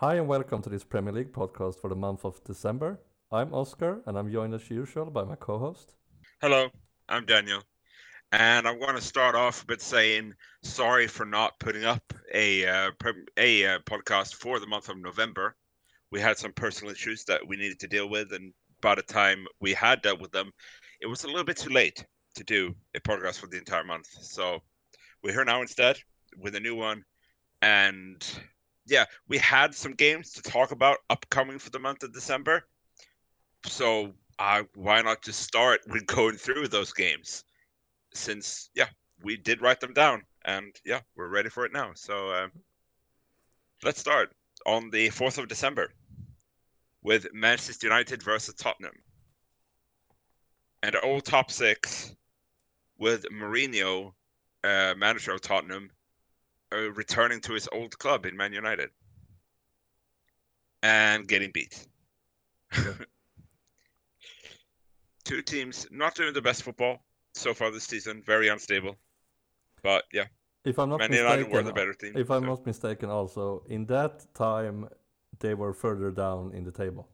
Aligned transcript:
Hi 0.00 0.14
and 0.14 0.28
welcome 0.28 0.62
to 0.62 0.70
this 0.70 0.84
Premier 0.84 1.12
League 1.12 1.32
podcast 1.32 1.80
for 1.80 1.90
the 1.90 1.96
month 1.96 2.24
of 2.24 2.40
December. 2.44 3.00
I'm 3.32 3.52
Oscar 3.52 4.00
and 4.06 4.16
I'm 4.16 4.30
joined 4.30 4.54
as 4.54 4.70
usual 4.70 5.06
by 5.06 5.24
my 5.24 5.34
co-host. 5.34 5.96
Hello, 6.40 6.68
I'm 7.08 7.26
Daniel. 7.26 7.64
And 8.30 8.68
I 8.68 8.76
want 8.76 8.96
to 8.96 9.02
start 9.02 9.34
off 9.34 9.64
with 9.68 9.82
saying 9.82 10.34
sorry 10.62 11.08
for 11.08 11.26
not 11.26 11.58
putting 11.58 11.84
up 11.84 12.14
a 12.32 12.64
uh, 12.64 12.90
a 13.38 13.66
uh, 13.66 13.78
podcast 13.80 14.36
for 14.36 14.60
the 14.60 14.68
month 14.68 14.88
of 14.88 14.98
November. 14.98 15.56
We 16.12 16.20
had 16.20 16.38
some 16.38 16.52
personal 16.52 16.92
issues 16.92 17.24
that 17.24 17.44
we 17.44 17.56
needed 17.56 17.80
to 17.80 17.88
deal 17.88 18.08
with, 18.08 18.32
and 18.32 18.52
by 18.80 18.94
the 18.94 19.02
time 19.02 19.48
we 19.60 19.74
had 19.74 20.02
dealt 20.02 20.20
with 20.20 20.30
them, 20.30 20.52
it 21.00 21.08
was 21.08 21.24
a 21.24 21.26
little 21.26 21.42
bit 21.42 21.56
too 21.56 21.70
late 21.70 22.06
to 22.36 22.44
do 22.44 22.72
a 22.94 23.00
podcast 23.00 23.40
for 23.40 23.48
the 23.48 23.58
entire 23.58 23.82
month. 23.82 24.06
So 24.20 24.60
we're 25.24 25.32
here 25.32 25.44
now 25.44 25.60
instead 25.60 25.98
with 26.36 26.54
a 26.54 26.60
new 26.60 26.76
one, 26.76 27.02
and 27.62 28.24
yeah, 28.88 29.04
we 29.28 29.38
had 29.38 29.74
some 29.74 29.92
games 29.92 30.32
to 30.32 30.42
talk 30.42 30.70
about 30.70 30.98
upcoming 31.10 31.58
for 31.58 31.70
the 31.70 31.78
month 31.78 32.02
of 32.02 32.12
December. 32.12 32.64
So 33.66 34.14
uh, 34.38 34.62
why 34.74 35.02
not 35.02 35.22
just 35.22 35.40
start 35.40 35.80
with 35.86 36.06
going 36.06 36.36
through 36.36 36.68
those 36.68 36.92
games? 36.92 37.44
Since 38.14 38.70
yeah, 38.74 38.88
we 39.22 39.36
did 39.36 39.60
write 39.60 39.80
them 39.80 39.92
down, 39.92 40.22
and 40.44 40.74
yeah, 40.84 41.00
we're 41.16 41.28
ready 41.28 41.50
for 41.50 41.64
it 41.66 41.72
now. 41.72 41.92
So 41.94 42.30
uh, 42.30 42.48
let's 43.82 44.00
start 44.00 44.30
on 44.66 44.90
the 44.90 45.10
fourth 45.10 45.38
of 45.38 45.48
December 45.48 45.92
with 47.02 47.32
Manchester 47.32 47.86
United 47.86 48.22
versus 48.22 48.54
Tottenham, 48.54 48.94
and 50.82 50.96
all 50.96 51.20
top 51.20 51.50
six 51.50 52.14
with 52.98 53.24
Mourinho, 53.32 54.12
uh, 54.64 54.94
manager 54.96 55.32
of 55.32 55.40
Tottenham, 55.40 55.90
uh, 56.72 56.90
returning 56.92 57.40
to 57.42 57.52
his 57.54 57.68
old 57.72 57.98
club 57.98 58.26
in 58.26 58.36
Man 58.36 58.52
United 58.52 58.90
and 60.82 61.26
getting 61.26 61.50
beat. 61.52 61.86
Two 65.24 65.42
teams 65.42 65.86
not 65.90 66.14
doing 66.14 66.32
the 66.32 66.40
best 66.42 66.62
football 66.62 67.02
so 67.34 67.52
far 67.54 67.70
this 67.70 67.84
season, 67.84 68.22
very 68.24 68.48
unstable. 68.48 68.96
But 69.82 70.04
yeah, 70.12 70.24
if 70.64 70.78
I'm 70.78 70.88
not 70.88 70.98
Man 71.00 71.10
mistaken, 71.10 71.32
United 71.38 71.52
were 71.52 71.62
the 71.62 71.72
better 71.72 71.92
team. 71.94 72.12
if 72.16 72.30
I'm 72.30 72.42
so- 72.42 72.48
not 72.48 72.66
mistaken, 72.66 73.10
also 73.10 73.62
in 73.68 73.86
that 73.86 74.26
time 74.34 74.88
they 75.40 75.54
were 75.54 75.72
further 75.72 76.10
down 76.10 76.52
in 76.54 76.64
the 76.64 76.72
table. 76.72 77.08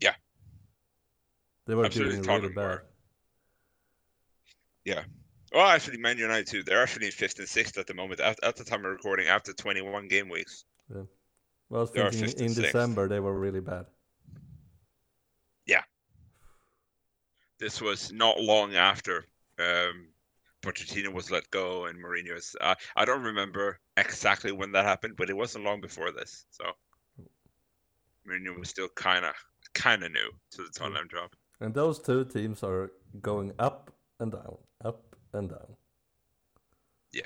Yeah. 0.00 0.14
they 1.66 1.74
were 1.74 1.84
Absolutely, 1.86 2.16
doing 2.22 2.42
really 2.42 2.54
bad. 2.54 2.80
were. 4.84 5.04
Well, 5.54 5.66
actually, 5.68 5.98
Man 5.98 6.18
United 6.18 6.48
too. 6.48 6.64
They're 6.64 6.82
actually 6.82 7.06
in 7.06 7.12
fifth 7.12 7.38
and 7.38 7.48
sixth 7.48 7.78
at 7.78 7.86
the 7.86 7.94
moment. 7.94 8.20
At, 8.20 8.42
at 8.42 8.56
the 8.56 8.64
time 8.64 8.84
of 8.84 8.90
recording, 8.90 9.28
after 9.28 9.52
21 9.52 10.08
game 10.08 10.28
weeks. 10.28 10.64
Well, 10.88 11.06
I 11.72 11.76
was 11.76 11.92
They 11.92 12.10
thinking 12.10 12.46
in 12.46 12.48
sixth. 12.48 12.72
December 12.72 13.08
they 13.08 13.20
were 13.20 13.38
really 13.38 13.60
bad. 13.60 13.86
Yeah. 15.64 15.82
This 17.60 17.80
was 17.80 18.12
not 18.12 18.40
long 18.40 18.74
after 18.74 19.26
um, 19.60 20.08
Pochettino 20.60 21.12
was 21.12 21.30
let 21.30 21.48
go 21.50 21.86
and 21.86 22.02
Mourinho's. 22.02 22.56
Uh, 22.60 22.74
I 22.96 23.04
don't 23.04 23.22
remember 23.22 23.78
exactly 23.96 24.50
when 24.50 24.72
that 24.72 24.84
happened, 24.84 25.14
but 25.16 25.30
it 25.30 25.36
wasn't 25.36 25.64
long 25.64 25.80
before 25.80 26.10
this. 26.10 26.46
So 26.50 26.64
Mourinho 28.28 28.58
was 28.58 28.70
still 28.70 28.88
kind 28.88 29.24
of 29.24 29.34
kind 29.72 30.02
of 30.02 30.10
new 30.10 30.30
to 30.52 30.62
the 30.64 30.70
Tottenham 30.74 31.08
job. 31.08 31.30
And 31.60 31.72
those 31.72 32.00
two 32.00 32.24
teams 32.24 32.64
are 32.64 32.90
going 33.22 33.52
up 33.60 33.92
and 34.18 34.32
down, 34.32 34.56
up 34.84 35.13
and 35.34 35.48
down. 35.50 35.76
Yeah, 37.12 37.22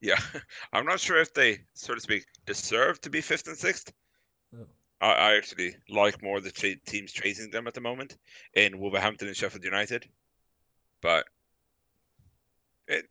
Yeah, 0.00 0.18
I'm 0.72 0.86
not 0.86 1.00
sure 1.00 1.18
if 1.18 1.32
they, 1.34 1.60
so 1.74 1.94
to 1.94 2.00
speak, 2.00 2.26
deserve 2.46 3.00
to 3.02 3.10
be 3.10 3.20
fifth 3.20 3.48
and 3.48 3.56
sixth. 3.56 3.92
No. 4.52 4.66
I, 5.00 5.12
I 5.12 5.36
actually 5.36 5.76
like 5.88 6.22
more 6.22 6.40
the 6.40 6.50
tra- 6.50 6.76
teams 6.86 7.12
chasing 7.12 7.50
them 7.50 7.66
at 7.66 7.74
the 7.74 7.80
moment 7.80 8.16
in 8.54 8.78
Wolverhampton 8.78 9.28
and 9.28 9.36
Sheffield 9.36 9.64
United, 9.64 10.06
but 11.00 11.26
it 12.86 13.06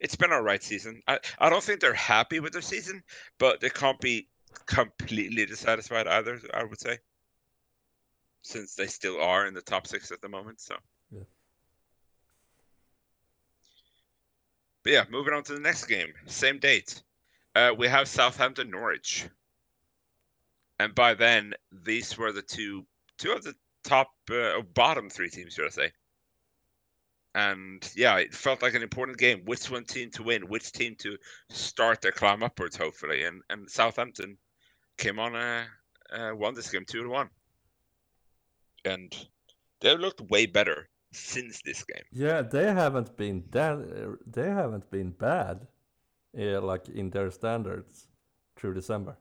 it's 0.00 0.16
been 0.16 0.32
a 0.32 0.42
right 0.42 0.62
season. 0.62 1.02
I, 1.08 1.18
I 1.38 1.50
don't 1.50 1.62
think 1.62 1.80
they're 1.80 1.94
happy 1.94 2.40
with 2.40 2.52
their 2.52 2.62
season, 2.62 3.02
but 3.38 3.60
they 3.60 3.70
can't 3.70 4.00
be 4.00 4.28
completely 4.66 5.46
dissatisfied 5.46 6.06
either. 6.06 6.40
I 6.54 6.64
would 6.64 6.80
say, 6.80 6.98
since 8.42 8.74
they 8.74 8.86
still 8.86 9.20
are 9.20 9.46
in 9.46 9.54
the 9.54 9.62
top 9.62 9.86
six 9.86 10.12
at 10.12 10.20
the 10.20 10.28
moment. 10.28 10.60
So. 10.60 10.76
But 14.88 14.94
yeah, 14.94 15.04
moving 15.10 15.34
on 15.34 15.42
to 15.42 15.52
the 15.52 15.60
next 15.60 15.84
game, 15.84 16.14
same 16.24 16.58
date. 16.60 17.02
Uh, 17.54 17.74
we 17.76 17.86
have 17.88 18.08
Southampton 18.08 18.70
Norwich, 18.70 19.28
and 20.80 20.94
by 20.94 21.12
then 21.12 21.52
these 21.70 22.16
were 22.16 22.32
the 22.32 22.40
two 22.40 22.86
two 23.18 23.32
of 23.32 23.44
the 23.44 23.54
top 23.84 24.08
uh, 24.32 24.62
bottom 24.72 25.10
three 25.10 25.28
teams, 25.28 25.52
should 25.52 25.66
I 25.66 25.68
say? 25.68 25.92
And 27.34 27.92
yeah, 27.94 28.16
it 28.16 28.32
felt 28.32 28.62
like 28.62 28.72
an 28.72 28.82
important 28.82 29.18
game. 29.18 29.42
Which 29.44 29.70
one 29.70 29.84
team 29.84 30.10
to 30.12 30.22
win? 30.22 30.48
Which 30.48 30.72
team 30.72 30.96
to 31.00 31.18
start 31.50 32.00
their 32.00 32.10
climb 32.10 32.42
upwards? 32.42 32.74
Hopefully, 32.74 33.24
and 33.24 33.42
and 33.50 33.68
Southampton 33.68 34.38
came 34.96 35.18
on 35.18 35.36
uh, 35.36 35.66
uh 36.10 36.30
won 36.34 36.54
this 36.54 36.70
game 36.70 36.86
two 36.88 37.02
to 37.02 37.10
one, 37.10 37.28
and 38.86 39.14
they 39.80 39.94
looked 39.94 40.22
way 40.22 40.46
better 40.46 40.88
since 41.12 41.60
this 41.62 41.84
game. 41.84 42.04
Yeah, 42.12 42.42
they 42.42 42.72
haven't 42.72 43.16
been 43.16 43.44
that. 43.50 44.18
They 44.26 44.48
haven't 44.48 44.90
been 44.90 45.10
bad, 45.10 45.66
uh, 46.38 46.60
like 46.60 46.88
in 46.88 47.10
their 47.10 47.30
standards 47.30 48.08
through 48.56 48.74
December. 48.74 49.16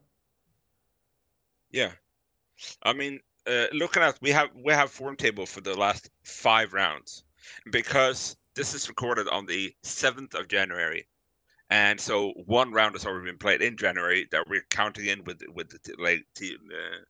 Yeah, 1.72 1.92
I 2.84 2.94
mean, 2.94 3.20
uh, 3.46 3.68
looking 3.74 4.04
at 4.04 4.18
we 4.22 4.32
have 4.32 4.50
we 4.56 4.74
have 4.74 4.92
form 4.92 5.16
table 5.16 5.46
for 5.46 5.62
the 5.62 5.78
last 5.78 6.10
five 6.24 6.74
rounds 6.74 7.24
because 7.72 8.36
this 8.56 8.74
is 8.74 8.90
recorded 8.90 9.28
on 9.28 9.46
the 9.46 9.74
seventh 9.84 10.34
of 10.34 10.48
January, 10.48 11.08
and 11.70 12.00
so 12.00 12.32
one 12.46 12.72
round 12.72 12.96
has 12.96 13.06
already 13.06 13.26
been 13.32 13.38
played 13.38 13.62
in 13.62 13.78
January 13.78 14.28
that 14.32 14.48
we're 14.48 14.66
counting 14.70 15.06
in 15.06 15.24
with 15.24 15.42
with 15.54 15.70
the 15.70 15.96
like 16.00 16.26
t- 16.36 16.56
uh, 16.56 17.04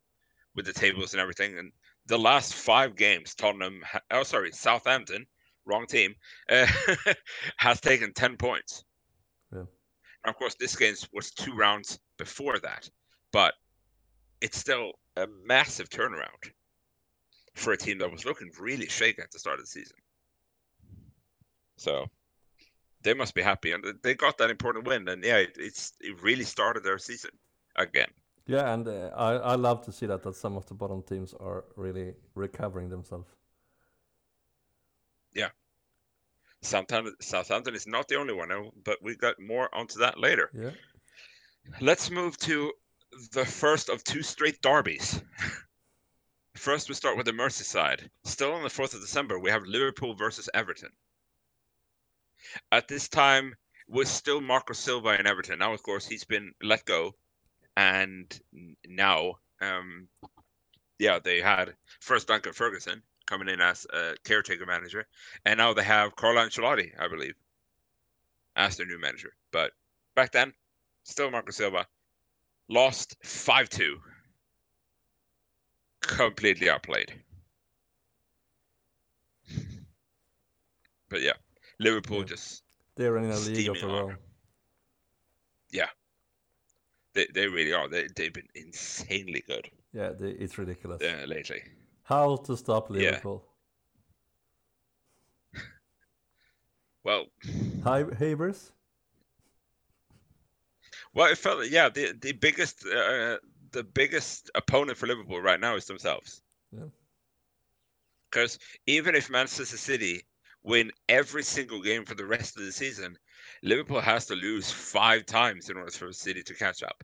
with 0.56 0.66
the 0.66 0.74
tables 0.74 1.14
and 1.14 1.22
everything. 1.22 1.58
And 1.58 1.72
the 2.08 2.18
last 2.18 2.54
five 2.54 2.96
games, 2.96 3.36
Tottenham, 3.36 3.84
oh 4.12 4.24
sorry, 4.24 4.52
Southampton, 4.52 5.26
wrong 5.66 5.86
team, 5.86 6.16
uh, 6.50 6.68
has 7.58 7.82
taken 7.82 8.14
ten 8.14 8.38
points. 8.38 8.84
Yeah. 9.54 9.64
Of 10.26 10.36
course, 10.38 10.56
this 10.60 10.76
game 10.76 10.96
was 11.14 11.32
two 11.32 11.54
rounds 11.54 12.00
before 12.18 12.60
that, 12.60 12.90
but 13.32 13.54
it's 14.42 14.58
still 14.58 14.94
a 15.16 15.28
massive 15.46 15.90
turnaround 15.90 16.52
for 17.56 17.74
a 17.74 17.78
team 17.78 17.98
that 18.00 18.12
was 18.12 18.26
looking 18.26 18.52
really 18.60 18.88
shaky 18.88 19.22
at 19.22 19.32
the 19.32 19.40
start 19.40 19.60
of 19.60 19.66
the 19.66 19.70
season. 19.70 19.98
So 21.78 22.08
they 23.04 23.14
must 23.14 23.36
be 23.36 23.42
happy, 23.42 23.72
and 23.72 23.84
they 24.04 24.16
got 24.16 24.38
that 24.38 24.50
important 24.50 24.86
win. 24.86 25.08
And 25.08 25.24
yeah, 25.24 25.38
it, 25.38 25.56
it's 25.58 25.94
it 26.00 26.22
really 26.22 26.44
started 26.44 26.84
their 26.84 26.98
season 26.98 27.32
again. 27.76 28.10
Yeah, 28.48 28.74
and 28.74 28.88
uh, 28.88 29.12
I 29.16 29.34
I 29.34 29.56
love 29.56 29.84
to 29.86 29.92
see 29.92 30.06
that 30.06 30.24
that 30.24 30.36
some 30.36 30.56
of 30.58 30.66
the 30.68 30.74
bottom 30.74 31.04
teams 31.04 31.34
are 31.34 31.66
really 31.76 32.14
recovering 32.34 32.90
themselves. 32.90 33.28
Yeah. 35.34 35.50
Southampton, 36.62 37.16
Southampton 37.22 37.76
is 37.76 37.86
not 37.86 38.08
the 38.08 38.16
only 38.16 38.34
one, 38.34 38.50
but 38.84 38.98
we 39.04 39.16
got 39.16 39.36
more 39.40 39.74
onto 39.76 40.00
that 40.00 40.20
later. 40.20 40.50
Yeah, 40.54 40.72
Let's 41.82 42.10
move 42.10 42.38
to 42.40 42.72
the 43.34 43.46
first 43.46 43.90
of 43.90 44.04
two 44.04 44.24
straight 44.24 44.62
derbies. 44.62 45.22
First, 46.56 46.90
we 46.90 46.96
start 46.96 47.18
with 47.18 47.28
the 47.28 47.34
Merseyside. 47.34 48.10
Still 48.24 48.54
on 48.54 48.64
the 48.64 48.70
4th 48.70 48.96
of 48.96 49.02
December, 49.02 49.38
we 49.38 49.52
have 49.52 49.64
Liverpool 49.64 50.16
versus 50.16 50.50
Everton. 50.56 50.90
At 52.72 52.88
this 52.88 53.08
time, 53.08 53.54
was 53.88 54.10
still 54.10 54.42
Marco 54.42 54.74
Silva 54.74 55.20
in 55.20 55.28
Everton. 55.28 55.60
Now, 55.60 55.74
of 55.74 55.84
course, 55.84 56.08
he's 56.08 56.26
been 56.26 56.54
let 56.64 56.84
go, 56.86 57.14
and 57.78 58.42
now, 58.88 59.36
um, 59.62 60.08
yeah, 60.98 61.20
they 61.24 61.40
had 61.40 61.76
first 62.00 62.28
Duncan 62.28 62.52
Ferguson 62.52 63.04
coming 63.28 63.50
in 63.50 63.62
as 63.62 63.86
a 63.94 64.16
caretaker 64.24 64.66
manager, 64.66 65.06
and 65.46 65.60
now 65.60 65.74
they 65.74 65.84
have 65.84 66.16
Carlo 66.16 66.42
Ancelotti, 66.42 66.92
I 67.00 67.08
believe, 67.08 67.36
as 68.56 68.78
their 68.78 68.88
new 68.88 69.00
manager. 69.00 69.34
But 69.52 69.74
back 70.16 70.32
then, 70.32 70.54
still 71.04 71.30
Marco 71.30 71.52
Silva. 71.52 71.86
Lost 72.68 73.16
5 73.24 73.70
2. 73.70 73.98
Completely 76.02 76.70
outplayed. 76.70 77.14
But 81.10 81.22
yeah, 81.22 81.34
Liverpool 81.80 82.20
Yeah. 82.20 82.26
just 82.26 82.64
they're 82.96 83.18
in 83.18 83.30
a 83.30 83.38
league 83.38 83.70
of 83.70 83.80
their 83.80 83.90
own. 83.90 84.18
They, 87.18 87.28
they 87.34 87.48
really 87.48 87.74
are. 87.74 87.88
They 87.90 88.08
they've 88.16 88.34
been 88.34 88.52
insanely 88.56 89.44
good 89.48 89.66
Yeah, 89.94 90.10
they, 90.20 90.30
it's 90.44 90.58
ridiculous. 90.58 91.02
Yeah, 91.02 91.26
lately. 91.28 91.62
How 92.04 92.38
to 92.48 92.56
stop 92.56 92.90
Yeah. 92.90 92.96
Liverpool? 92.96 93.44
Well, 97.04 97.26
Hi, 97.84 98.04
Havers. 98.20 98.72
Well, 101.14 101.32
it 101.32 101.38
felt 101.38 101.70
yeah. 101.70 101.90
The 101.90 102.14
the 102.20 102.34
biggest 102.34 102.86
uh, 102.86 103.38
the 103.72 103.84
biggest 103.84 104.52
opponent 104.56 104.98
for 104.98 105.08
Liverpool 105.08 105.42
right 105.42 105.60
now 105.60 105.76
is 105.76 105.86
themselves. 105.86 106.42
Yeah. 106.72 106.90
Because 108.30 108.60
even 108.86 109.16
if 109.16 109.30
Manchester 109.30 109.78
City 109.78 110.22
win 110.64 110.92
every 111.08 111.44
single 111.44 111.82
game 111.82 112.06
for 112.06 112.16
the 112.16 112.26
rest 112.26 112.58
of 112.58 112.64
the 112.66 112.72
season, 112.72 113.18
Liverpool 113.64 114.02
has 114.02 114.26
to 114.28 114.36
lose 114.36 114.72
five 114.72 115.26
times 115.26 115.70
in 115.70 115.78
order 115.78 115.92
for 115.92 116.12
City 116.14 116.44
to 116.44 116.54
catch 116.54 116.84
up. 116.84 117.04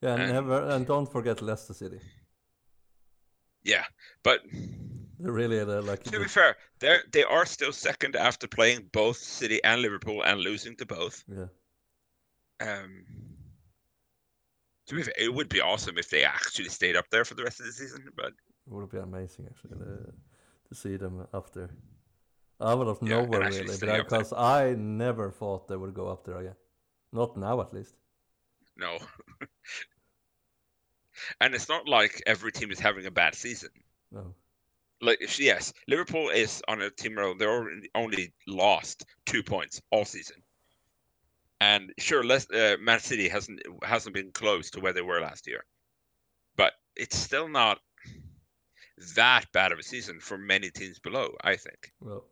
Yeah, 0.00 0.14
and 0.14 0.32
never 0.32 0.68
and 0.70 0.86
don't 0.86 1.10
forget 1.10 1.42
Leicester 1.42 1.74
City. 1.74 2.00
Yeah, 3.64 3.84
but 4.22 4.40
They're 5.18 5.32
really 5.32 5.64
the, 5.64 5.82
like 5.82 6.04
to 6.04 6.20
be 6.20 6.28
fair, 6.28 6.56
they 6.78 6.98
they 7.12 7.24
are 7.24 7.44
still 7.46 7.72
second 7.72 8.14
after 8.16 8.46
playing 8.46 8.88
both 8.92 9.16
City 9.16 9.62
and 9.64 9.82
Liverpool 9.82 10.22
and 10.22 10.40
losing 10.40 10.76
to 10.76 10.86
both. 10.86 11.24
yeah. 11.28 11.46
Um, 12.60 13.04
to 14.86 14.94
be 14.94 15.02
fair, 15.02 15.14
it 15.18 15.32
would 15.32 15.48
be 15.48 15.60
awesome 15.60 15.98
if 15.98 16.08
they 16.10 16.24
actually 16.24 16.68
stayed 16.68 16.96
up 16.96 17.04
there 17.10 17.24
for 17.24 17.34
the 17.34 17.44
rest 17.44 17.60
of 17.60 17.66
the 17.66 17.72
season, 17.72 18.04
but 18.16 18.32
It 18.66 18.72
would 18.72 18.90
be 18.90 18.98
amazing 18.98 19.46
actually 19.48 19.78
uh, 19.80 20.10
to 20.68 20.74
see 20.74 20.96
them 20.96 21.26
up 21.32 21.52
there. 21.52 21.70
Out 22.60 22.86
of 22.86 22.98
Yeah, 23.02 23.08
nowhere 23.20 23.40
really, 23.48 23.68
stay 23.68 23.74
up 23.74 23.80
there. 23.80 24.02
because 24.04 24.32
I 24.32 24.74
never 24.76 25.30
thought 25.30 25.68
they 25.68 25.76
would 25.76 25.94
go 25.94 26.08
up 26.08 26.24
there 26.24 26.38
again. 26.38 26.56
Not 27.12 27.36
now 27.36 27.60
at 27.60 27.72
least. 27.72 27.94
no. 28.76 28.98
and 31.40 31.54
it's 31.54 31.68
not 31.68 31.88
like 31.88 32.22
every 32.26 32.52
team 32.52 32.70
is 32.70 32.78
having 32.80 33.06
a 33.06 33.10
bad 33.10 33.34
season. 33.34 33.70
No. 34.12 34.34
Like 35.00 35.20
yes, 35.38 35.72
Liverpool 35.86 36.28
is 36.30 36.62
on 36.66 36.82
a 36.82 36.90
team 36.90 37.16
roll. 37.16 37.34
They're 37.36 37.70
only 37.94 38.32
lost 38.46 39.04
two 39.26 39.42
points 39.44 39.80
all 39.90 40.04
season. 40.04 40.42
And 41.60 41.92
sure, 41.98 42.24
Les- 42.24 42.50
uh, 42.50 42.76
Man 42.80 42.98
City 43.00 43.28
hasn't 43.28 43.60
hasn't 43.82 44.14
been 44.14 44.32
close 44.32 44.70
to 44.70 44.80
where 44.80 44.92
they 44.92 45.02
were 45.02 45.20
last 45.20 45.46
year, 45.46 45.64
but 46.56 46.72
it's 46.96 47.16
still 47.16 47.48
not 47.48 47.78
that 49.14 49.46
bad 49.52 49.70
of 49.70 49.78
a 49.78 49.82
season 49.84 50.18
for 50.20 50.36
many 50.36 50.70
teams 50.70 50.98
below. 50.98 51.34
I 51.42 51.54
think 51.56 51.92
Well, 52.00 52.24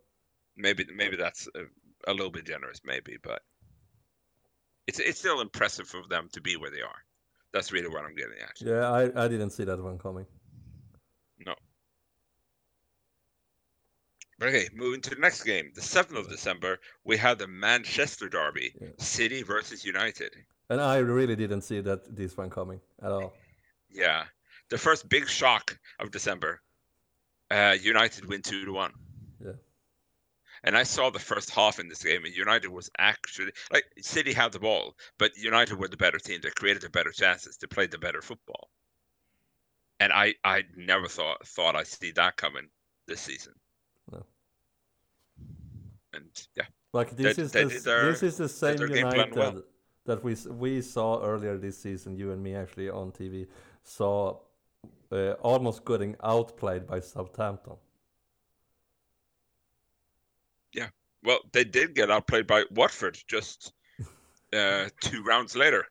maybe 0.57 0.87
maybe 0.95 1.17
that's 1.17 1.49
a, 1.55 2.11
a 2.11 2.13
little 2.13 2.31
bit 2.31 2.47
generous, 2.47 2.81
maybe, 2.85 3.17
but 3.23 3.43
it's 4.87 4.99
it's 4.99 5.19
still 5.19 5.41
impressive 5.41 5.89
for 5.89 6.03
them 6.09 6.29
to 6.33 6.41
be 6.41 6.57
where 6.57 6.71
they 6.71 6.83
are. 6.83 7.03
That's 7.53 7.73
really 7.73 7.89
what 7.89 8.05
I'm 8.05 8.15
getting 8.15 8.39
at. 8.43 8.61
Yeah, 8.61 8.91
I, 8.91 9.25
I 9.25 9.29
didn't 9.29 9.51
see 9.51 9.65
that 9.65 9.83
one 9.83 9.99
coming. 9.99 10.27
No. 11.45 11.55
But 14.39 14.49
okay, 14.49 14.69
moving 14.75 15.01
to 15.03 15.11
the 15.11 15.21
next 15.21 15.43
game, 15.45 15.71
the 15.75 15.81
7th 15.81 16.19
of 16.19 16.29
December, 16.29 16.79
we 17.05 17.17
have 17.17 17.39
the 17.39 17.47
Manchester 17.47 18.29
Derby, 18.29 18.75
yeah. 18.79 18.89
City 18.99 19.43
versus 19.43 19.85
United. 19.85 20.35
And 20.69 20.81
I 20.81 20.99
really 20.99 21.37
didn't 21.37 21.63
see 21.63 21.81
that 21.81 22.15
this 22.15 22.37
one 22.37 22.51
coming 22.51 22.81
at 23.03 23.11
all. 23.11 23.33
Yeah. 23.91 24.25
The 24.69 24.77
first 24.77 25.09
big 25.09 25.27
shock 25.29 25.79
of 26.01 26.11
December. 26.11 26.61
Uh, 27.51 27.77
United 27.81 28.27
win 28.27 28.43
2 28.43 28.67
to 28.67 28.73
1. 28.73 28.93
And 30.67 30.77
I 30.77 30.83
saw 30.83 31.11
the 31.11 31.19
first 31.21 31.51
half 31.51 31.79
in 31.79 31.89
this 31.89 32.03
game, 32.03 32.25
and 32.25 32.35
United 32.35 32.69
was 32.69 32.91
actually 32.99 33.53
like 33.73 33.85
City 34.01 34.33
had 34.33 34.51
the 34.53 34.59
ball, 34.59 34.97
but 35.19 35.31
United 35.37 35.79
were 35.79 35.87
the 35.89 35.97
better 35.97 36.19
team. 36.19 36.41
They 36.43 36.51
created 36.51 36.83
the 36.83 36.91
better 36.91 37.13
chances. 37.13 37.57
They 37.57 37.69
played 37.69 37.93
the 37.93 37.99
better 37.99 38.21
football. 38.21 38.69
And 40.01 40.13
I, 40.13 40.35
I 40.45 40.65
never 40.77 41.07
thought 41.07 41.47
thought 41.47 41.77
I'd 41.77 41.87
see 41.87 42.11
that 42.17 42.37
coming 42.37 42.69
this 43.07 43.21
season. 43.21 43.55
No. 44.13 44.27
And 46.13 46.25
yeah, 46.57 46.65
Like 46.93 47.17
this 47.17 47.37
They- 47.37 47.43
is 47.43 47.53
they 47.53 47.65
the, 47.65 47.79
their- 47.81 48.11
this 48.13 48.23
is 48.25 48.37
the 48.37 48.49
same 48.49 48.77
their 48.77 48.89
game 48.89 49.03
plan 49.09 49.15
United 49.31 49.37
well. 49.37 49.63
that 50.07 50.25
we 50.25 50.35
we 50.51 50.83
saw 50.83 51.23
earlier 51.23 51.57
this 51.57 51.79
season. 51.79 52.17
You 52.17 52.33
and 52.33 52.43
me 52.43 52.55
actually 52.57 52.91
on 52.91 53.13
TV 53.13 53.47
saw 53.85 54.39
uh, 55.13 55.33
almost 55.43 55.85
getting 55.85 56.17
outplayed 56.25 56.87
by 56.87 57.01
Southampton. 57.01 57.77
Well, 61.27 61.41
they 61.53 61.65
did 61.65 61.95
get 61.95 62.11
outplayed 62.11 62.47
by 62.47 62.65
Watford 62.71 63.19
just 63.27 63.73
uh, 64.55 64.89
two 65.01 65.25
rounds 65.25 65.57
later. 65.57 65.85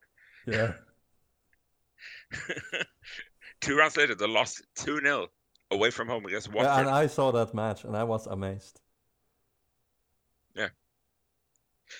Yeah, 0.47 0.73
two 3.61 3.77
rounds 3.77 3.97
later, 3.97 4.15
they 4.15 4.27
lost 4.27 4.63
2 4.75 5.01
0 5.01 5.27
away 5.71 5.91
from 5.91 6.07
home 6.07 6.25
against 6.25 6.47
Watford. 6.47 6.71
yeah 6.71 6.79
and 6.79 6.89
I 6.89 7.07
saw 7.07 7.31
that 7.31 7.53
match 7.53 7.83
and 7.83 7.97
I 7.97 8.03
was 8.03 8.27
amazed. 8.27 8.79
Yeah. 10.55 10.69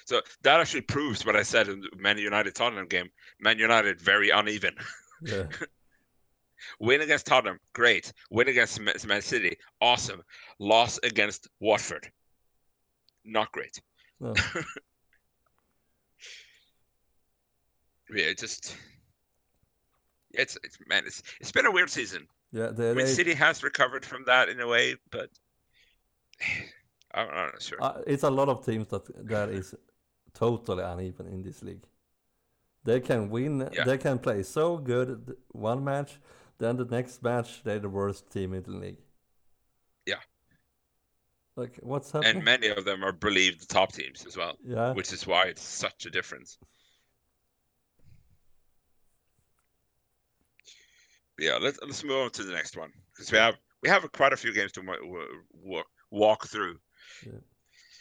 So 0.05 0.21
that 0.43 0.59
actually 0.59 0.81
proves 0.81 1.25
what 1.25 1.35
I 1.35 1.43
said 1.43 1.67
in 1.67 1.81
the 1.81 1.89
Man 1.97 2.17
United 2.17 2.55
Tottenham 2.55 2.87
game. 2.87 3.09
Man 3.39 3.59
United, 3.59 3.99
very 3.99 4.29
uneven. 4.29 4.75
Yeah, 5.21 5.43
Win 6.79 7.01
against 7.01 7.25
Tottenham, 7.25 7.59
great. 7.73 8.11
Win 8.31 8.47
against 8.47 8.79
Man 8.79 9.21
City, 9.21 9.57
awesome. 9.81 10.21
Loss 10.59 10.99
against 11.03 11.47
Watford, 11.59 12.11
not 13.25 13.51
great. 13.51 13.81
no. 14.19 14.33
Yeah, 18.13 18.25
it 18.25 18.38
just. 18.38 18.75
It's, 20.31 20.57
it's 20.63 20.77
man, 20.88 21.04
it's 21.06 21.24
it's 21.39 21.51
been 21.51 21.66
a 21.66 21.72
weird 21.72 21.89
season. 21.89 22.27
yeah. 22.51 22.69
I 22.77 22.94
mean, 22.94 23.07
City 23.07 23.33
has 23.33 23.63
recovered 23.63 24.06
from 24.06 24.25
that 24.25 24.50
in 24.50 24.60
a 24.60 24.68
way, 24.68 24.95
but 25.10 25.30
I'm 27.13 27.27
I'm 27.30 27.51
not 27.54 27.62
sure. 27.62 27.81
uh, 27.81 28.01
it's 28.06 28.24
a 28.24 28.30
lot 28.30 28.50
of 28.50 28.66
teams 28.66 28.88
that 28.89 29.28
that 29.28 29.50
is 29.50 29.74
totally 30.33 30.83
uneven 30.83 31.28
in 31.28 31.42
this 31.42 31.63
league. 31.63 31.86
They 32.83 33.00
can 33.00 33.30
win. 33.30 33.69
Yeah. 33.74 33.86
They 33.86 33.98
can 33.98 34.19
play 34.19 34.44
so 34.44 34.78
good 34.78 35.36
one 35.51 35.83
match, 35.83 36.19
then 36.57 36.78
the 36.78 36.86
next 36.86 37.24
match 37.24 37.63
they're 37.63 37.80
the 37.80 37.89
worst 37.89 38.30
team 38.30 38.54
in 38.54 38.63
the 38.63 38.71
league. 38.71 39.00
Yeah. 40.06 40.21
Like 41.57 41.80
what's 41.81 42.12
happening? 42.12 42.36
and 42.38 42.44
many 42.46 42.68
of 42.68 42.84
them 42.84 43.04
are 43.04 43.13
believed 43.13 43.62
the 43.62 43.74
top 43.74 43.94
teams 43.94 44.25
as 44.25 44.36
well, 44.36 44.57
yeah. 44.66 44.92
which 44.94 45.13
is 45.13 45.25
why 45.25 45.46
it's 45.46 45.62
such 45.63 46.06
a 46.06 46.10
difference. 46.10 46.57
Yeah, 51.40 51.57
let's 51.62 51.80
let's 51.81 52.04
move 52.04 52.18
on 52.24 52.31
to 52.31 52.44
the 52.44 52.54
next 52.54 52.78
one 52.78 52.92
because 53.13 53.31
we 53.31 53.38
have 53.38 53.56
we 53.84 53.90
have 53.90 54.10
quite 54.13 54.34
a 54.34 54.38
few 54.38 54.54
games 54.54 54.72
to 54.74 54.81
wa- 54.81 54.96
wa- 55.02 55.25
wa- 55.52 55.84
walk 56.12 56.48
through. 56.48 56.78
Yeah. 57.25 57.40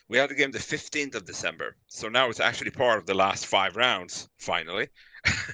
We 0.09 0.19
had 0.19 0.31
the 0.31 0.35
game 0.35 0.53
the 0.53 0.61
fifteenth 0.61 1.15
of 1.15 1.25
December, 1.25 1.77
so 1.89 2.09
now 2.09 2.29
it's 2.31 2.41
actually 2.41 2.71
part 2.71 2.99
of 2.99 3.07
the 3.07 3.15
last 3.15 3.47
five 3.47 3.77
rounds. 3.77 4.29
Finally, 4.39 4.89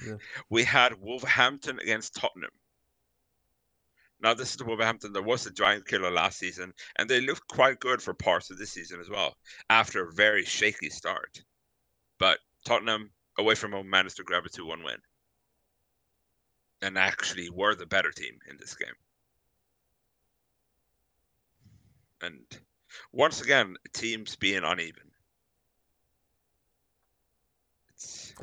Yeah. 0.05 0.15
we 0.49 0.63
had 0.63 0.93
Wolverhampton 0.99 1.79
against 1.79 2.15
Tottenham. 2.15 2.51
Now 4.21 4.35
this 4.35 4.51
is 4.51 4.57
the 4.57 4.65
Wolverhampton 4.65 5.13
that 5.13 5.23
was 5.23 5.45
a 5.45 5.51
giant 5.51 5.87
killer 5.87 6.11
last 6.11 6.37
season, 6.37 6.73
and 6.97 7.09
they 7.09 7.21
looked 7.21 7.47
quite 7.47 7.79
good 7.79 8.01
for 8.01 8.13
parts 8.13 8.51
of 8.51 8.57
this 8.57 8.71
season 8.71 8.99
as 8.99 9.09
well, 9.09 9.35
after 9.69 10.03
a 10.03 10.13
very 10.13 10.45
shaky 10.45 10.89
start. 10.89 11.43
But 12.19 12.39
Tottenham 12.63 13.09
away 13.39 13.55
from 13.55 13.71
home 13.71 13.89
managed 13.89 14.17
to 14.17 14.23
grab 14.23 14.45
a 14.45 14.49
two-one 14.49 14.83
win, 14.83 14.97
and 16.83 16.97
actually 16.97 17.49
were 17.49 17.73
the 17.73 17.87
better 17.87 18.11
team 18.11 18.37
in 18.49 18.57
this 18.59 18.75
game. 18.75 18.93
And 22.21 22.45
once 23.11 23.41
again, 23.41 23.75
teams 23.93 24.35
being 24.35 24.63
uneven. 24.63 25.09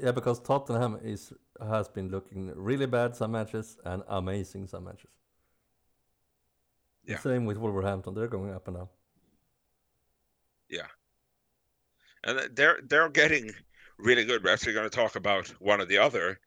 Yeah, 0.02 0.12
because 0.12 0.40
Tottenham 0.40 0.98
is 1.02 1.32
has 1.60 1.88
been 1.88 2.08
looking 2.08 2.52
really 2.54 2.86
bad 2.86 3.14
some 3.14 3.32
matches 3.32 3.78
and 3.84 4.02
amazing 4.08 4.66
some 4.66 4.84
matches. 4.84 5.17
Yeah. 7.08 7.18
Same 7.18 7.44
with 7.46 7.56
Wolverhampton, 7.56 8.14
they're 8.14 8.28
going 8.28 8.52
up 8.52 8.68
and 8.68 8.76
down. 8.76 8.88
and 12.24 12.40
they're 12.56 12.80
they're 12.88 13.08
getting 13.08 13.52
really 13.98 14.24
good. 14.24 14.42
We're 14.42 14.52
actually 14.52 14.72
going 14.74 14.90
to 14.90 14.94
talk 14.96 15.14
about 15.16 15.46
one 15.60 15.80
of 15.80 15.88
the 15.88 15.98
other 15.98 16.38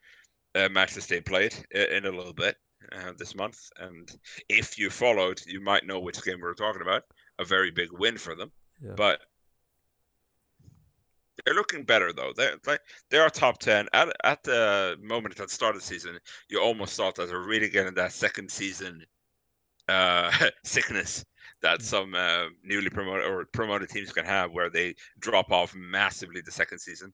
uh, 0.53 0.67
matches 0.69 1.07
they 1.07 1.21
played 1.21 1.53
i- 1.73 1.87
in 1.97 2.05
a 2.05 2.11
little 2.11 2.33
bit 2.33 2.57
uh, 2.91 3.13
this 3.17 3.35
month. 3.35 3.57
And 3.79 4.09
if 4.49 4.77
you 4.77 4.89
followed, 4.89 5.41
you 5.47 5.61
might 5.61 5.85
know 5.87 5.99
which 6.01 6.21
game 6.23 6.39
we're 6.41 6.53
talking 6.53 6.81
about. 6.81 7.03
A 7.39 7.45
very 7.45 7.71
big 7.71 7.89
win 7.93 8.17
for 8.17 8.35
them, 8.35 8.51
Yeah. 8.83 8.91
but 8.97 9.21
they're 11.45 11.55
looking 11.55 11.83
better 11.85 12.11
though. 12.13 12.33
They're 12.35 12.57
like 12.67 12.81
they 13.09 13.17
are 13.17 13.29
top 13.29 13.59
ten 13.59 13.87
at 13.93 14.09
at 14.23 14.43
the 14.43 14.97
moment 15.01 15.39
at 15.39 15.47
the 15.47 15.53
start 15.53 15.75
of 15.75 15.81
the 15.81 15.87
season. 15.87 16.19
You 16.49 16.61
almost 16.61 16.95
thought 16.97 17.15
that 17.15 17.29
they're 17.29 17.39
really 17.39 17.69
getting 17.69 17.95
that 17.95 18.11
second 18.11 18.51
season 18.51 19.03
uh, 19.89 20.31
sickness 20.63 21.25
that 21.61 21.81
some 21.81 22.15
uh, 22.15 22.45
newly 22.63 22.89
promoted 22.89 23.27
or 23.27 23.45
promoted 23.45 23.89
teams 23.89 24.11
can 24.11 24.25
have, 24.25 24.51
where 24.51 24.69
they 24.69 24.95
drop 25.19 25.51
off 25.51 25.75
massively 25.75 26.41
the 26.41 26.51
second 26.51 26.79
season. 26.79 27.13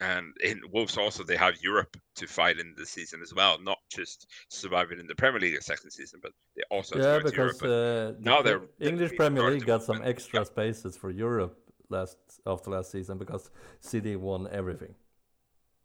And 0.00 0.34
in 0.42 0.60
Wolves 0.72 0.96
also 0.96 1.22
they 1.24 1.36
have 1.36 1.60
Europe 1.62 1.96
to 2.16 2.26
fight 2.26 2.58
in 2.58 2.74
the 2.76 2.86
season 2.86 3.20
as 3.22 3.34
well, 3.34 3.58
not 3.60 3.78
just 3.90 4.26
surviving 4.48 4.98
in 4.98 5.06
the 5.06 5.14
Premier 5.14 5.40
League 5.40 5.56
a 5.56 5.62
second 5.62 5.90
season, 5.90 6.20
but 6.22 6.32
they 6.56 6.62
also 6.70 6.98
Yeah, 6.98 7.18
to 7.18 7.20
go 7.20 7.22
to 7.22 7.32
because 7.32 7.54
Europe. 7.56 7.62
uh, 7.62 8.14
now 8.18 8.42
they're 8.42 8.62
English 8.80 9.14
Premier 9.14 9.42
League 9.42 9.64
got 9.66 9.82
some 9.82 10.02
extra 10.02 10.40
Yeah. 10.40 10.44
spaces 10.44 10.96
for 10.96 11.10
Europe 11.10 11.56
last 11.88 12.16
after 12.46 12.70
last 12.70 12.90
season 12.90 13.18
because 13.18 13.50
City 13.80 14.16
won 14.16 14.48
everything, 14.50 14.94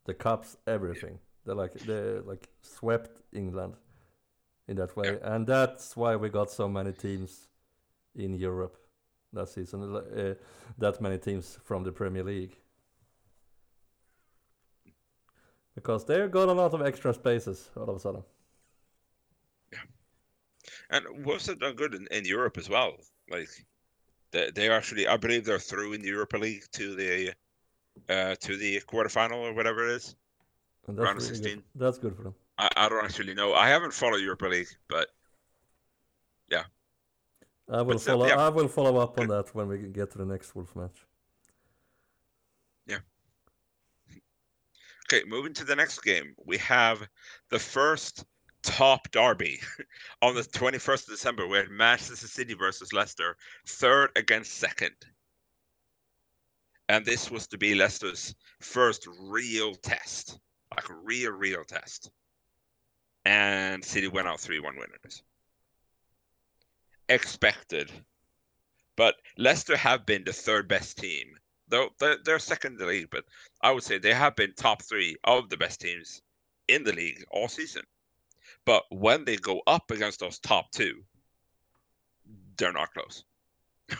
the 0.06 0.14
cups, 0.14 0.58
everything. 0.68 1.20
They 1.46 1.54
like 1.54 1.74
they 1.86 2.20
like 2.26 2.50
swept 2.62 3.22
England 3.34 3.76
in 4.68 4.78
that 4.78 4.96
way, 4.96 5.20
and 5.22 5.46
that's 5.46 5.96
why 5.96 6.16
we 6.16 6.30
got 6.30 6.52
so 6.52 6.68
many 6.68 6.92
teams 6.92 7.48
in 8.16 8.34
Europe 8.34 8.78
that 9.34 9.50
season. 9.50 9.96
Uh, 9.96 10.34
that 10.78 11.02
many 11.02 11.18
teams 11.18 11.60
from 11.64 11.84
the 11.84 11.92
Premier 11.92 12.24
League 12.24 12.58
because 15.76 16.06
they 16.06 16.28
got 16.28 16.48
a 16.48 16.54
lot 16.54 16.74
of 16.74 16.82
extra 16.82 17.14
spaces 17.14 17.70
all 17.76 17.90
of 17.90 17.96
a 17.96 18.00
sudden. 18.00 18.24
And 20.90 21.26
Wolves 21.26 21.48
have 21.48 21.60
done 21.60 21.76
good 21.76 21.94
in, 21.94 22.08
in 22.12 22.26
Europe 22.26 22.58
as 22.58 22.70
well. 22.70 22.94
Like 23.30 23.50
they 24.32 24.52
they 24.52 24.70
actually, 24.70 25.08
I 25.08 25.18
believe 25.18 25.44
they're 25.46 25.60
through 25.60 25.94
in 25.94 26.02
the 26.02 26.08
Europa 26.08 26.38
League 26.38 26.64
to 26.74 26.96
the 26.96 27.34
uh, 28.10 28.36
to 28.36 28.58
the 28.58 28.82
quarterfinal 28.82 29.38
or 29.38 29.54
whatever 29.54 29.88
it 29.88 29.96
is. 29.96 30.16
And 30.88 30.98
that's, 30.98 31.30
really 31.30 31.56
good. 31.56 31.64
that's 31.74 31.98
good 31.98 32.16
for 32.16 32.24
them. 32.24 32.36
I, 32.58 32.70
I 32.76 32.90
don't 32.90 33.04
actually 33.04 33.34
know. 33.34 33.54
I 33.54 33.70
haven't 33.70 33.94
followed 33.94 34.18
Europa 34.18 34.46
League, 34.46 34.68
but 34.88 35.10
yeah. 36.50 36.64
I 37.70 37.82
will 37.82 38.00
still, 38.00 38.20
follow. 38.20 38.28
Yeah. 38.28 38.46
I 38.46 38.50
will 38.50 38.68
follow 38.68 38.98
up 38.98 39.20
on 39.20 39.28
that 39.28 39.54
when 39.54 39.68
we 39.68 39.78
get 39.78 40.12
to 40.12 40.18
the 40.18 40.26
next 40.26 40.56
Wolf 40.56 40.76
match. 40.76 41.06
Yeah. 42.88 43.00
Okay, 45.08 45.24
moving 45.28 45.54
to 45.54 45.66
the 45.66 45.76
next 45.76 46.00
game, 46.00 46.36
we 46.46 46.58
have 46.60 47.08
the 47.50 47.60
first 47.60 48.26
top 48.64 49.10
derby 49.12 49.60
on 50.22 50.36
the 50.36 50.42
21st 50.42 51.04
of 51.04 51.10
December. 51.10 51.48
We 51.48 51.58
had 51.58 51.70
Manchester 51.70 52.28
City 52.28 52.54
versus 52.54 52.94
Leicester, 52.94 53.38
third 53.68 54.12
against 54.16 54.54
second. 54.54 54.96
And 56.88 57.06
this 57.06 57.32
was 57.32 57.48
to 57.48 57.58
be 57.58 57.74
Leicester's 57.74 58.36
first 58.62 59.08
real 59.20 59.74
test, 59.76 60.40
like 60.76 60.90
a 60.90 60.94
real, 60.94 61.32
real 61.32 61.64
test. 61.64 62.12
And 63.26 63.84
City 63.84 64.08
went 64.08 64.28
out 64.28 64.40
3 64.40 64.60
1 64.60 64.76
winners. 64.76 65.24
Expected. 67.10 67.92
But 68.96 69.16
Leicester 69.38 69.76
have 69.76 70.06
been 70.06 70.24
the 70.24 70.34
third 70.34 70.68
best 70.68 70.98
team. 70.98 71.38
Though 71.68 71.90
they're, 72.00 72.18
they're 72.24 72.40
second 72.40 72.74
in 72.74 72.78
the 72.78 72.86
league, 72.86 73.10
but 73.10 73.26
I 73.62 73.72
would 73.72 73.84
say 73.84 73.98
they 73.98 74.14
have 74.14 74.36
been 74.36 74.54
top 74.54 74.84
three 74.84 75.18
of 75.24 75.50
the 75.50 75.58
best 75.58 75.82
teams 75.82 76.22
in 76.68 76.84
the 76.84 76.94
league 76.94 77.24
all 77.32 77.48
season. 77.48 77.84
But 78.66 78.84
when 78.90 79.26
they 79.26 79.38
go 79.38 79.62
up 79.66 79.92
against 79.92 80.20
those 80.20 80.40
top 80.40 80.72
two, 80.72 81.04
they're 82.58 82.72
not 82.72 82.94
close. 82.94 83.24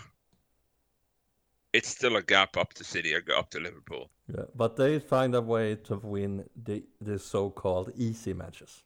it's 1.74 1.90
still 1.90 2.16
a 2.16 2.24
gap 2.24 2.58
up 2.58 2.74
to 2.74 2.84
City, 2.84 3.12
gap 3.12 3.38
up 3.38 3.50
to 3.52 3.60
Liverpool. 3.60 4.12
Yeah, 4.28 4.46
but 4.56 4.76
they 4.76 5.00
find 5.00 5.36
a 5.36 5.42
way 5.42 5.76
to 5.76 5.98
win 5.98 6.50
the 6.56 6.84
the 7.02 7.20
so-called 7.20 7.92
easy 7.96 8.34
matches. 8.34 8.84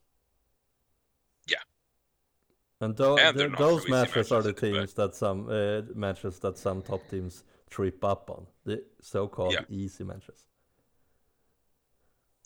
And, 2.82 2.96
th- 2.96 3.20
and 3.20 3.38
th- 3.38 3.52
those 3.58 3.90
matches, 3.90 4.32
are 4.32 4.42
the 4.42 4.54
teams 4.54 4.94
that 4.94 5.14
some 5.14 5.50
uh, 5.50 5.82
matches 5.96 6.40
that 6.40 6.58
some 6.58 6.82
top 6.82 7.02
teams 7.10 7.44
trip 7.70 8.04
up 8.06 8.30
on. 8.30 8.48
The 8.64 8.84
so-called 9.02 9.54
yeah. 9.54 9.66
easy 9.70 10.06
matches. 10.06 10.46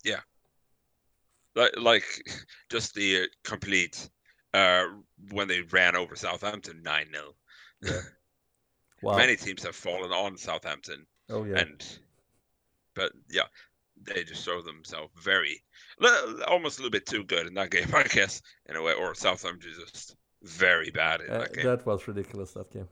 Yeah, 0.04 0.22
like, 1.56 1.72
like 1.80 2.04
just 2.70 2.96
the 2.96 3.28
complete 3.44 4.10
uh, 4.54 4.86
when 5.32 5.48
they 5.48 5.62
ran 5.62 5.96
over 5.96 6.16
Southampton 6.16 6.82
9 6.84 7.08
0. 7.12 7.36
Yeah. 7.82 7.92
Wow. 9.02 9.18
Many 9.18 9.36
teams 9.36 9.64
have 9.64 9.76
fallen 9.76 10.14
on 10.14 10.38
Southampton. 10.38 11.06
Oh, 11.30 11.44
yeah. 11.44 11.58
And, 11.60 11.86
but 12.96 13.12
yeah, 13.30 13.48
they 14.02 14.24
just 14.24 14.46
show 14.46 14.62
themselves 14.62 15.12
very, 15.22 15.62
almost 16.48 16.80
a 16.80 16.82
little 16.82 16.90
bit 16.90 17.06
too 17.06 17.26
good 17.26 17.46
in 17.46 17.54
that 17.56 17.70
game, 17.70 17.90
I 17.94 18.04
guess, 18.04 18.42
in 18.70 18.78
a 18.78 18.82
way. 18.82 18.94
Or 18.94 19.14
Southampton 19.14 19.72
just 19.78 20.16
very 20.44 20.92
bad 20.92 21.22
in 21.22 21.30
uh, 21.30 21.40
that 21.40 21.54
game. 21.54 21.66
That 21.66 21.86
was 21.86 22.08
ridiculous, 22.08 22.52
that 22.54 22.72
game. 22.72 22.88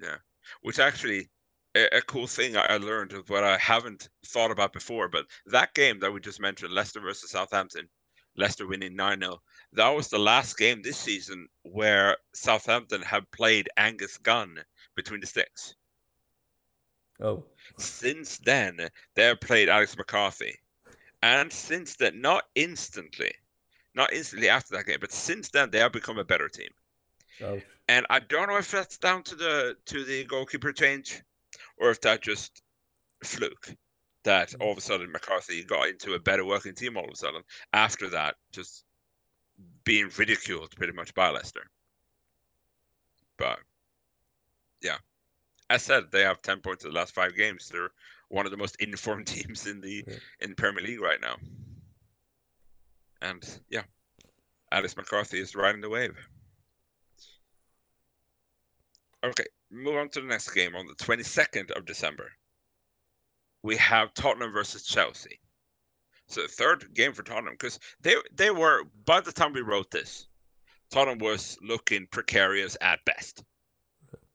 Yeah. 0.00 0.16
Which 0.62 0.78
actually, 0.78 1.28
a, 1.74 1.98
a 1.98 2.02
cool 2.02 2.26
thing 2.26 2.56
I, 2.56 2.76
learned 2.78 3.12
of 3.12 3.28
what 3.28 3.44
I 3.44 3.58
haven't 3.58 4.08
thought 4.26 4.50
about 4.50 4.72
before. 4.72 5.08
But 5.08 5.26
that 5.46 5.74
game 5.74 5.98
that 6.00 6.12
we 6.12 6.20
just 6.20 6.40
mentioned, 6.40 6.72
Leicester 6.72 7.00
versus 7.00 7.30
Southampton, 7.30 7.88
Leicester 8.36 8.66
winning 8.66 8.96
9 8.96 9.20
0, 9.20 9.42
that 9.72 9.88
was 9.88 10.08
the 10.08 10.18
last 10.18 10.56
game 10.56 10.80
this 10.82 10.98
season 10.98 11.48
where 11.62 12.16
Southampton 12.34 13.02
had 13.02 13.30
played 13.30 13.68
Angus 13.76 14.16
Gunn 14.18 14.58
between 14.96 15.20
the 15.20 15.26
sticks. 15.26 15.74
Oh. 17.20 17.44
Since 17.78 18.38
then, 18.38 18.78
they 19.14 19.24
have 19.24 19.40
played 19.40 19.68
Alex 19.68 19.96
McCarthy. 19.96 20.56
And 21.22 21.52
since 21.52 21.96
then, 21.96 22.20
not 22.20 22.44
instantly, 22.54 23.32
not 23.98 24.12
instantly 24.12 24.48
after 24.48 24.76
that 24.76 24.86
game, 24.86 24.98
but 25.00 25.12
since 25.12 25.50
then, 25.50 25.70
they 25.70 25.80
have 25.80 25.92
become 25.92 26.18
a 26.18 26.24
better 26.24 26.48
team. 26.48 26.70
Oh. 27.44 27.60
And 27.88 28.06
I 28.08 28.20
don't 28.20 28.48
know 28.48 28.56
if 28.56 28.70
that's 28.70 28.96
down 28.96 29.24
to 29.24 29.34
the 29.34 29.76
to 29.86 30.04
the 30.04 30.24
goalkeeper 30.24 30.72
change 30.72 31.22
or 31.76 31.90
if 31.90 32.00
that 32.02 32.22
just 32.22 32.62
fluke 33.22 33.74
that 34.24 34.50
mm. 34.50 34.62
all 34.62 34.72
of 34.72 34.78
a 34.78 34.80
sudden 34.80 35.10
McCarthy 35.10 35.64
got 35.64 35.88
into 35.88 36.14
a 36.14 36.18
better 36.18 36.44
working 36.44 36.74
team 36.74 36.96
all 36.96 37.04
of 37.04 37.10
a 37.10 37.16
sudden 37.16 37.42
after 37.72 38.10
that 38.10 38.36
just 38.52 38.84
being 39.84 40.10
ridiculed 40.16 40.74
pretty 40.76 40.92
much 40.92 41.14
by 41.14 41.30
Leicester. 41.30 41.68
But 43.36 43.58
yeah, 44.82 44.98
as 45.70 45.82
said, 45.82 46.10
they 46.10 46.22
have 46.22 46.42
ten 46.42 46.60
points 46.60 46.84
in 46.84 46.90
the 46.90 46.96
last 46.96 47.14
five 47.14 47.36
games. 47.36 47.68
They're 47.68 47.90
one 48.28 48.46
of 48.46 48.52
the 48.52 48.58
most 48.58 48.76
informed 48.80 49.26
teams 49.26 49.66
in 49.66 49.80
the 49.80 50.04
yeah. 50.06 50.14
in 50.40 50.54
Premier 50.54 50.84
League 50.84 51.00
right 51.00 51.20
now. 51.20 51.36
And 53.20 53.42
yeah, 53.68 53.82
Alex 54.70 54.96
McCarthy 54.96 55.40
is 55.40 55.54
riding 55.54 55.80
the 55.80 55.88
wave. 55.88 56.16
Okay, 59.24 59.46
move 59.70 59.96
on 59.96 60.08
to 60.10 60.20
the 60.20 60.26
next 60.26 60.50
game 60.50 60.76
on 60.76 60.86
the 60.86 60.94
22nd 60.94 61.72
of 61.72 61.84
December. 61.84 62.30
We 63.62 63.76
have 63.76 64.14
Tottenham 64.14 64.52
versus 64.52 64.84
Chelsea. 64.84 65.40
So 66.28 66.42
the 66.42 66.48
third 66.48 66.94
game 66.94 67.12
for 67.12 67.22
Tottenham 67.22 67.54
because 67.54 67.78
they 68.02 68.14
they 68.32 68.50
were 68.50 68.84
by 69.04 69.20
the 69.20 69.32
time 69.32 69.52
we 69.52 69.62
wrote 69.62 69.90
this, 69.90 70.26
Tottenham 70.90 71.18
was 71.18 71.58
looking 71.62 72.06
precarious 72.10 72.76
at 72.80 73.04
best. 73.04 73.42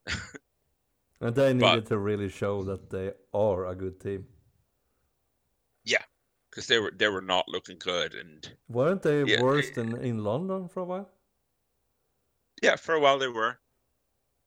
and 1.20 1.34
they 1.34 1.54
needed 1.54 1.60
but, 1.60 1.86
to 1.86 1.98
really 1.98 2.28
show 2.28 2.64
that 2.64 2.90
they 2.90 3.12
are 3.32 3.66
a 3.66 3.74
good 3.74 4.00
team. 4.00 4.26
Yeah, 6.54 6.60
because 6.60 6.66
they 6.66 6.78
were 6.78 6.92
they 6.96 7.08
were 7.08 7.22
not 7.22 7.48
looking 7.48 7.78
good 7.78 8.14
and 8.14 8.48
weren't 8.68 9.02
they 9.02 9.24
yeah, 9.24 9.42
worse 9.42 9.70
than 9.70 9.96
in 10.00 10.22
London 10.22 10.68
for 10.68 10.80
a 10.80 10.84
while? 10.84 11.08
Yeah, 12.62 12.76
for 12.76 12.94
a 12.94 13.00
while 13.00 13.18
they 13.18 13.28
were. 13.28 13.58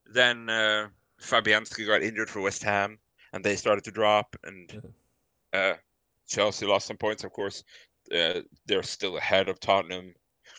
Then 0.05 0.49
uh, 0.49 0.87
Fabianski 1.21 1.85
got 1.85 2.01
injured 2.01 2.29
for 2.29 2.41
West 2.41 2.63
Ham, 2.63 2.99
and 3.33 3.43
they 3.43 3.57
started 3.57 3.83
to 3.83 3.91
drop, 3.91 4.35
and 4.43 4.81
uh, 5.53 5.73
Chelsea 6.27 6.65
lost 6.65 6.87
some 6.87 6.97
points. 6.97 7.23
Of 7.23 7.33
course, 7.33 7.63
uh, 8.15 8.41
they're 8.65 8.83
still 8.83 9.17
ahead 9.17 9.49
of 9.49 9.59
Tottenham. 9.59 10.13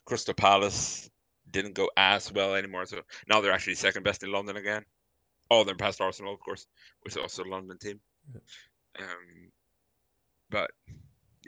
Crystal 0.05 0.35
Palace 0.35 1.11
didn't 1.51 1.75
go 1.75 1.91
as 1.97 2.31
well 2.31 2.55
anymore, 2.55 2.85
so 2.85 3.01
now 3.27 3.41
they're 3.41 3.53
actually 3.53 3.77
second 3.77 4.03
best 4.03 4.23
in 4.23 4.31
London 4.31 4.57
again. 4.57 4.85
Oh, 5.51 5.65
they're 5.65 5.75
past 5.75 6.03
Arsenal, 6.03 6.35
of 6.35 6.41
course, 6.41 6.67
which 7.03 7.15
is 7.15 7.23
also 7.23 7.43
a 7.45 7.49
London 7.49 7.79
team. 7.79 8.01
Um, 8.99 9.51
but 10.51 10.71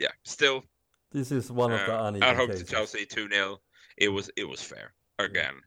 yeah, 0.01 0.11
still. 0.23 0.63
This 1.11 1.31
is 1.31 1.51
one 1.51 1.71
of 1.71 1.79
the 1.79 1.93
uh, 1.93 2.07
uneven 2.07 2.29
At 2.29 2.35
home 2.37 2.49
to 2.49 2.63
Chelsea, 2.63 3.05
two 3.05 3.29
0 3.29 3.59
It 3.97 4.09
was 4.09 4.29
it 4.35 4.47
was 4.47 4.61
fair 4.61 4.93
again 5.19 5.61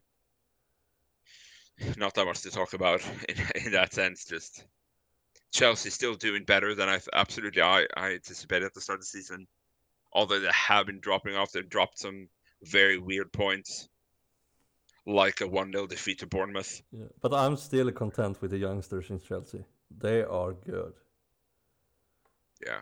not 1.96 2.14
that 2.14 2.24
much 2.24 2.42
to 2.42 2.50
talk 2.50 2.72
about 2.72 3.02
in, 3.28 3.66
in 3.66 3.72
that 3.72 3.92
sense. 3.92 4.24
Just 4.24 4.64
Chelsea 5.52 5.90
still 5.90 6.14
doing 6.14 6.44
better 6.44 6.74
than 6.74 6.88
I 6.88 7.00
absolutely 7.12 7.62
I, 7.62 7.86
I 7.96 8.12
anticipated 8.12 8.66
at 8.66 8.74
the 8.74 8.80
start 8.80 8.98
of 8.98 9.02
the 9.02 9.06
season. 9.06 9.46
Although 10.12 10.40
they 10.40 10.50
have 10.52 10.86
been 10.86 11.00
dropping 11.00 11.34
off, 11.34 11.52
they've 11.52 11.68
dropped 11.68 11.98
some 11.98 12.28
very 12.62 12.98
weird 12.98 13.32
points, 13.32 13.88
like 15.06 15.40
a 15.40 15.48
1 15.48 15.72
0 15.72 15.86
defeat 15.88 16.20
to 16.20 16.26
Bournemouth. 16.26 16.82
Yeah, 16.92 17.06
but 17.20 17.34
I'm 17.34 17.56
still 17.56 17.90
content 17.90 18.40
with 18.40 18.52
the 18.52 18.58
youngsters 18.58 19.10
in 19.10 19.20
Chelsea. 19.20 19.64
They 19.96 20.22
are 20.22 20.52
good. 20.52 20.94
Yeah. 22.64 22.80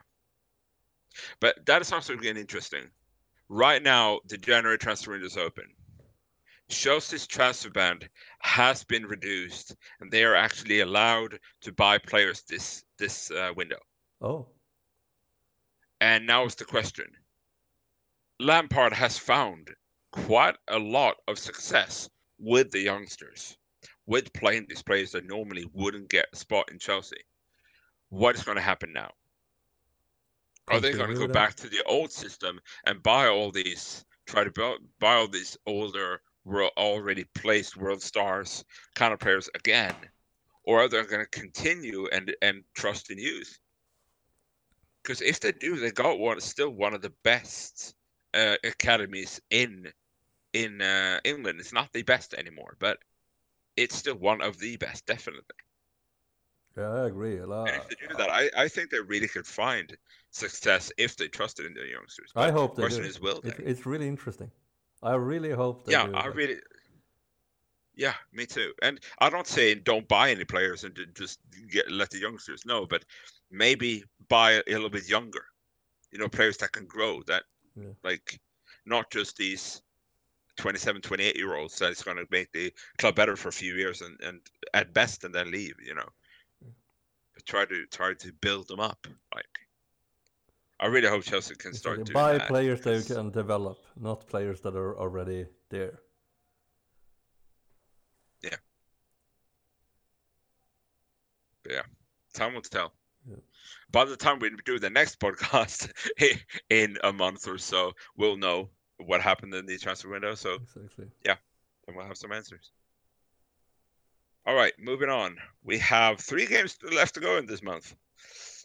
But 1.41 1.67
that 1.67 1.83
is 1.83 1.93
also 1.93 2.17
getting 2.17 2.41
interesting. 2.41 2.91
Right 3.49 3.83
now, 3.83 4.21
the 4.29 4.39
January 4.39 4.79
transfer 4.79 5.13
window 5.13 5.27
is 5.27 5.37
open. 5.37 5.65
Chelsea's 6.69 7.27
transfer 7.27 7.71
ban 7.71 8.01
has 8.41 8.85
been 8.85 9.05
reduced, 9.05 9.77
and 10.01 10.11
they 10.11 10.25
are 10.25 10.35
actually 10.35 10.81
allowed 10.81 11.39
to 11.61 11.73
buy 11.73 11.99
players 11.99 12.43
this 12.49 12.85
this 12.99 13.31
uh, 13.31 13.53
window. 13.55 13.79
Oh. 14.21 14.49
And 16.01 16.27
now 16.27 16.47
is 16.47 16.55
the 16.55 16.65
question: 16.65 17.07
Lampard 18.41 18.93
has 18.93 19.19
found 19.19 19.69
quite 20.13 20.57
a 20.69 20.79
lot 20.79 21.17
of 21.29 21.39
success 21.39 22.09
with 22.39 22.71
the 22.71 22.81
youngsters. 22.81 23.59
with 24.07 24.33
playing 24.33 24.67
these 24.69 24.83
players 24.83 25.13
that 25.13 25.27
normally 25.27 25.65
wouldn't 25.73 26.11
get 26.11 26.27
a 26.33 26.37
spot 26.37 26.71
in 26.71 26.79
Chelsea. 26.79 27.21
What 28.09 28.35
is 28.35 28.43
going 28.43 28.57
to 28.57 28.63
happen 28.63 28.93
now? 28.93 29.13
Are 30.69 30.81
they 30.81 30.93
going 30.93 31.11
to 31.11 31.19
go 31.19 31.29
back 31.29 31.55
to 31.57 31.69
the 31.69 31.83
old 31.85 32.13
system 32.13 32.61
and 32.87 33.03
buy 33.03 33.27
all 33.27 33.51
these, 33.51 34.05
try 34.27 34.45
to 34.45 34.51
buy, 34.51 34.77
buy 35.01 35.15
all 35.15 35.29
these 35.29 35.57
older, 35.67 36.23
already 36.47 37.25
placed 37.35 37.77
world 37.77 38.03
stars 38.03 38.65
kind 38.95 39.13
of 39.13 39.19
players 39.19 39.51
again? 39.55 39.95
Or 40.65 40.81
are 40.83 40.89
they 40.89 41.03
going 41.05 41.25
to 41.25 41.41
continue 41.41 42.07
and, 42.13 42.35
and 42.41 42.63
trust 42.75 43.11
in 43.11 43.19
youth? 43.19 43.59
Because 45.03 45.21
if 45.21 45.41
they 45.41 45.53
do, 45.53 45.77
they 45.77 45.91
got 45.91 46.19
one, 46.19 46.41
still 46.41 46.71
one 46.71 46.95
of 46.95 47.03
the 47.03 47.13
best 47.25 47.95
uh, 48.35 48.57
academies 48.65 49.41
in 49.51 49.93
in 50.53 50.81
uh, 50.81 51.19
England. 51.25 51.59
It's 51.61 51.73
not 51.73 51.93
the 51.93 52.03
best 52.03 52.35
anymore, 52.35 52.77
but 52.79 52.99
it's 53.77 53.97
still 53.97 54.17
one 54.17 54.43
of 54.43 54.59
the 54.59 54.77
best, 54.77 55.07
definitely. 55.07 55.43
Yeah, 56.77 56.91
I 56.91 57.07
agree 57.07 57.39
a 57.39 57.47
lot. 57.47 57.69
And 57.69 57.77
if 57.77 57.89
they 57.89 58.07
do 58.09 58.15
that, 58.17 58.31
I, 58.31 58.51
I 58.57 58.69
think 58.69 58.91
they 58.91 59.01
really 59.01 59.29
could 59.29 59.47
find 59.47 59.95
success 60.31 60.91
if 60.97 61.17
they 61.17 61.29
trusted 61.29 61.67
in 61.67 61.75
their 61.75 61.87
youngsters. 61.87 62.31
But 62.35 62.49
I 62.49 62.53
hope 62.53 62.77
they 62.77 62.83
question 62.83 63.03
do. 63.03 63.09
is, 63.09 63.21
will? 63.21 63.41
It, 63.45 63.59
it's 63.59 63.87
really 63.87 64.09
interesting. 64.09 64.51
I 65.03 65.15
really 65.15 65.51
hope 65.51 65.85
they 65.85 65.93
yeah. 65.93 66.09
I 66.15 66.27
really. 66.27 66.59
Yeah, 67.95 68.15
me 68.33 68.47
too. 68.47 68.73
And 68.81 69.01
I 69.19 69.29
don't 69.29 69.47
say 69.47 69.75
don't 69.75 70.09
buy 70.09 70.31
any 70.31 70.45
players 70.45 70.85
and 70.85 70.99
just 71.15 71.41
get 71.71 71.91
let 71.91 72.11
the 72.11 72.19
youngsters 72.19 72.65
know, 72.65 72.87
but 72.87 73.05
maybe 73.51 74.05
buy 74.29 74.53
a 74.53 74.63
little 74.69 74.89
bit 74.89 75.09
younger. 75.09 75.45
You 76.11 76.19
know, 76.19 76.29
players 76.29 76.57
that 76.59 76.73
can 76.73 76.87
grow. 76.87 77.23
That 77.25 77.43
Yeah. 77.77 77.93
like 78.03 78.41
not 78.87 79.11
just 79.11 79.37
these 79.37 79.83
27, 80.57 81.03
28 81.03 81.37
year 81.37 81.55
olds 81.55 81.79
that's 81.79 82.03
going 82.03 82.17
to 82.17 82.27
make 82.31 82.53
the 82.53 82.73
club 82.99 83.15
better 83.15 83.37
for 83.37 83.49
a 83.49 83.53
few 83.53 83.75
years 83.75 84.03
and, 84.03 84.19
and 84.21 84.41
at 84.75 84.93
best 84.95 85.25
and 85.25 85.35
then 85.35 85.51
leave. 85.51 85.75
You 85.85 85.95
know, 85.95 86.09
try 87.47 87.65
to 87.65 87.87
try 87.87 88.15
to 88.15 88.33
build 88.41 88.69
them 88.69 88.81
up. 88.81 89.07
Like, 89.35 89.47
I 90.81 90.87
really 90.87 91.09
hope 91.09 91.23
Chelsea 91.23 91.55
can 91.55 91.75
start 91.75 92.05
doing 92.05 92.13
buy 92.15 92.39
that. 92.39 92.49
players 92.49 92.81
they 92.83 92.99
because- 92.99 93.17
can 93.17 93.31
develop, 93.31 93.79
not 93.99 94.27
players 94.27 94.61
that 94.63 94.75
are 94.77 94.99
already 94.99 95.47
there. 95.71 96.01
Yeah. 98.43 98.57
Yeah. 101.69 101.83
Time 102.35 102.55
will 102.55 102.63
tell. 102.63 102.93
Yeah. 103.29 103.37
By 103.93 104.05
the 104.05 104.17
time 104.17 104.39
we 104.41 104.51
do 104.65 104.79
the 104.79 104.91
next 104.91 105.21
podcast 105.25 105.91
in 106.71 106.99
a 107.05 107.13
month 107.13 107.47
or 107.47 107.59
so, 107.59 107.93
we'll 108.17 108.37
know 108.37 108.71
what 108.99 109.21
happened 109.21 109.55
in 109.55 109.67
the 109.67 109.79
transfer 109.79 110.09
window. 110.09 110.35
So 110.35 110.55
Exactly. 110.75 111.07
yeah, 111.25 111.37
then 111.87 111.95
we'll 111.97 112.07
have 112.07 112.17
some 112.17 112.33
answers. 112.33 112.73
All 114.45 114.55
right, 114.57 114.73
moving 114.77 115.09
on. 115.09 115.37
We 115.63 115.79
have 115.79 116.19
three 116.19 116.47
games 116.47 116.77
left 116.91 117.15
to 117.15 117.21
go 117.21 117.37
in 117.37 117.47
this 117.47 117.63
month. 117.63 117.95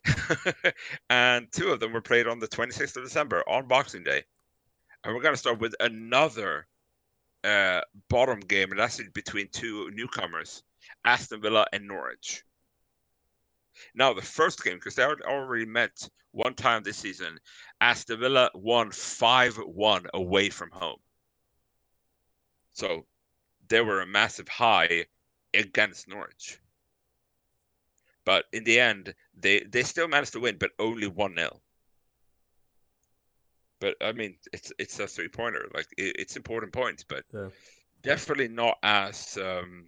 and 1.10 1.51
two 1.51 1.72
of 1.72 1.79
them 1.79 1.93
were 1.93 2.01
played 2.01 2.27
on 2.27 2.39
the 2.39 2.48
26th 2.48 2.98
of 2.98 3.03
December 3.03 3.43
on 3.48 3.67
Boxing 3.67 4.03
Day. 4.03 4.24
And 5.03 5.13
we're 5.13 5.22
going 5.22 5.36
to 5.36 5.39
start 5.39 5.60
with 5.60 5.75
another 5.79 6.65
uh, 7.43 7.81
bottom 8.10 8.39
game, 8.39 8.72
and 8.72 8.79
that's 8.79 9.00
between 9.13 9.50
two 9.51 9.91
newcomers, 9.93 10.63
Aston 11.05 11.41
Villa 11.41 11.67
and 11.72 11.88
Norwich. 11.88 12.43
Now, 13.93 14.13
the 14.13 14.22
first 14.24 14.63
game, 14.63 14.77
because 14.77 14.96
they 14.96 15.03
already 15.03 15.65
met 15.65 16.10
one 16.31 16.55
time 16.55 16.81
this 16.81 16.98
season, 16.98 17.39
Aston 17.81 18.19
Villa 18.19 18.50
won 18.55 18.89
5 18.89 19.57
1 19.57 20.07
away 20.15 20.50
from 20.50 20.72
home. 20.72 20.98
So 22.74 23.05
they 23.67 23.81
were 23.81 24.01
a 24.01 24.07
massive 24.07 24.48
high 24.48 25.05
against 25.54 26.08
Norwich. 26.08 26.60
But 28.25 28.46
in 28.51 28.63
the 28.66 28.80
end, 28.80 29.13
they, 29.34 29.62
they 29.62 29.84
still 29.84 30.08
managed 30.08 30.34
to 30.34 30.39
win, 30.39 30.58
but 30.60 30.72
only 30.80 31.08
1 31.08 31.36
0. 31.38 31.62
But 33.80 33.96
I 34.01 34.12
mean, 34.12 34.38
it's 34.51 34.74
it's 34.79 35.00
a 35.00 35.07
three 35.07 35.27
pointer. 35.27 35.68
Like 35.74 35.88
it, 35.98 36.16
it's 36.18 36.36
important 36.36 36.74
points, 36.74 37.03
but 37.03 37.24
Yeah. 37.31 37.50
definitely 38.01 38.48
not 38.48 38.77
as 38.81 39.38
um, 39.38 39.86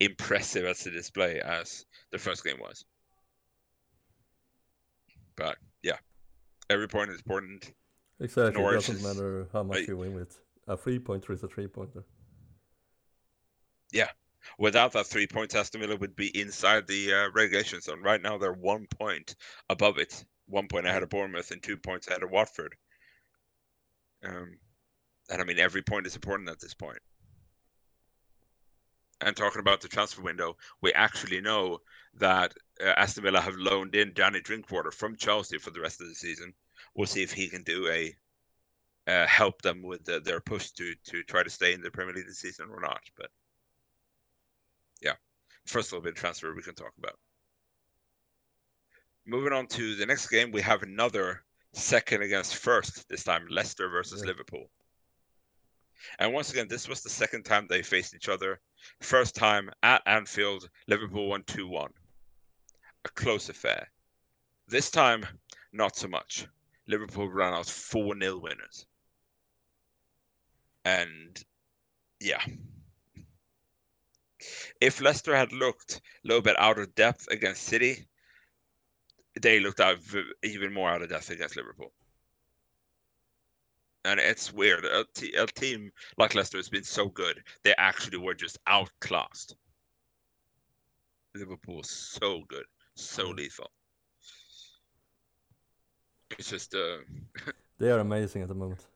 impressive 0.00 0.64
as 0.66 0.82
the 0.82 0.90
display 0.90 1.40
as 1.40 1.86
the 2.10 2.18
first 2.18 2.42
game 2.44 2.58
was. 2.60 2.84
But 5.36 5.58
yeah, 5.82 5.98
every 6.68 6.88
point 6.88 7.10
is 7.10 7.18
important. 7.18 7.72
Exactly. 8.20 8.60
Norwich 8.60 8.88
it 8.88 8.92
doesn't 8.92 8.96
is- 9.08 9.16
matter 9.16 9.48
how 9.52 9.62
much 9.62 9.78
I- 9.78 9.84
you 9.88 9.96
win 9.96 10.14
with. 10.14 10.38
A 10.66 10.76
three 10.76 10.98
pointer 10.98 11.32
is 11.32 11.42
a 11.42 11.48
three 11.48 11.66
pointer. 11.68 12.04
Without 14.58 14.92
that 14.92 15.06
three 15.06 15.26
points, 15.26 15.54
Aston 15.54 15.80
Villa 15.80 15.96
would 15.96 16.16
be 16.16 16.38
inside 16.38 16.86
the 16.86 17.12
uh, 17.12 17.30
relegation 17.34 17.80
zone. 17.80 18.02
Right 18.02 18.20
now, 18.20 18.38
they're 18.38 18.52
one 18.52 18.86
point 18.86 19.34
above 19.68 19.98
it, 19.98 20.24
one 20.46 20.68
point 20.68 20.86
ahead 20.86 21.02
of 21.02 21.10
Bournemouth, 21.10 21.50
and 21.50 21.62
two 21.62 21.76
points 21.76 22.08
ahead 22.08 22.22
of 22.22 22.30
Watford. 22.30 22.74
Um, 24.24 24.58
and 25.30 25.40
I 25.40 25.44
mean, 25.44 25.58
every 25.58 25.82
point 25.82 26.06
is 26.06 26.14
important 26.14 26.50
at 26.50 26.60
this 26.60 26.74
point. 26.74 26.98
And 29.20 29.36
talking 29.36 29.60
about 29.60 29.80
the 29.80 29.88
transfer 29.88 30.22
window, 30.22 30.56
we 30.82 30.92
actually 30.92 31.40
know 31.40 31.78
that 32.14 32.52
uh, 32.80 32.88
Aston 32.96 33.24
Villa 33.24 33.40
have 33.40 33.56
loaned 33.56 33.94
in 33.94 34.12
Danny 34.12 34.40
Drinkwater 34.40 34.90
from 34.90 35.16
Chelsea 35.16 35.58
for 35.58 35.70
the 35.70 35.80
rest 35.80 36.00
of 36.00 36.08
the 36.08 36.14
season. 36.14 36.52
We'll 36.94 37.06
see 37.06 37.22
if 37.22 37.32
he 37.32 37.48
can 37.48 37.62
do 37.62 37.88
a 37.88 38.14
uh, 39.06 39.26
help 39.26 39.62
them 39.62 39.82
with 39.82 40.04
the, 40.04 40.20
their 40.20 40.40
push 40.40 40.70
to 40.70 40.94
to 41.04 41.22
try 41.24 41.42
to 41.42 41.50
stay 41.50 41.74
in 41.74 41.82
the 41.82 41.90
Premier 41.90 42.14
League 42.14 42.26
this 42.26 42.38
season 42.38 42.68
or 42.70 42.80
not. 42.80 43.00
But 43.16 43.30
first 45.66 45.92
little 45.92 46.02
bit 46.02 46.12
of 46.12 46.18
transfer 46.18 46.54
we 46.54 46.62
can 46.62 46.74
talk 46.74 46.92
about. 46.98 47.18
Moving 49.26 49.52
on 49.52 49.66
to 49.68 49.94
the 49.96 50.06
next 50.06 50.28
game, 50.28 50.50
we 50.50 50.60
have 50.60 50.82
another 50.82 51.44
second 51.72 52.22
against 52.22 52.56
first. 52.56 53.08
This 53.08 53.24
time, 53.24 53.46
Leicester 53.48 53.88
versus 53.88 54.20
Yeah. 54.20 54.28
Liverpool. 54.28 54.70
And 56.18 56.32
once 56.32 56.50
again, 56.50 56.68
this 56.68 56.88
was 56.88 57.02
the 57.02 57.08
second 57.08 57.44
time 57.44 57.66
they 57.66 57.82
faced 57.82 58.14
each 58.14 58.28
other. 58.28 58.60
First 59.00 59.34
time 59.34 59.70
at 59.82 60.02
Anfield, 60.06 60.68
Liverpool 60.86 61.28
won 61.28 61.42
2 61.44 61.66
1. 61.66 61.90
A 63.06 63.08
close 63.10 63.48
affair. 63.48 63.90
This 64.66 64.90
time, 64.90 65.26
not 65.72 65.96
so 65.96 66.08
much. 66.08 66.46
Liverpool 66.86 67.28
ran 67.28 67.54
out 67.54 67.66
4 67.66 68.18
0 68.18 68.38
winners. 68.38 68.86
And 70.84 71.42
yeah. 72.20 72.44
If 74.80 75.00
Leicester 75.00 75.34
had 75.34 75.52
looked 75.52 75.96
a 75.96 76.28
little 76.28 76.42
bit 76.42 76.58
out 76.58 76.78
of 76.78 76.94
depth 76.94 77.28
against 77.30 77.62
City, 77.64 78.06
they 79.40 79.60
looked 79.60 79.80
out 79.80 79.98
v- 80.02 80.32
even 80.42 80.72
more 80.72 80.90
out 80.90 81.02
of 81.02 81.08
depth 81.08 81.30
against 81.30 81.56
Liverpool. 81.56 81.92
And 84.04 84.20
it's 84.20 84.52
weird. 84.52 84.84
A, 84.84 85.04
t- 85.14 85.34
a 85.34 85.46
team 85.46 85.90
like 86.18 86.34
Leicester 86.34 86.58
has 86.58 86.68
been 86.68 86.84
so 86.84 87.08
good, 87.08 87.42
they 87.62 87.74
actually 87.78 88.18
were 88.18 88.34
just 88.34 88.58
outclassed. 88.66 89.56
Liverpool 91.34 91.82
so 91.82 92.42
good, 92.48 92.64
so 92.94 93.30
lethal. 93.30 93.70
It's 96.38 96.50
just, 96.50 96.74
uh, 96.74 96.98
They 97.78 97.90
are 97.90 97.98
amazing 97.98 98.42
at 98.42 98.48
the 98.48 98.54
moment. 98.54 98.86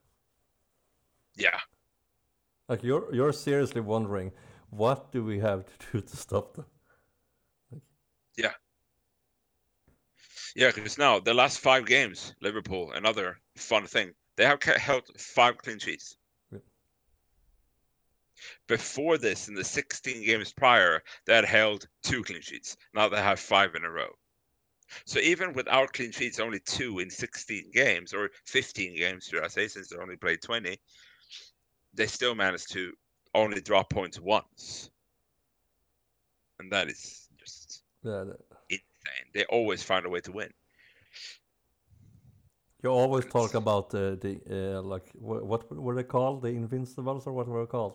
yeah, 1.37 1.59
Like 2.69 2.83
you're 2.85 3.13
you're 3.15 3.33
seriously 3.33 3.81
wondering 3.81 4.31
what 4.71 5.13
do 5.13 5.25
we 5.25 5.39
have 5.39 5.65
to 5.65 5.87
do 5.93 6.01
to 6.01 6.17
stop 6.17 6.55
them? 6.55 6.67
yeah. 8.37 8.53
Yeah, 10.57 10.71
because 10.75 10.99
now 10.99 11.21
the 11.21 11.35
last 11.35 11.61
five 11.61 11.87
games, 11.87 12.35
Liverpool, 12.41 12.93
another 12.93 13.39
fun 13.57 13.87
thing, 13.87 14.13
they 14.37 14.45
have 14.45 14.63
held 14.63 15.05
five 15.19 15.59
clean 15.59 15.79
sheets. 15.79 16.17
Yeah. 16.51 16.59
Before 18.67 19.19
this, 19.19 19.49
in 19.49 19.55
the 19.55 19.65
16 19.65 20.25
games 20.25 20.53
prior, 20.53 21.03
they 21.27 21.35
had 21.35 21.45
held 21.45 21.87
two 22.03 22.23
clean 22.23 22.41
sheets. 22.41 22.77
Now 22.95 23.09
they 23.09 23.19
have 23.19 23.41
five 23.41 23.75
in 23.75 23.85
a 23.85 23.91
row. 23.91 24.11
So 25.05 25.19
even 25.21 25.53
without 25.53 25.93
clean 25.93 26.13
sheets, 26.13 26.41
only 26.41 26.61
two 26.61 26.99
in 26.99 27.11
16 27.11 27.71
games 27.73 28.15
or 28.15 28.31
15 28.47 28.97
games, 28.97 29.27
should 29.27 29.45
I 29.45 29.49
say, 29.49 29.69
since 29.69 29.89
they 29.89 29.99
only 29.99 30.17
played 30.17 30.41
20, 30.43 30.79
they 31.95 32.07
still 32.07 32.35
managed 32.35 32.73
to 32.73 32.93
only 33.35 33.61
drop 33.61 33.91
points 33.91 34.21
once. 34.21 34.91
And 36.61 36.73
that 36.73 36.89
is 36.89 37.29
just 37.39 37.83
Yeah, 38.03 38.25
the- 38.25 38.39
insane. 38.71 39.27
They 39.33 39.45
always 39.45 39.83
find 39.83 40.07
a 40.07 40.09
way 40.09 40.21
to 40.21 40.33
win. 40.33 40.53
you 42.83 42.91
always 42.91 43.27
talk 43.27 43.55
about 43.55 43.91
the 43.91 44.17
the 44.21 44.41
uh, 44.79 44.83
like 44.83 45.11
what, 45.15 45.45
what 45.45 45.71
were 45.77 45.95
they 45.95 46.05
called? 46.05 46.43
The 46.43 46.49
Invincibles 46.49 47.27
or 47.27 47.33
what 47.33 47.49
were 47.49 47.65
they 47.65 47.71
called? 47.71 47.95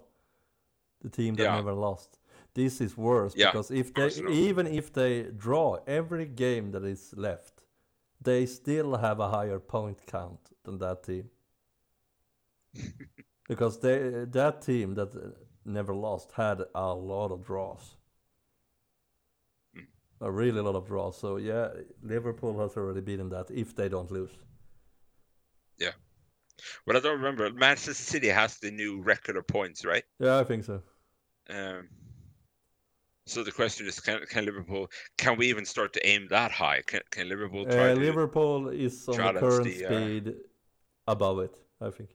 The 1.02 1.10
team 1.10 1.36
that 1.36 1.44
Yeah. 1.44 1.56
never 1.56 1.74
lost. 1.74 2.20
This 2.54 2.82
is 2.82 2.98
worse 2.98 3.34
Yeah, 3.36 3.52
because 3.52 3.72
if 3.72 3.94
they 3.94 4.10
even 4.32 4.68
if 4.68 4.92
they 4.94 5.24
draw 5.38 5.78
every 5.88 6.26
game 6.26 6.72
that 6.72 6.84
is 6.84 7.14
left, 7.18 7.64
they 8.22 8.46
still 8.46 8.98
have 8.98 9.20
a 9.20 9.30
higher 9.30 9.60
point 9.60 10.06
count 10.06 10.52
than 10.64 10.80
that 10.80 11.04
team. 11.04 11.30
because 13.48 13.80
they 13.80 14.26
that 14.32 14.62
team 14.62 14.96
that 14.96 15.12
never 15.66 15.94
lost 15.94 16.32
had 16.34 16.62
a 16.76 16.94
lot 16.94 17.32
of 17.32 17.46
draws. 17.46 17.96
Mm. 19.76 19.88
A 20.22 20.32
really 20.32 20.62
lot 20.62 20.76
of 20.76 20.88
draws. 20.88 21.18
So 21.18 21.38
yeah, 21.38 21.70
Liverpool 22.02 22.60
has 22.60 22.78
already 22.78 23.02
beaten 23.02 23.30
that 23.30 23.50
if 23.52 23.76
they 23.76 23.90
don't 23.90 24.12
lose. 24.12 24.32
Yeah. 25.78 25.92
But 26.86 26.96
I 26.96 27.00
don't 27.00 27.18
remember. 27.18 27.52
Manchester 27.52 27.94
City 27.94 28.30
has 28.30 28.58
the 28.58 28.72
new 28.72 29.02
record 29.02 29.38
of 29.38 29.48
points, 29.48 29.84
right? 29.86 30.04
Yeah, 30.20 30.40
I 30.40 30.44
think 30.44 30.64
so. 30.64 30.82
Um, 31.50 31.90
so 33.26 33.44
the 33.44 33.52
question 33.52 33.88
is, 33.88 34.00
can, 34.00 34.20
can 34.30 34.46
Liverpool? 34.46 34.90
Can 35.18 35.38
we 35.38 35.48
even 35.48 35.66
start 35.66 35.94
to 35.94 36.08
aim 36.08 36.28
that 36.30 36.52
high? 36.52 36.82
Can, 36.86 37.02
can 37.10 37.28
Liverpool 37.30 37.66
try 37.66 37.92
Uh, 37.92 37.96
to? 37.96 38.00
Liverpool 38.00 38.70
is 38.70 39.08
on 39.08 39.34
the 39.34 39.40
current 39.40 39.64
the, 39.64 39.86
uh, 39.86 39.90
speed 39.90 40.36
above 41.08 41.40
it, 41.40 41.56
I 41.82 41.90
think. 41.90 42.10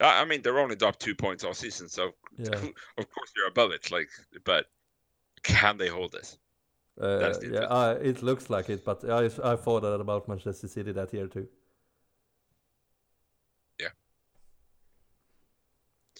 I 0.00 0.22
I 0.22 0.24
mean, 0.24 0.42
they're 0.42 0.58
only 0.58 0.76
dropped 0.76 1.00
two 1.00 1.14
points 1.14 1.44
all 1.44 1.54
season, 1.54 1.88
so 1.88 2.12
Yeah. 2.36 2.50
of 2.98 3.10
course 3.10 3.32
they're 3.34 3.48
above 3.48 3.72
it. 3.72 3.90
Like, 3.90 4.10
but 4.44 4.66
can 5.42 5.76
they 5.78 5.88
hold 5.88 6.12
this? 6.12 6.38
Uh, 7.00 7.32
yeah, 7.42 7.60
uh, 7.60 7.98
it 8.02 8.22
looks 8.22 8.50
like 8.50 8.68
it, 8.68 8.84
but 8.84 9.08
I, 9.08 9.26
I 9.52 9.56
thought 9.56 9.82
that 9.82 10.00
about 10.00 10.26
Manchester 10.28 10.66
City 10.66 10.92
that 10.92 11.14
year 11.14 11.28
too. 11.28 11.46
Yeah. 13.78 13.90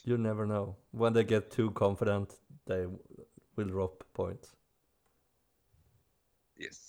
You 0.04 0.18
never 0.18 0.46
know. 0.46 0.76
When 0.92 1.12
they 1.14 1.24
get 1.24 1.50
too 1.50 1.72
confident, 1.72 2.32
they 2.66 2.86
will 3.56 3.66
drop 3.68 4.04
points. 4.14 4.54
Yes. 6.56 6.87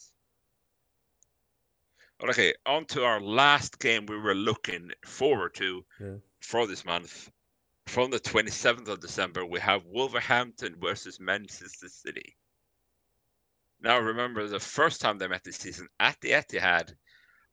Okay, 2.22 2.54
on 2.66 2.86
to 2.88 3.04
our 3.06 3.22
last 3.22 3.80
game 3.80 4.06
we 4.06 4.18
were 4.18 4.36
looking 4.36 4.92
forward 5.06 5.54
to 5.56 5.86
Yeah. 6.00 6.18
for 6.42 6.68
this 6.68 6.84
month. 6.84 7.32
From 7.88 8.12
the 8.12 8.20
27th 8.20 8.88
of 8.90 9.00
December, 9.00 9.46
we 9.46 9.60
have 9.62 9.86
Wolverhampton 9.86 10.76
versus 10.80 11.20
Manchester 11.20 11.88
City. 11.88 12.36
Now, 13.82 14.00
remember 14.00 14.46
the 14.48 14.60
first 14.60 15.00
time 15.00 15.18
they 15.18 15.28
met 15.28 15.44
this 15.46 15.56
season 15.58 15.88
at 16.00 16.20
the 16.20 16.32
Etihad, 16.32 16.96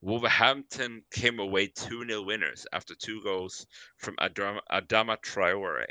Wolverhampton 0.01 1.05
came 1.11 1.39
away 1.39 1.69
2 1.69 2.05
0 2.07 2.23
winners 2.23 2.67
after 2.73 2.95
two 2.95 3.23
goals 3.23 3.67
from 3.97 4.17
Adama, 4.17 4.61
Adama 4.71 5.17
Traore. 5.23 5.87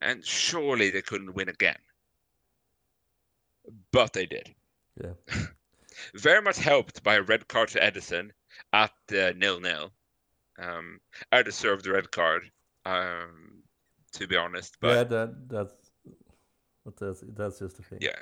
And 0.00 0.24
surely 0.24 0.90
they 0.90 1.02
couldn't 1.02 1.34
win 1.34 1.48
again. 1.48 1.78
But 3.90 4.12
they 4.12 4.26
did. 4.26 4.54
Yeah. 5.02 5.14
Very 6.14 6.42
much 6.42 6.58
helped 6.58 7.02
by 7.02 7.16
a 7.16 7.22
red 7.22 7.46
card 7.48 7.68
to 7.70 7.80
Ederson 7.80 8.30
at 8.72 8.92
uh, 9.12 9.32
nil 9.36 9.60
nil. 9.60 9.92
Um, 10.58 11.00
I 11.32 11.42
deserved 11.42 11.84
the 11.84 11.92
red 11.92 12.10
card, 12.10 12.42
um, 12.84 13.62
to 14.12 14.26
be 14.26 14.36
honest. 14.36 14.76
But 14.80 14.88
yeah, 14.96 15.04
that 15.04 15.48
that's 15.48 15.74
that's 17.00 17.24
that's 17.36 17.58
just 17.58 17.78
a 17.78 17.82
thing. 17.82 17.98
Yeah. 18.00 18.20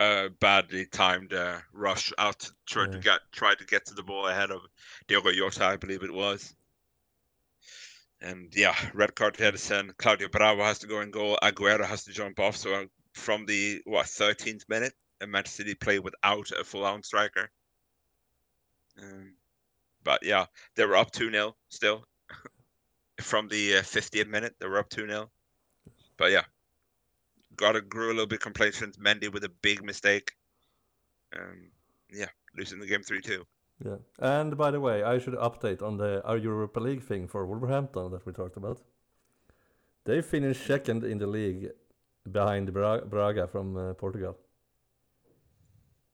uh, 0.00 0.28
badly 0.40 0.86
timed 0.86 1.32
uh, 1.34 1.58
rush 1.72 2.12
out, 2.18 2.50
to 2.68 2.88
Yeah. 2.90 2.98
get 2.98 3.20
tried 3.32 3.58
to 3.58 3.66
get 3.66 3.86
to 3.86 3.94
the 3.94 4.02
ball 4.02 4.26
ahead 4.26 4.50
of 4.50 4.62
Diogo 5.08 5.30
Jota, 5.30 5.66
I 5.66 5.76
believe 5.76 6.02
it 6.02 6.12
was. 6.12 6.54
And 8.22 8.54
yeah, 8.54 8.74
red 8.94 9.14
card 9.14 9.34
to 9.34 9.42
Ederson. 9.44 9.96
Claudio 9.96 10.28
Bravo 10.28 10.62
has 10.62 10.78
to 10.80 10.86
go 10.86 11.00
and 11.00 11.12
goal. 11.12 11.38
Aguero 11.42 11.84
has 11.86 12.04
to 12.04 12.12
jump 12.12 12.38
off. 12.40 12.56
So 12.56 12.86
from 13.14 13.46
the 13.46 13.80
what 13.84 14.06
13th 14.06 14.68
minute, 14.68 14.94
uh, 15.20 15.26
Manchester 15.26 15.62
City 15.62 15.74
play 15.74 15.98
without 15.98 16.50
a 16.52 16.64
full-on 16.64 17.02
striker. 17.02 17.50
Um, 19.00 19.34
but 20.02 20.24
yeah, 20.24 20.46
they 20.76 20.84
were 20.84 20.96
up 20.96 21.10
2 21.10 21.30
0 21.30 21.56
still. 21.68 22.04
from 23.20 23.48
the 23.48 23.76
uh, 23.76 23.82
50th 23.82 24.28
minute, 24.28 24.54
they 24.58 24.66
were 24.66 24.78
up 24.78 24.88
2 24.88 25.06
0. 25.06 25.30
But 26.16 26.32
yeah, 26.32 26.44
got 27.56 27.72
to 27.72 27.80
grew 27.80 28.08
a 28.08 28.14
little 28.14 28.26
bit 28.26 28.40
complacent. 28.40 28.98
Mendy 28.98 29.32
with 29.32 29.44
a 29.44 29.48
big 29.48 29.84
mistake. 29.84 30.32
Um, 31.36 31.70
yeah, 32.12 32.28
losing 32.56 32.80
the 32.80 32.86
game 32.86 33.02
3 33.02 33.20
2. 33.20 33.46
Yeah. 33.84 33.96
And 34.18 34.56
by 34.58 34.70
the 34.70 34.80
way, 34.80 35.02
I 35.02 35.18
should 35.18 35.34
update 35.34 35.82
on 35.82 35.96
the 35.96 36.22
our 36.24 36.36
Europa 36.36 36.80
League 36.80 37.02
thing 37.02 37.28
for 37.28 37.46
Wolverhampton 37.46 38.10
that 38.10 38.26
we 38.26 38.32
talked 38.32 38.56
about. 38.56 38.80
They 40.04 40.22
finished 40.22 40.66
second 40.66 41.04
in 41.04 41.18
the 41.18 41.26
league 41.26 41.70
behind 42.30 42.72
Bra- 42.72 43.04
Braga 43.04 43.46
from 43.46 43.76
uh, 43.76 43.94
Portugal 43.94 44.36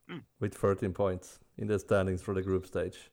Hmm. 0.09 0.19
with 0.38 0.55
13 0.55 0.92
points 0.92 1.40
in 1.59 1.66
the 1.66 1.79
standings 1.79 2.23
for 2.23 2.33
the 2.33 2.42
group 2.42 2.66
stage. 2.66 3.11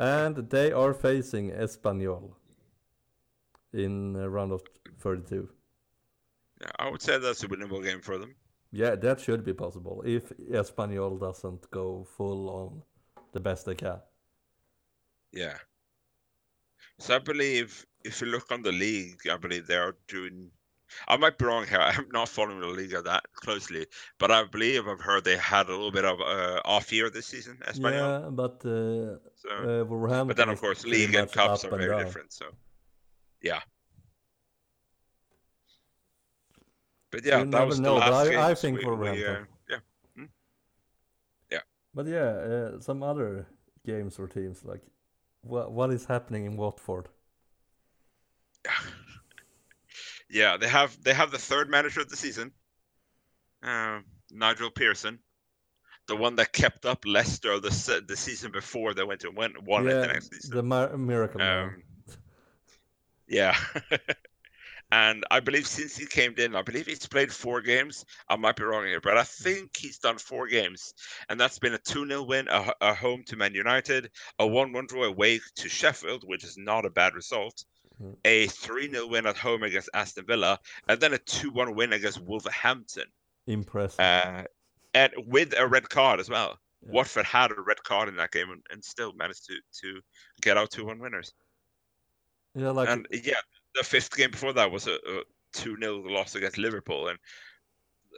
And 0.00 0.50
they 0.50 0.72
are 0.72 0.92
facing 0.92 1.50
Espanyol 1.50 2.32
in 3.72 4.14
round 4.14 4.52
of 4.52 4.62
32. 4.98 5.48
Yeah, 6.60 6.70
I 6.78 6.90
would 6.90 7.02
say 7.02 7.18
that's 7.18 7.44
a 7.44 7.48
winnable 7.48 7.84
game 7.84 8.00
for 8.00 8.18
them. 8.18 8.34
Yeah, 8.72 8.94
that 8.96 9.20
should 9.20 9.44
be 9.44 9.52
possible 9.52 10.02
if 10.04 10.30
Espanyol 10.50 11.20
doesn't 11.20 11.70
go 11.70 12.04
full 12.16 12.48
on 12.48 12.82
the 13.32 13.40
best 13.40 13.66
they 13.66 13.74
can. 13.74 14.00
Yeah. 15.32 15.58
So 16.98 17.16
I 17.16 17.18
believe 17.18 17.84
if 18.04 18.20
you 18.20 18.28
look 18.28 18.50
on 18.50 18.62
the 18.62 18.72
league, 18.72 19.20
I 19.30 19.36
believe 19.36 19.66
they 19.66 19.76
are 19.76 19.96
doing. 20.08 20.50
I 21.08 21.16
might 21.16 21.38
be 21.38 21.44
wrong 21.44 21.66
here. 21.66 21.80
I'm 21.80 22.08
not 22.12 22.28
following 22.28 22.60
the 22.60 22.66
league 22.66 22.90
that 22.92 23.22
closely, 23.34 23.86
but 24.18 24.30
I 24.30 24.44
believe 24.44 24.86
I've 24.86 25.00
heard 25.00 25.24
they 25.24 25.36
had 25.36 25.68
a 25.68 25.72
little 25.72 25.90
bit 25.90 26.04
of 26.04 26.20
uh, 26.20 26.60
off 26.64 26.92
year 26.92 27.10
this 27.10 27.26
season. 27.26 27.58
Espanyol. 27.66 28.22
Yeah, 28.24 28.30
but 28.30 28.54
uh, 28.66 29.18
So, 29.36 29.50
uh, 29.50 29.84
Wolverhampton. 29.84 30.28
but 30.28 30.36
then 30.36 30.48
of 30.48 30.60
course, 30.60 30.84
league 30.84 31.14
and 31.14 31.30
cups 31.30 31.64
are 31.64 31.68
and 31.68 31.78
very 31.78 31.90
down. 31.96 32.04
different. 32.04 32.32
So, 32.32 32.46
yeah. 33.42 33.60
But 37.10 37.24
yeah, 37.24 37.40
you 37.40 37.50
that 37.50 37.66
was 37.66 37.78
know, 37.80 37.94
the 37.94 38.00
last 38.00 38.30
I-. 38.30 38.50
I 38.50 38.54
think 38.54 38.78
we, 38.78 38.86
Wolverhampton. 38.86 39.26
uh, 39.26 39.44
yeah. 41.50 41.58
But 41.94 42.06
yeah, 42.06 42.20
uh, 42.30 42.80
some 42.80 43.02
other 43.02 43.46
games 43.84 44.18
or 44.18 44.26
teams 44.26 44.64
like 44.64 44.80
what 45.42 45.72
what 45.72 45.90
is 45.92 46.06
happening 46.06 46.46
in 46.46 46.56
Watford? 46.56 47.08
Yeah, 48.64 48.72
they 50.32 50.68
have 50.68 50.96
they 51.02 51.12
have 51.14 51.30
the 51.30 51.38
third 51.38 51.68
manager 51.70 52.00
of 52.00 52.08
the 52.08 52.16
season, 52.16 52.52
uh, 53.62 54.00
Nigel 54.30 54.70
Pearson, 54.70 55.18
the 56.08 56.16
one 56.16 56.36
that 56.36 56.52
kept 56.52 56.86
up 56.86 57.04
Leicester 57.06 57.60
the 57.60 58.04
the 58.06 58.16
season 58.16 58.50
before 58.50 58.94
they 58.94 59.04
went 59.04 59.20
to 59.20 59.30
went 59.30 59.62
won 59.62 59.86
it 59.86 60.00
the 60.00 60.06
yeah, 60.06 60.06
next 60.06 60.30
season. 60.30 60.56
the 60.56 60.62
mar- 60.62 60.96
miracle. 60.96 61.40
Um, 61.40 61.82
yeah, 63.28 63.56
and 64.90 65.24
I 65.30 65.40
believe 65.40 65.66
since 65.66 65.96
he 65.96 66.06
came 66.06 66.34
in, 66.38 66.56
I 66.56 66.62
believe 66.62 66.86
he's 66.86 67.06
played 67.06 67.32
four 67.32 67.60
games. 67.60 68.04
I 68.28 68.36
might 68.36 68.56
be 68.56 68.64
wrong 68.64 68.86
here, 68.86 69.00
but 69.00 69.16
I 69.16 69.24
think 69.24 69.76
he's 69.76 69.98
done 69.98 70.18
four 70.18 70.48
games, 70.48 70.94
and 71.28 71.38
that's 71.38 71.58
been 71.58 71.74
a 71.74 71.78
two 71.78 72.06
0 72.06 72.22
win, 72.22 72.48
a, 72.48 72.72
a 72.80 72.94
home 72.94 73.22
to 73.26 73.36
Man 73.36 73.54
United, 73.54 74.10
a 74.38 74.46
one 74.46 74.72
one 74.72 74.86
draw 74.86 75.04
away 75.04 75.40
to 75.56 75.68
Sheffield, 75.68 76.24
which 76.26 76.44
is 76.44 76.56
not 76.56 76.86
a 76.86 76.90
bad 76.90 77.14
result. 77.14 77.64
Mhm. 78.02 78.16
A 78.24 78.46
3 78.48 78.90
0 78.90 79.06
win 79.06 79.26
at 79.26 79.36
home 79.36 79.62
against 79.62 79.90
Aston 79.94 80.26
Villa, 80.26 80.58
and 80.88 81.00
then 81.00 81.12
a 81.14 81.18
2 81.18 81.50
1 81.50 81.74
win 81.74 81.92
against 81.92 82.20
Wolverhampton 82.20 83.06
Impressive. 83.46 84.00
uh, 84.00 84.44
and 84.94 85.12
with 85.26 85.54
a 85.56 85.66
red 85.66 85.88
card 85.88 86.20
as 86.20 86.28
well. 86.28 86.58
Yeah. 86.82 86.92
Watford 86.92 87.26
had 87.26 87.52
a 87.52 87.60
red 87.60 87.82
card 87.84 88.08
in 88.08 88.16
that 88.16 88.32
game 88.32 88.50
and, 88.50 88.62
and 88.70 88.84
still 88.84 89.12
managed 89.12 89.46
to, 89.46 89.54
to 89.82 90.00
get 90.40 90.56
out 90.56 90.70
2 90.70 90.84
1 90.84 90.98
winners. 90.98 91.32
yeah, 92.54 92.70
like 92.70 92.88
and 92.88 93.06
yeah, 93.10 93.40
the 93.74 93.84
fifth 93.84 94.16
game 94.16 94.32
before 94.32 94.52
that 94.52 94.70
was 94.70 94.86
a, 94.88 94.94
a 94.94 95.22
2 95.52 95.76
0 95.80 96.02
loss 96.08 96.34
against 96.34 96.58
Liverpool, 96.58 97.08
and 97.08 97.18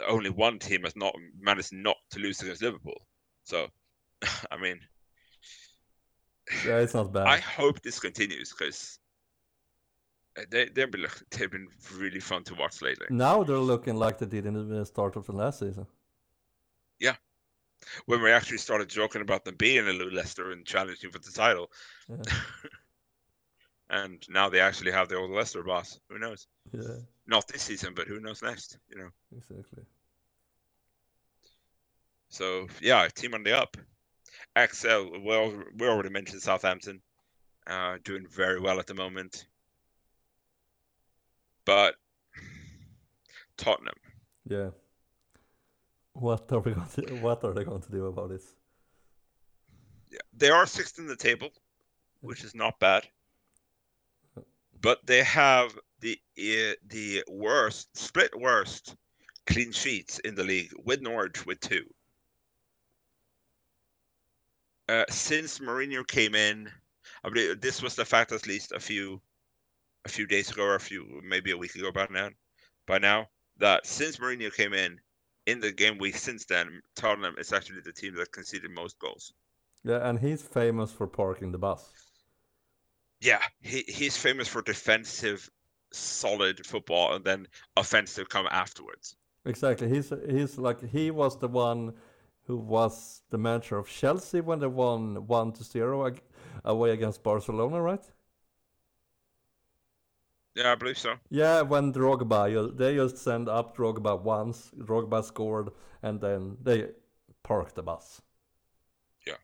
only 0.08 0.30
one 0.30 0.58
team 0.58 0.82
has 0.84 0.96
not 0.96 1.14
managed 1.38 1.72
not 1.72 1.96
to 2.10 2.20
lose 2.20 2.40
against 2.40 2.62
Liverpool. 2.62 3.06
So, 3.44 3.68
I 4.50 4.56
mean, 4.56 4.80
yeah, 6.64 6.78
it's 6.78 6.94
not 6.94 7.12
bad. 7.12 7.26
I 7.26 7.38
hope 7.38 7.82
this 7.82 8.00
continues 8.00 8.50
because 8.50 8.98
they, 10.50 10.66
they've, 10.66 10.90
been, 10.90 11.06
they've 11.30 11.50
been 11.50 11.68
really 11.96 12.20
fun 12.20 12.44
to 12.44 12.54
watch 12.54 12.82
lately. 12.82 13.06
Now 13.10 13.42
they're 13.44 13.56
looking 13.58 13.96
like 13.96 14.18
they 14.18 14.26
did 14.26 14.46
in 14.46 14.68
the 14.68 14.84
start 14.84 15.16
of 15.16 15.26
the 15.26 15.32
last 15.32 15.60
season. 15.60 15.86
Yeah, 17.00 17.16
when 18.06 18.22
we 18.22 18.30
actually 18.30 18.58
started 18.58 18.88
joking 18.88 19.20
about 19.22 19.44
them 19.44 19.56
being 19.56 19.86
a 19.88 19.92
little 19.92 20.12
Leicester 20.12 20.52
and 20.52 20.64
challenging 20.64 21.10
for 21.10 21.18
the 21.18 21.30
title, 21.30 21.70
Yeah, 22.08 22.16
and 23.90 24.24
now 24.28 24.48
they 24.48 24.60
actually 24.60 24.92
have 24.92 25.08
the 25.08 25.16
old 25.16 25.30
Leicester 25.30 25.62
boss. 25.62 25.98
Who 26.08 26.18
knows? 26.18 26.46
yeah, 26.72 26.96
Not 27.26 27.48
this 27.48 27.62
season, 27.62 27.92
but 27.94 28.06
who 28.06 28.20
knows 28.20 28.42
next? 28.42 28.78
You 28.90 28.98
know. 28.98 29.08
exactly. 29.36 29.84
So 32.28 32.66
yeah, 32.80 33.08
team 33.14 33.34
on 33.34 33.42
the 33.42 33.56
up. 33.56 33.76
XL. 34.58 35.18
Well, 35.22 35.52
we 35.76 35.86
already 35.86 36.10
mentioned 36.10 36.42
Southampton, 36.42 37.00
uh, 37.66 37.98
doing 38.04 38.26
very 38.28 38.60
well 38.60 38.78
at 38.78 38.86
the 38.86 38.94
moment. 38.94 39.46
But 41.64 41.94
Tottenham. 43.56 43.94
Yeah. 44.46 44.70
What 46.12 46.50
are 46.52 46.60
we 46.60 46.72
going 46.72 46.88
to 46.88 47.16
What 47.16 47.42
are 47.44 47.52
they 47.52 47.64
going 47.64 47.82
to 47.82 47.90
do 47.90 48.06
about 48.06 48.28
this? 48.28 48.54
Yeah, 50.10 50.18
they 50.36 50.50
are 50.50 50.66
sixth 50.66 50.98
in 50.98 51.06
the 51.06 51.16
table. 51.16 51.50
which 52.20 52.42
is 52.42 52.54
not 52.54 52.80
bad. 52.80 53.06
But 54.80 55.06
they 55.06 55.22
have 55.22 55.78
the 56.00 56.18
uh, 56.38 56.74
the 56.86 57.24
worst 57.28 57.96
split 57.96 58.38
worst 58.38 58.96
clean 59.46 59.72
sheets 59.72 60.18
in 60.20 60.34
the 60.34 60.44
league 60.44 60.72
with 60.84 61.00
Norwich 61.00 61.46
with 61.46 61.60
two. 61.60 61.84
Uh, 64.88 65.04
since 65.08 65.58
Mourinho 65.58 66.06
came 66.06 66.34
in, 66.34 66.70
I 67.24 67.30
believe 67.30 67.60
this 67.60 67.82
was 67.82 67.94
the 67.94 68.04
fact 68.04 68.32
at 68.32 68.46
least 68.46 68.72
a 68.72 68.80
few 68.80 69.20
a 70.04 70.08
few 70.08 70.26
days 70.26 70.50
ago 70.50 70.62
or 70.62 70.74
a 70.74 70.80
few 70.80 71.20
maybe 71.24 71.50
a 71.50 71.56
week 71.56 71.74
ago 71.74 71.90
by 71.90 72.06
now 72.10 72.28
by 72.86 72.98
now 72.98 73.26
that 73.58 73.86
since 73.86 74.16
Mourinho 74.16 74.54
came 74.54 74.74
in 74.74 75.00
in 75.46 75.60
the 75.60 75.72
game 75.72 75.98
week 75.98 76.16
since 76.16 76.44
then 76.44 76.80
Tottenham 76.94 77.36
is 77.38 77.52
actually 77.52 77.80
the 77.80 77.92
team 77.92 78.14
that 78.16 78.32
conceded 78.32 78.70
most 78.70 78.98
goals. 78.98 79.32
Yeah, 79.84 80.08
and 80.08 80.18
he's 80.18 80.42
famous 80.42 80.90
for 80.90 81.06
parking 81.06 81.52
the 81.52 81.58
bus. 81.58 81.92
Yeah, 83.20 83.42
he, 83.60 83.84
he's 83.86 84.16
famous 84.16 84.48
for 84.48 84.62
defensive 84.62 85.48
solid 85.92 86.66
football 86.66 87.14
and 87.14 87.24
then 87.24 87.46
offensive 87.76 88.28
come 88.28 88.46
afterwards. 88.50 89.16
Exactly. 89.46 89.88
He's 89.88 90.12
he's 90.28 90.58
like 90.58 90.82
he 90.90 91.10
was 91.10 91.38
the 91.38 91.48
one 91.48 91.92
who 92.46 92.56
was 92.56 93.22
the 93.30 93.38
manager 93.38 93.78
of 93.78 93.88
Chelsea 93.88 94.40
when 94.40 94.58
they 94.58 94.66
won 94.66 95.26
one 95.26 95.52
to 95.52 95.64
zero 95.64 96.12
away 96.64 96.90
against 96.90 97.22
Barcelona, 97.22 97.80
right? 97.80 98.04
Yeah, 100.54 100.72
I 100.72 100.74
believe 100.76 100.98
so. 100.98 101.16
Yeah, 101.30 101.62
when 101.62 101.92
Drogba, 101.92 102.76
they 102.76 102.94
just 102.94 103.18
send 103.18 103.48
up 103.48 103.76
Drogba 103.76 104.20
once, 104.22 104.70
Drogba 104.78 105.24
scored, 105.24 105.70
and 106.02 106.20
then 106.20 106.56
they 106.62 106.90
parked 107.42 107.74
the 107.74 107.82
bus. 107.82 108.22
Yeah. 109.26 109.34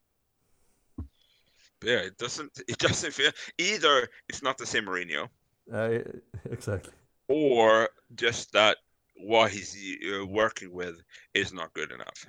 Yeah, 1.82 1.98
it 1.98 2.16
doesn't. 2.18 2.60
It 2.68 2.78
doesn't 2.78 3.12
feel 3.12 3.32
either. 3.58 4.08
It's 4.28 4.42
not 4.42 4.56
the 4.56 4.66
same 4.66 4.86
Mourinho. 4.86 5.28
Uh, 5.72 5.98
exactly. 6.50 6.92
Or 7.28 7.88
just 8.14 8.52
that 8.52 8.76
what 9.16 9.50
he's 9.50 9.76
uh, 10.12 10.26
working 10.26 10.72
with 10.72 11.02
is 11.34 11.52
not 11.52 11.72
good 11.74 11.90
enough. 11.90 12.26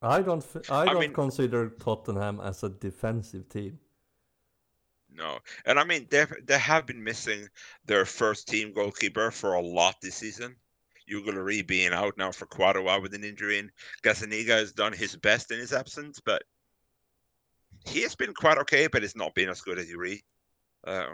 I 0.00 0.22
don't. 0.22 0.44
I 0.70 0.86
don't 0.86 1.00
mean, 1.00 1.12
consider 1.12 1.70
Tottenham 1.70 2.40
as 2.40 2.62
a 2.62 2.68
defensive 2.70 3.48
team. 3.48 3.78
No, 5.18 5.40
and 5.66 5.80
I 5.80 5.84
mean 5.84 6.06
they 6.10 6.26
they 6.46 6.58
have 6.58 6.86
been 6.86 7.02
missing 7.02 7.48
their 7.86 8.04
first 8.04 8.46
team 8.46 8.72
goalkeeper 8.72 9.32
for 9.32 9.54
a 9.54 9.60
lot 9.60 9.96
this 10.00 10.14
season. 10.14 10.54
Hugo 11.06 11.32
Lloris 11.32 11.66
being 11.66 11.92
out 11.92 12.16
now 12.16 12.30
for 12.30 12.46
quite 12.46 12.76
a 12.76 12.82
while 12.82 13.02
with 13.02 13.14
an 13.14 13.24
injury, 13.24 13.58
and 13.58 13.70
Gazzaniga 14.04 14.50
has 14.50 14.72
done 14.72 14.92
his 14.92 15.16
best 15.16 15.50
in 15.50 15.58
his 15.58 15.72
absence, 15.72 16.20
but 16.24 16.42
he 17.86 18.02
has 18.02 18.14
been 18.14 18.34
quite 18.34 18.58
okay, 18.58 18.86
but 18.86 19.02
it's 19.02 19.16
not 19.16 19.34
been 19.34 19.48
as 19.48 19.60
good 19.60 19.78
as 19.78 19.88
Lloris. 19.88 20.22
Uh, 20.86 21.06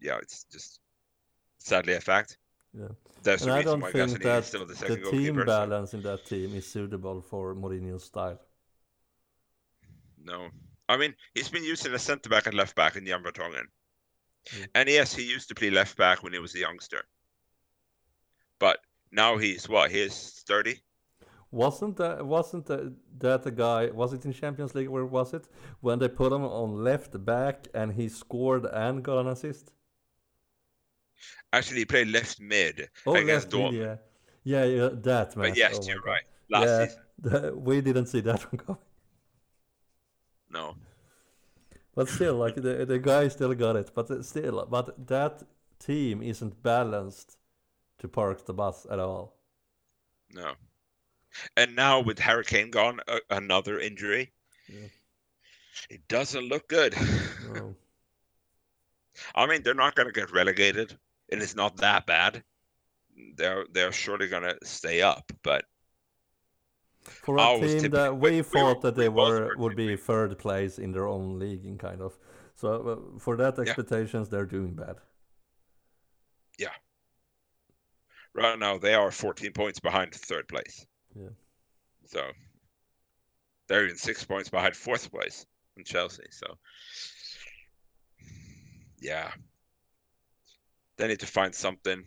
yeah, 0.00 0.18
it's 0.20 0.44
just 0.50 0.80
sadly 1.58 1.94
a 1.94 2.00
fact. 2.00 2.38
Yeah. 2.76 2.88
That's 3.22 3.42
and 3.42 3.52
I 3.52 3.62
don't 3.62 3.82
think 3.82 4.22
that 4.22 4.44
the, 4.44 4.64
the 4.64 5.10
team 5.10 5.44
balance 5.44 5.94
in 5.94 6.02
that 6.02 6.24
team 6.26 6.54
is 6.54 6.66
suitable 6.66 7.20
for 7.20 7.54
Mourinho's 7.54 8.04
style. 8.04 8.40
No, 10.22 10.48
I 10.88 10.96
mean 10.96 11.14
he's 11.34 11.48
been 11.48 11.64
using 11.64 11.94
a 11.94 11.98
centre 11.98 12.28
back 12.28 12.46
and 12.46 12.54
left 12.54 12.76
back 12.76 12.96
in 12.96 13.06
Jan 13.06 13.22
Vertonghen, 13.22 13.66
mm. 14.50 14.66
and 14.74 14.88
yes, 14.88 15.14
he 15.14 15.24
used 15.24 15.48
to 15.48 15.54
play 15.54 15.70
left 15.70 15.96
back 15.96 16.22
when 16.22 16.32
he 16.32 16.38
was 16.38 16.54
a 16.54 16.60
youngster, 16.60 17.04
but 18.58 18.78
now 19.10 19.36
he's 19.36 19.68
what? 19.68 19.90
He's 19.90 20.42
thirty. 20.46 20.82
Wasn't 21.50 21.96
that 21.96 22.26
wasn't 22.26 22.66
that, 22.66 22.94
that 23.18 23.42
the 23.42 23.50
guy? 23.50 23.86
Was 23.86 24.12
it 24.12 24.24
in 24.24 24.32
Champions 24.32 24.74
League? 24.74 24.88
Where 24.88 25.06
was 25.06 25.32
it 25.32 25.48
when 25.80 25.98
they 25.98 26.08
put 26.08 26.32
him 26.32 26.44
on 26.44 26.82
left 26.82 27.24
back 27.24 27.68
and 27.72 27.92
he 27.92 28.08
scored 28.08 28.66
and 28.66 29.02
got 29.02 29.20
an 29.20 29.28
assist? 29.28 29.72
Actually, 31.52 31.78
he 31.78 31.84
played 31.84 32.08
left 32.08 32.40
mid 32.40 32.88
oh, 33.06 33.14
against 33.14 33.52
left 33.52 33.72
Mid, 33.72 33.80
yeah. 33.80 33.96
yeah, 34.42 34.64
yeah, 34.64 34.88
that 34.92 35.36
man. 35.36 35.50
But 35.50 35.56
yes, 35.56 35.78
oh 35.80 35.86
you're 35.86 36.02
right. 36.02 36.22
Last 36.50 36.66
yeah, 36.66 36.86
season, 37.22 37.64
we 37.64 37.80
didn't 37.80 38.06
see 38.06 38.20
that 38.20 38.40
one 38.52 38.58
coming. 38.58 38.82
No. 40.50 40.76
But 41.94 42.08
still, 42.08 42.34
like 42.34 42.56
the 42.56 42.84
the 42.86 42.98
guy 42.98 43.28
still 43.28 43.54
got 43.54 43.76
it. 43.76 43.90
But 43.94 44.24
still, 44.24 44.66
but 44.70 45.06
that 45.06 45.42
team 45.78 46.22
isn't 46.22 46.62
balanced 46.62 47.38
to 47.98 48.08
park 48.08 48.44
the 48.44 48.52
bus 48.52 48.86
at 48.90 48.98
all. 48.98 49.34
No. 50.32 50.52
And 51.56 51.76
now 51.76 52.00
with 52.00 52.18
Harry 52.18 52.44
Kane 52.44 52.70
gone, 52.70 53.00
uh, 53.08 53.20
another 53.30 53.78
injury. 53.78 54.32
Yeah. 54.68 54.88
It 55.90 56.08
doesn't 56.08 56.48
look 56.48 56.68
good. 56.68 56.94
No. 57.52 57.74
I 59.34 59.46
mean, 59.46 59.62
they're 59.62 59.74
not 59.74 59.94
going 59.94 60.08
to 60.08 60.12
get 60.12 60.32
relegated 60.32 60.98
and 61.30 61.42
it's 61.42 61.56
not 61.56 61.76
that 61.78 62.06
bad, 62.06 62.42
they're 63.36 63.66
they're 63.72 63.92
surely 63.92 64.28
gonna 64.28 64.54
stay 64.62 65.02
up. 65.02 65.30
But 65.42 65.64
for 67.06 67.36
a 67.38 67.60
team 67.60 67.90
that 67.90 68.16
we, 68.16 68.30
we 68.30 68.42
thought 68.42 68.82
that 68.82 68.96
they 68.96 69.08
were 69.08 69.56
would 69.56 69.76
be 69.76 69.96
third 69.96 70.38
place 70.38 70.78
in 70.78 70.92
their 70.92 71.06
own 71.06 71.38
league, 71.38 71.64
in 71.64 71.78
kind 71.78 72.00
of. 72.00 72.18
So 72.54 72.68
uh, 73.16 73.18
for 73.18 73.36
that 73.36 73.58
expectations, 73.58 74.28
yeah. 74.28 74.30
they're 74.30 74.46
doing 74.46 74.74
bad. 74.74 74.96
Yeah. 76.58 76.74
Right 78.34 78.58
now, 78.58 78.78
they 78.78 78.94
are 78.94 79.10
14 79.10 79.52
points 79.52 79.80
behind 79.80 80.14
third 80.14 80.48
place. 80.48 80.86
Yeah. 81.14 81.28
So 82.06 82.22
they're 83.68 83.84
even 83.84 83.96
six 83.96 84.24
points 84.24 84.48
behind 84.48 84.76
fourth 84.76 85.10
place 85.10 85.46
in 85.76 85.84
Chelsea. 85.84 86.24
So 86.30 86.46
yeah, 89.00 89.30
they 90.96 91.08
need 91.08 91.20
to 91.20 91.26
find 91.26 91.54
something. 91.54 92.02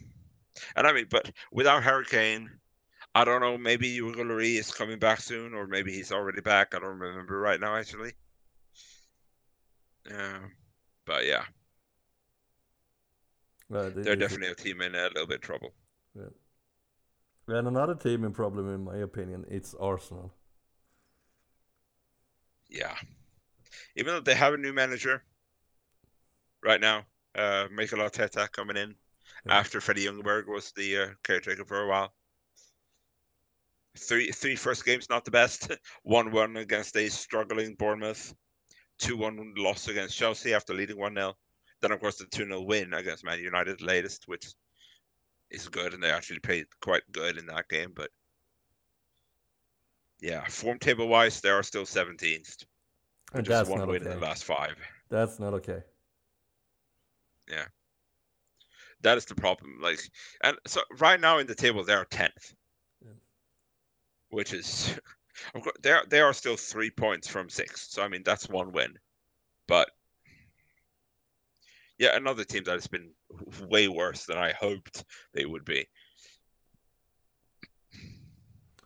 And 0.75 0.87
I 0.87 0.93
mean, 0.93 1.05
but 1.09 1.31
without 1.51 1.83
Harry 1.83 2.05
Kane, 2.05 2.49
I 3.15 3.25
don't 3.25 3.41
know. 3.41 3.57
Maybe 3.57 3.89
Hugo 3.89 4.23
Lloris 4.23 4.59
is 4.59 4.71
coming 4.71 4.99
back 4.99 5.19
soon, 5.19 5.53
or 5.53 5.67
maybe 5.67 5.91
he's 5.91 6.11
already 6.11 6.41
back. 6.41 6.75
I 6.75 6.79
don't 6.79 6.99
remember 6.99 7.39
right 7.39 7.59
now, 7.59 7.75
actually. 7.75 8.13
Yeah, 10.09 10.39
but 11.05 11.25
yeah, 11.25 11.43
well, 13.69 13.91
they're 13.95 14.15
definitely 14.15 14.47
a 14.47 14.55
team 14.55 14.81
in 14.81 14.95
a 14.95 15.03
little 15.07 15.27
bit 15.27 15.35
of 15.35 15.41
trouble. 15.41 15.73
Yeah. 16.15 17.57
And 17.57 17.67
another 17.67 17.95
team 17.95 18.23
in 18.23 18.31
problem, 18.31 18.73
in 18.73 18.83
my 18.83 18.97
opinion, 18.97 19.45
it's 19.49 19.75
Arsenal. 19.79 20.33
Yeah, 22.69 22.95
even 23.95 24.13
though 24.13 24.21
they 24.21 24.35
have 24.35 24.53
a 24.53 24.57
new 24.57 24.73
manager 24.73 25.23
right 26.63 26.79
now, 26.79 27.05
uh, 27.35 27.67
Mikel 27.71 27.99
Arteta 27.99 28.51
coming 28.51 28.77
in 28.77 28.95
yeah. 29.45 29.57
after 29.57 29.81
Freddie 29.81 30.05
Ljungberg 30.05 30.47
was 30.47 30.71
the 30.73 30.97
uh, 30.97 31.07
caretaker 31.23 31.65
for 31.65 31.81
a 31.81 31.87
while. 31.87 32.13
Three 33.97 34.31
three 34.31 34.55
first 34.55 34.85
games 34.85 35.09
not 35.09 35.25
the 35.25 35.31
best. 35.31 35.71
one 36.03 36.31
one 36.31 36.57
against 36.57 36.95
a 36.95 37.09
struggling 37.09 37.75
Bournemouth. 37.75 38.33
Two 38.97 39.17
one 39.17 39.53
loss 39.57 39.87
against 39.87 40.17
Chelsea 40.17 40.53
after 40.53 40.73
leading 40.73 40.97
one 40.97 41.15
0 41.15 41.33
Then 41.81 41.91
of 41.91 41.99
course 41.99 42.17
the 42.17 42.25
two 42.25 42.45
0 42.45 42.61
win 42.61 42.93
against 42.93 43.23
Man 43.23 43.39
United 43.39 43.81
latest, 43.81 44.27
which 44.27 44.45
is 45.49 45.67
good, 45.67 45.93
and 45.93 46.03
they 46.03 46.11
actually 46.11 46.39
played 46.39 46.65
quite 46.81 47.03
good 47.11 47.37
in 47.37 47.45
that 47.47 47.67
game. 47.69 47.93
But 47.95 48.11
yeah, 50.21 50.43
form 50.45 50.79
table 50.79 51.07
wise, 51.07 51.41
they 51.41 51.49
are 51.49 51.63
still 51.63 51.85
17th. 51.85 52.65
And 53.33 53.45
just 53.45 53.69
one 53.69 53.87
win 53.87 54.01
okay. 54.01 54.11
in 54.11 54.19
the 54.19 54.25
last 54.25 54.43
five. 54.43 54.75
That's 55.09 55.39
not 55.39 55.53
okay. 55.55 55.81
Yeah. 57.49 57.65
That 59.01 59.17
is 59.17 59.25
the 59.25 59.35
problem. 59.35 59.79
Like, 59.81 59.99
and 60.43 60.57
so 60.67 60.81
right 60.99 61.19
now 61.19 61.37
in 61.37 61.47
the 61.47 61.55
table 61.55 61.83
they 61.83 61.93
are 61.93 62.05
tenth. 62.05 62.53
Which 64.29 64.53
is, 64.53 64.97
of 65.55 65.61
course, 65.61 65.77
they 65.81 65.91
are 65.91 66.05
they 66.07 66.21
are 66.21 66.33
still 66.33 66.57
three 66.57 66.89
points 66.89 67.27
from 67.27 67.49
six. 67.49 67.89
So 67.89 68.03
I 68.03 68.07
mean 68.07 68.23
that's 68.23 68.49
one 68.49 68.71
win, 68.71 68.97
but 69.67 69.89
yeah, 71.97 72.15
another 72.15 72.45
team 72.45 72.63
that 72.63 72.73
has 72.73 72.87
been 72.87 73.11
way 73.67 73.89
worse 73.89 74.25
than 74.25 74.37
I 74.37 74.53
hoped 74.53 75.03
they 75.33 75.45
would 75.45 75.65
be. 75.65 75.85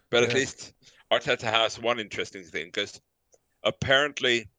But 0.10 0.24
yeah. 0.24 0.30
at 0.30 0.34
least 0.34 0.74
Arteta 1.12 1.44
has 1.44 1.80
one 1.80 2.00
interesting 2.00 2.44
thing 2.44 2.66
because 2.66 3.00
apparently 3.64 4.50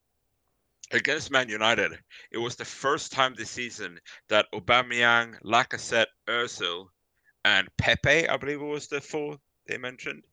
against 0.92 1.30
Man 1.30 1.48
United, 1.48 1.98
it 2.30 2.38
was 2.38 2.56
the 2.56 2.64
first 2.64 3.12
time 3.12 3.34
this 3.34 3.50
season 3.50 3.98
that 4.28 4.46
Aubameyang, 4.54 5.40
Lacazette, 5.42 6.06
Özil, 6.28 6.86
and 7.44 7.68
Pepe, 7.76 8.28
I 8.28 8.36
believe 8.36 8.60
it 8.60 8.64
was 8.64 8.86
the 8.86 9.00
four 9.00 9.38
they 9.66 9.78
mentioned, 9.78 10.24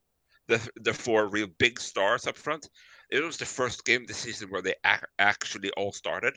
the 0.52 0.70
the 0.82 0.94
four 0.94 1.28
real 1.28 1.48
big 1.58 1.80
stars 1.80 2.28
up 2.28 2.38
front. 2.38 2.70
It 3.10 3.24
was 3.24 3.38
the 3.38 3.46
first 3.46 3.84
game 3.86 4.06
this 4.06 4.18
season 4.18 4.50
where 4.50 4.62
they 4.62 4.76
ac- 4.86 5.06
actually 5.20 5.72
all 5.72 5.92
started. 5.92 6.34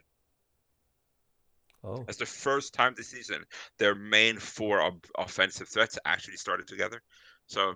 Oh. 1.85 2.05
It's 2.09 2.18
the 2.18 2.27
first 2.27 2.72
time 2.72 2.94
this 2.96 3.09
season 3.09 3.44
their 3.79 3.94
main 3.94 4.38
four 4.38 4.81
ob- 4.83 5.07
offensive 5.18 5.68
threats 5.68 5.98
actually 6.05 6.37
started 6.38 6.66
together. 6.66 7.03
So, 7.46 7.74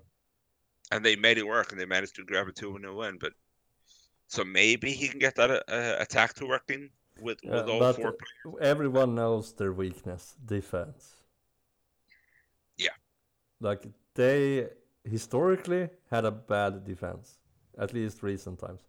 and 0.91 1.05
they 1.05 1.17
made 1.17 1.39
it 1.39 1.47
work 1.47 1.73
and 1.73 1.81
they 1.81 1.85
managed 1.87 2.17
to 2.17 2.25
grab 2.25 2.49
a 2.49 2.53
2 2.53 2.79
0 2.81 2.97
win. 2.97 3.19
But 3.21 3.33
so 4.27 4.45
maybe 4.45 4.91
he 4.93 5.09
can 5.09 5.19
get 5.19 5.35
that 5.37 5.51
uh, 5.51 5.97
attack 6.03 6.35
to 6.35 6.47
working 6.47 6.91
with, 7.21 7.39
Yeah, 7.43 7.57
with 7.57 7.69
all 7.69 7.93
four. 7.93 8.15
uh, 8.47 8.55
everyone 8.61 9.15
knows 9.15 9.53
their 9.53 9.73
weakness, 9.73 10.35
defense. 10.45 11.17
Yeah. 12.77 12.97
Like 13.61 13.83
they 14.15 14.69
historically 15.09 15.89
had 16.11 16.25
a 16.25 16.31
bad 16.31 16.85
defense, 16.85 17.39
at 17.79 17.93
least 17.93 18.23
recent 18.23 18.59
times. 18.59 18.83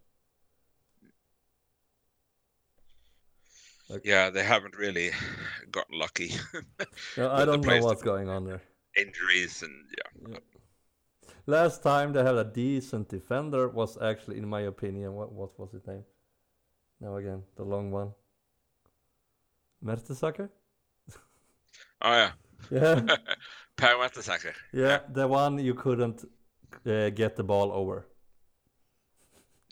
Yeah, 4.04 4.30
they 4.30 4.44
haven't 4.44 4.78
really 4.78 5.12
gotten 5.72 5.98
lucky. 5.98 6.32
I 7.18 7.46
don't 7.46 7.66
know 7.66 7.82
what's 7.82 8.04
going 8.04 8.30
on 8.30 8.46
there. 8.46 8.62
Injuries 8.96 9.64
and 9.64 9.86
yeah. 9.98 10.38
Last 11.46 11.82
time 11.82 12.14
they 12.14 12.24
had 12.24 12.36
a 12.36 12.44
decent 12.44 13.10
defender 13.10 13.68
was 13.70 13.98
actually, 14.02 14.38
in 14.38 14.48
my 14.48 14.62
opinion, 14.62 15.14
what 15.14 15.32
what 15.32 15.58
was 15.60 15.72
his 15.72 15.86
name? 15.88 16.04
Now 17.02 17.16
again, 17.18 17.44
the 17.56 17.64
long 17.64 17.92
one. 17.92 18.14
Mertesacker? 19.84 20.50
Oh 22.02 22.14
yeah, 22.14 22.32
Yeah, 22.72 23.16
Per 23.80 23.96
Mertesacker. 23.96 24.54
yeah, 24.74 25.00
the 25.10 25.28
one 25.28 25.58
you 25.58 25.74
couldn't 25.74 26.26
uh, 26.86 27.10
get 27.10 27.36
the 27.36 27.44
ball 27.44 27.72
over. 27.72 28.08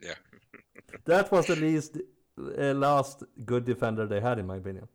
Yeah. 0.01 0.15
that 1.05 1.31
was 1.31 1.47
the 1.47 1.55
least 1.55 1.97
uh, 2.37 2.73
last 2.73 3.23
good 3.45 3.65
defender 3.65 4.07
they 4.07 4.21
had, 4.21 4.39
in 4.39 4.47
my 4.47 4.57
opinion. 4.57 4.87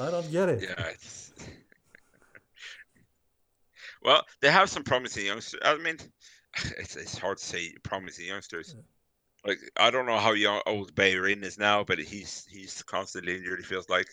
I 0.00 0.10
don't 0.10 0.30
get 0.30 0.48
it. 0.48 0.62
Yeah. 0.62 0.90
Well, 4.00 4.24
they 4.40 4.50
have 4.50 4.70
some 4.70 4.84
promising 4.84 5.26
youngsters. 5.26 5.60
I 5.64 5.76
mean, 5.76 5.96
it's 6.78 6.94
it's 6.96 7.18
hard 7.18 7.38
to 7.38 7.44
say 7.44 7.74
promising 7.82 8.26
youngsters. 8.26 8.76
Like 9.44 9.58
I 9.76 9.90
don't 9.90 10.06
know 10.06 10.18
how 10.18 10.32
young 10.32 10.62
old 10.66 10.94
Bayern 10.94 11.42
is 11.42 11.58
now, 11.58 11.84
but 11.84 11.98
he's 11.98 12.46
he's 12.48 12.82
constantly 12.82 13.36
injured. 13.36 13.58
It 13.60 13.66
feels 13.66 13.88
like 13.88 14.08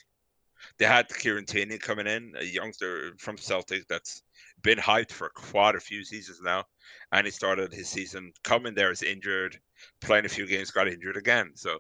they 0.78 0.86
had 0.86 1.10
Kieran 1.10 1.45
Tierney 1.45 1.78
coming 1.78 2.08
in, 2.08 2.34
a 2.38 2.43
youngster 2.43 3.13
from 3.17 3.38
Celtic 3.38 3.88
that's 3.88 4.21
been 4.62 4.78
hyped 4.78 5.12
for 5.12 5.30
quite 5.30 5.75
a 5.75 5.80
few 5.80 6.04
seasons 6.04 6.41
now, 6.43 6.65
and 7.12 7.25
he 7.25 7.32
started 7.32 7.73
his 7.73 7.89
season 7.89 8.32
coming 8.43 8.73
there 8.73 8.91
as 8.91 9.04
injured, 9.04 9.60
playing 10.01 10.25
a 10.25 10.30
few 10.30 10.47
games, 10.47 10.71
got 10.71 10.88
injured 10.88 11.17
again. 11.17 11.51
So 11.56 11.80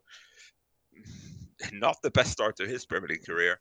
not 1.73 2.01
the 2.01 2.11
best 2.11 2.31
start 2.31 2.57
to 2.57 2.67
his 2.67 2.85
Premier 2.85 3.09
League 3.09 3.25
career. 3.25 3.59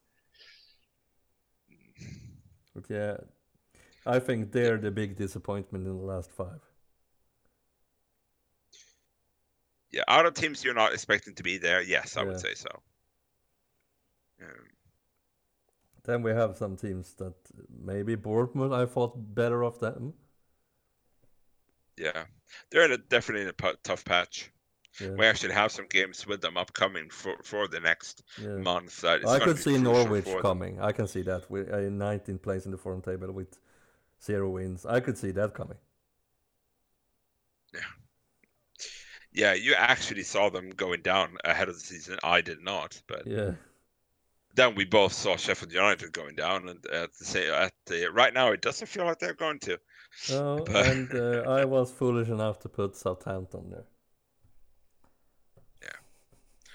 But 2.75 2.85
yeah, 2.89 3.17
I 4.07 4.19
think 4.19 4.53
they're 4.53 4.79
the 4.79 4.91
big 4.91 5.17
disappointment 5.17 5.87
in 5.87 5.97
the 5.97 6.05
last 6.05 6.31
five. 6.33 6.61
Yeah, 9.91 10.03
out 10.09 10.27
of 10.27 10.35
teams 10.35 10.65
you're 10.65 10.75
not 10.75 10.93
expecting 10.93 11.35
to 11.37 11.43
be 11.45 11.57
there, 11.57 11.81
yes, 11.81 12.17
I 12.17 12.23
Yeah. 12.23 12.29
would 12.29 12.41
say 12.41 12.55
so. 12.55 12.69
Um, 14.43 14.74
Then 16.05 16.23
we 16.23 16.33
have 16.33 16.57
some 16.57 16.77
teams 16.77 17.15
that 17.15 17.35
maybe 17.83 18.15
Bournemouth. 18.15 18.73
I 18.73 18.87
thought 18.87 19.35
better 19.35 19.65
of 19.65 19.79
them. 19.81 20.15
yeah, 21.97 22.25
they're 22.71 22.85
in 22.85 22.93
a, 22.93 22.99
definitely 22.99 23.43
in 23.43 23.49
a 23.49 23.73
tough 23.83 24.05
patch. 24.05 24.51
Yeah, 25.01 25.11
We 25.11 25.27
actually 25.27 25.55
have 25.55 25.73
some 25.73 25.87
games 25.89 26.27
with 26.27 26.41
them 26.41 26.57
upcoming 26.57 27.11
for, 27.11 27.35
for 27.43 27.67
the 27.67 27.81
next 27.81 28.23
yeah. 28.41 28.57
month. 28.59 29.01
That 29.01 29.27
I 29.27 29.41
could 29.41 29.59
see 29.59 29.77
Norwich 29.79 30.25
them. 30.25 30.41
coming. 30.41 30.81
I 30.81 30.93
can 30.93 31.09
see 31.09 31.23
that. 31.23 31.51
With 31.51 31.69
uh, 31.69 31.77
19th 31.79 32.43
place 32.43 32.65
in 32.65 32.71
the 32.71 32.79
form 32.79 33.03
table 33.03 33.33
with 33.33 33.59
zero 34.23 34.51
wins. 34.51 34.87
I 34.87 35.01
could 35.01 35.19
see 35.19 35.33
that 35.33 35.55
coming. 35.55 35.79
Yeah. 37.73 37.81
Yeah, 39.33 39.55
you 39.55 39.75
actually 39.75 40.23
saw 40.23 40.49
them 40.49 40.71
going 40.71 41.03
down 41.03 41.37
ahead 41.45 41.69
of 41.69 41.75
the 41.75 41.81
season. 41.81 42.19
I 42.23 42.41
did 42.41 42.63
not, 42.63 43.03
but 43.09 43.27
Yeah. 43.27 43.55
Then 44.55 44.75
we 44.75 44.85
both 44.85 45.13
saw 45.13 45.37
Sheffield 45.37 45.73
United 45.73 46.13
going 46.13 46.35
down, 46.37 46.69
and 46.69 46.85
at 46.87 47.13
the 47.19 47.25
same 47.25 47.53
at 47.53 47.73
the 47.87 48.07
right 48.13 48.33
now 48.35 48.53
it 48.53 48.61
doesn't 48.63 48.87
feel 48.87 49.05
like 49.05 49.19
they're 49.19 49.35
going 49.35 49.59
to. 49.61 49.79
Oh, 50.33 50.65
But- 50.67 50.87
and 50.87 51.15
uh, 51.15 51.43
I 51.49 51.65
was 51.65 51.91
foolish 51.91 52.29
enough 52.29 52.61
to 52.61 52.69
put 52.69 52.97
Southampton 52.97 53.71
there. 53.71 53.85
Yeah, 55.83 55.99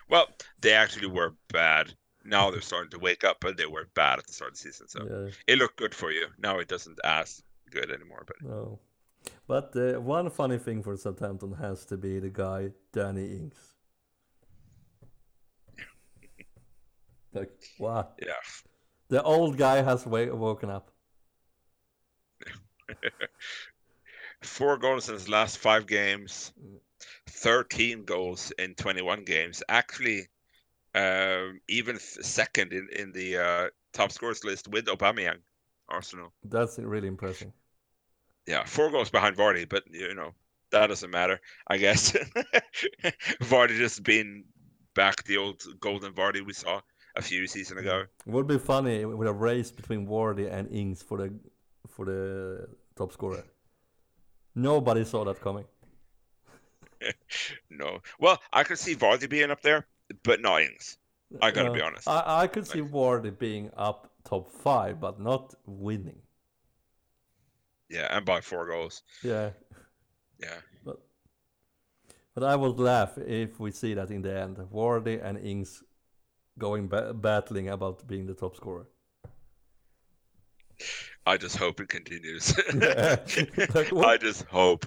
well, 0.10 0.28
they 0.62 0.74
actually 0.74 1.08
were 1.08 1.36
bad. 1.52 1.94
Now 2.26 2.52
they're 2.52 2.62
starting 2.62 2.92
to 2.92 3.00
wake 3.00 3.24
up, 3.24 3.38
but 3.40 3.58
they 3.58 3.66
were 3.66 3.88
bad 3.96 4.20
at 4.20 4.28
the 4.28 4.34
start 4.34 4.52
of 4.52 4.58
the 4.58 4.62
season. 4.62 4.88
So 4.90 5.00
Yeah. 5.10 5.32
it 5.48 5.58
looked 5.58 5.78
good 5.78 5.96
for 5.96 6.12
you. 6.12 6.28
Now 6.38 6.60
it 6.60 6.68
doesn't 6.68 7.00
as 7.04 7.42
good 7.72 7.90
anymore. 7.92 8.24
But 8.28 8.42
No. 8.42 8.80
But 9.48 9.76
uh, 9.76 10.00
one 10.02 10.30
funny 10.30 10.58
thing 10.58 10.84
for 10.84 10.96
Southampton 10.98 11.54
has 11.54 11.86
to 11.86 11.98
be 11.98 12.20
the 12.20 12.30
guy 12.30 12.72
Danny 12.94 13.26
Ings. 13.38 13.69
Like 17.34 17.52
what? 17.78 18.18
yeah, 18.22 18.34
The 19.10 19.22
old 19.24 19.58
guy 19.58 19.82
has 19.82 20.06
wa- 20.06 20.34
woken 20.34 20.70
up. 20.70 20.92
four 24.42 24.78
goals 24.78 25.08
in 25.10 25.16
his 25.16 25.30
last 25.30 25.58
five 25.58 25.86
games, 25.88 26.52
thirteen 27.28 28.04
goals 28.06 28.52
in 28.58 28.74
twenty-one 28.76 29.24
games. 29.24 29.62
Actually, 29.70 30.28
um, 30.96 31.60
even 31.68 32.00
second 32.00 32.74
in 32.74 32.88
in 32.96 33.12
the 33.12 33.38
uh, 33.38 33.68
top 33.94 34.12
scorers 34.12 34.44
list 34.44 34.68
with 34.68 34.86
Aubameyang, 34.86 35.40
Arsenal. 35.88 36.34
That's 36.44 36.80
really 36.80 37.08
impressive. 37.08 37.52
Yeah, 38.48 38.64
four 38.66 38.90
goals 38.90 39.12
behind 39.12 39.38
Vardy, 39.38 39.68
but 39.70 39.84
you 39.92 40.16
know 40.16 40.32
that 40.72 40.88
doesn't 40.88 41.12
matter. 41.12 41.40
I 41.68 41.78
guess 41.78 42.12
Vardy 43.44 43.78
just 43.78 44.04
being 44.04 44.46
back 44.96 45.24
the 45.26 45.38
old 45.38 45.62
golden 45.80 46.14
Vardy 46.14 46.46
we 46.46 46.54
saw 46.54 46.82
a 47.20 47.22
few 47.22 47.48
seasons 47.48 47.80
ago. 47.80 48.06
It 48.26 48.32
would 48.32 48.48
be 48.48 48.58
funny 48.58 49.06
with 49.06 49.28
a 49.28 49.34
race 49.34 49.72
between 49.72 50.08
Vardy 50.08 50.52
and 50.52 50.68
Ings 50.72 51.04
for 51.04 51.18
the 51.18 51.34
for 51.88 52.06
the 52.06 52.68
top 52.96 53.12
scorer. 53.12 53.44
Nobody 54.56 55.06
saw 55.06 55.24
that 55.26 55.42
coming. 55.42 55.66
No, 57.70 58.00
well, 58.20 58.42
I 58.52 58.64
could 58.66 58.78
see 58.78 58.94
Vardy 58.96 59.30
being 59.30 59.52
up 59.52 59.62
there, 59.62 59.88
but 60.24 60.42
not 60.42 60.62
Ings. 60.62 60.98
I 61.42 61.52
gotta 61.52 61.72
be 61.72 61.82
honest. 61.82 62.08
I, 62.08 62.42
I 62.44 62.48
could 62.48 62.68
see 62.68 62.82
Vardy 62.82 63.32
being 63.38 63.70
up 63.78 64.12
top 64.26 64.52
five, 64.52 65.00
but 65.00 65.20
not 65.20 65.54
winning. 65.66 66.22
Yeah, 67.90 68.08
and 68.16 68.26
by 68.26 68.42
four 68.42 68.68
goals. 68.68 69.04
Yeah, 69.24 69.52
Yeah, 70.40 70.60
but 70.84 70.98
but 72.36 72.44
I 72.44 72.56
would 72.56 72.80
laugh 72.80 73.18
if 73.18 73.60
we 73.60 73.72
see 73.72 73.94
that 73.94 74.12
in 74.12 74.22
the 74.22 74.38
end, 74.38 74.58
Vardy 74.58 75.24
and 75.24 75.38
Ings 75.38 75.84
going 76.60 76.88
ba- 76.88 77.14
battling 77.14 77.70
about 77.70 78.06
being 78.08 78.26
the 78.28 78.34
top 78.36 78.56
scorer. 78.56 78.88
I 81.26 81.38
just 81.38 81.58
hope 81.58 81.80
it 81.82 81.90
continues. 81.90 82.54
Yeah. 82.74 83.18
Like, 83.74 83.92
what- 83.92 84.08
I 84.08 84.18
just 84.18 84.44
hope. 84.46 84.86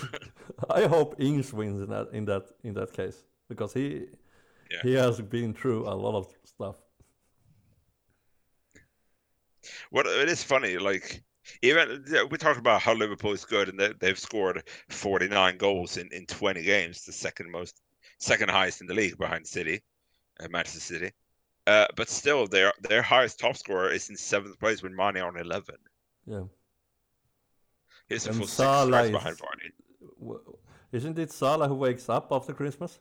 I 0.70 0.82
hope 0.86 1.16
Ings 1.18 1.52
wins 1.52 1.80
in 1.82 1.88
that 1.90 2.08
in 2.12 2.24
that 2.26 2.44
in 2.64 2.74
that 2.74 2.92
case 2.92 3.18
because 3.48 3.72
he 3.72 4.06
Yeah. 4.70 4.82
he 4.82 4.92
has 4.94 5.20
been 5.20 5.54
through 5.54 5.86
a 5.88 5.94
lot 5.94 6.14
of 6.16 6.26
stuff. 6.44 6.76
What 9.90 10.06
it 10.06 10.28
is 10.28 10.42
funny, 10.42 10.78
like 10.78 11.22
even 11.62 12.04
we 12.30 12.36
talked 12.38 12.58
about 12.58 12.80
how 12.82 12.94
Liverpool 12.94 13.32
is 13.32 13.44
good 13.44 13.68
and 13.68 13.78
they, 13.78 13.92
they've 14.00 14.18
scored 14.18 14.62
49 14.88 15.56
goals 15.56 15.96
in, 15.96 16.08
in 16.12 16.26
20 16.26 16.62
games, 16.62 17.04
the 17.04 17.12
second 17.12 17.50
most, 17.50 17.80
second 18.18 18.50
highest 18.50 18.80
in 18.80 18.86
the 18.86 18.94
league 18.94 19.18
behind 19.18 19.46
City, 19.46 19.80
uh, 20.42 20.48
Manchester 20.48 20.80
City. 20.80 21.10
Uh, 21.66 21.86
but 21.96 22.08
still, 22.08 22.46
their 22.46 22.72
their 22.88 23.02
highest 23.02 23.38
top 23.38 23.56
scorer 23.56 23.90
is 23.90 24.08
in 24.10 24.16
seventh 24.16 24.58
place 24.58 24.82
with 24.82 24.92
Mane 24.92 25.18
on 25.18 25.36
11. 25.36 25.74
Yeah. 26.26 26.42
He's 28.08 28.26
a 28.26 28.32
full 28.32 28.46
Salah 28.46 29.02
is- 29.04 29.10
behind 29.10 29.36
Vardy. 29.36 29.70
W- 30.20 30.56
Isn't 30.92 31.18
it 31.18 31.30
Salah 31.30 31.68
who 31.68 31.74
wakes 31.76 32.08
up 32.08 32.28
after 32.32 32.52
Christmas? 32.54 32.98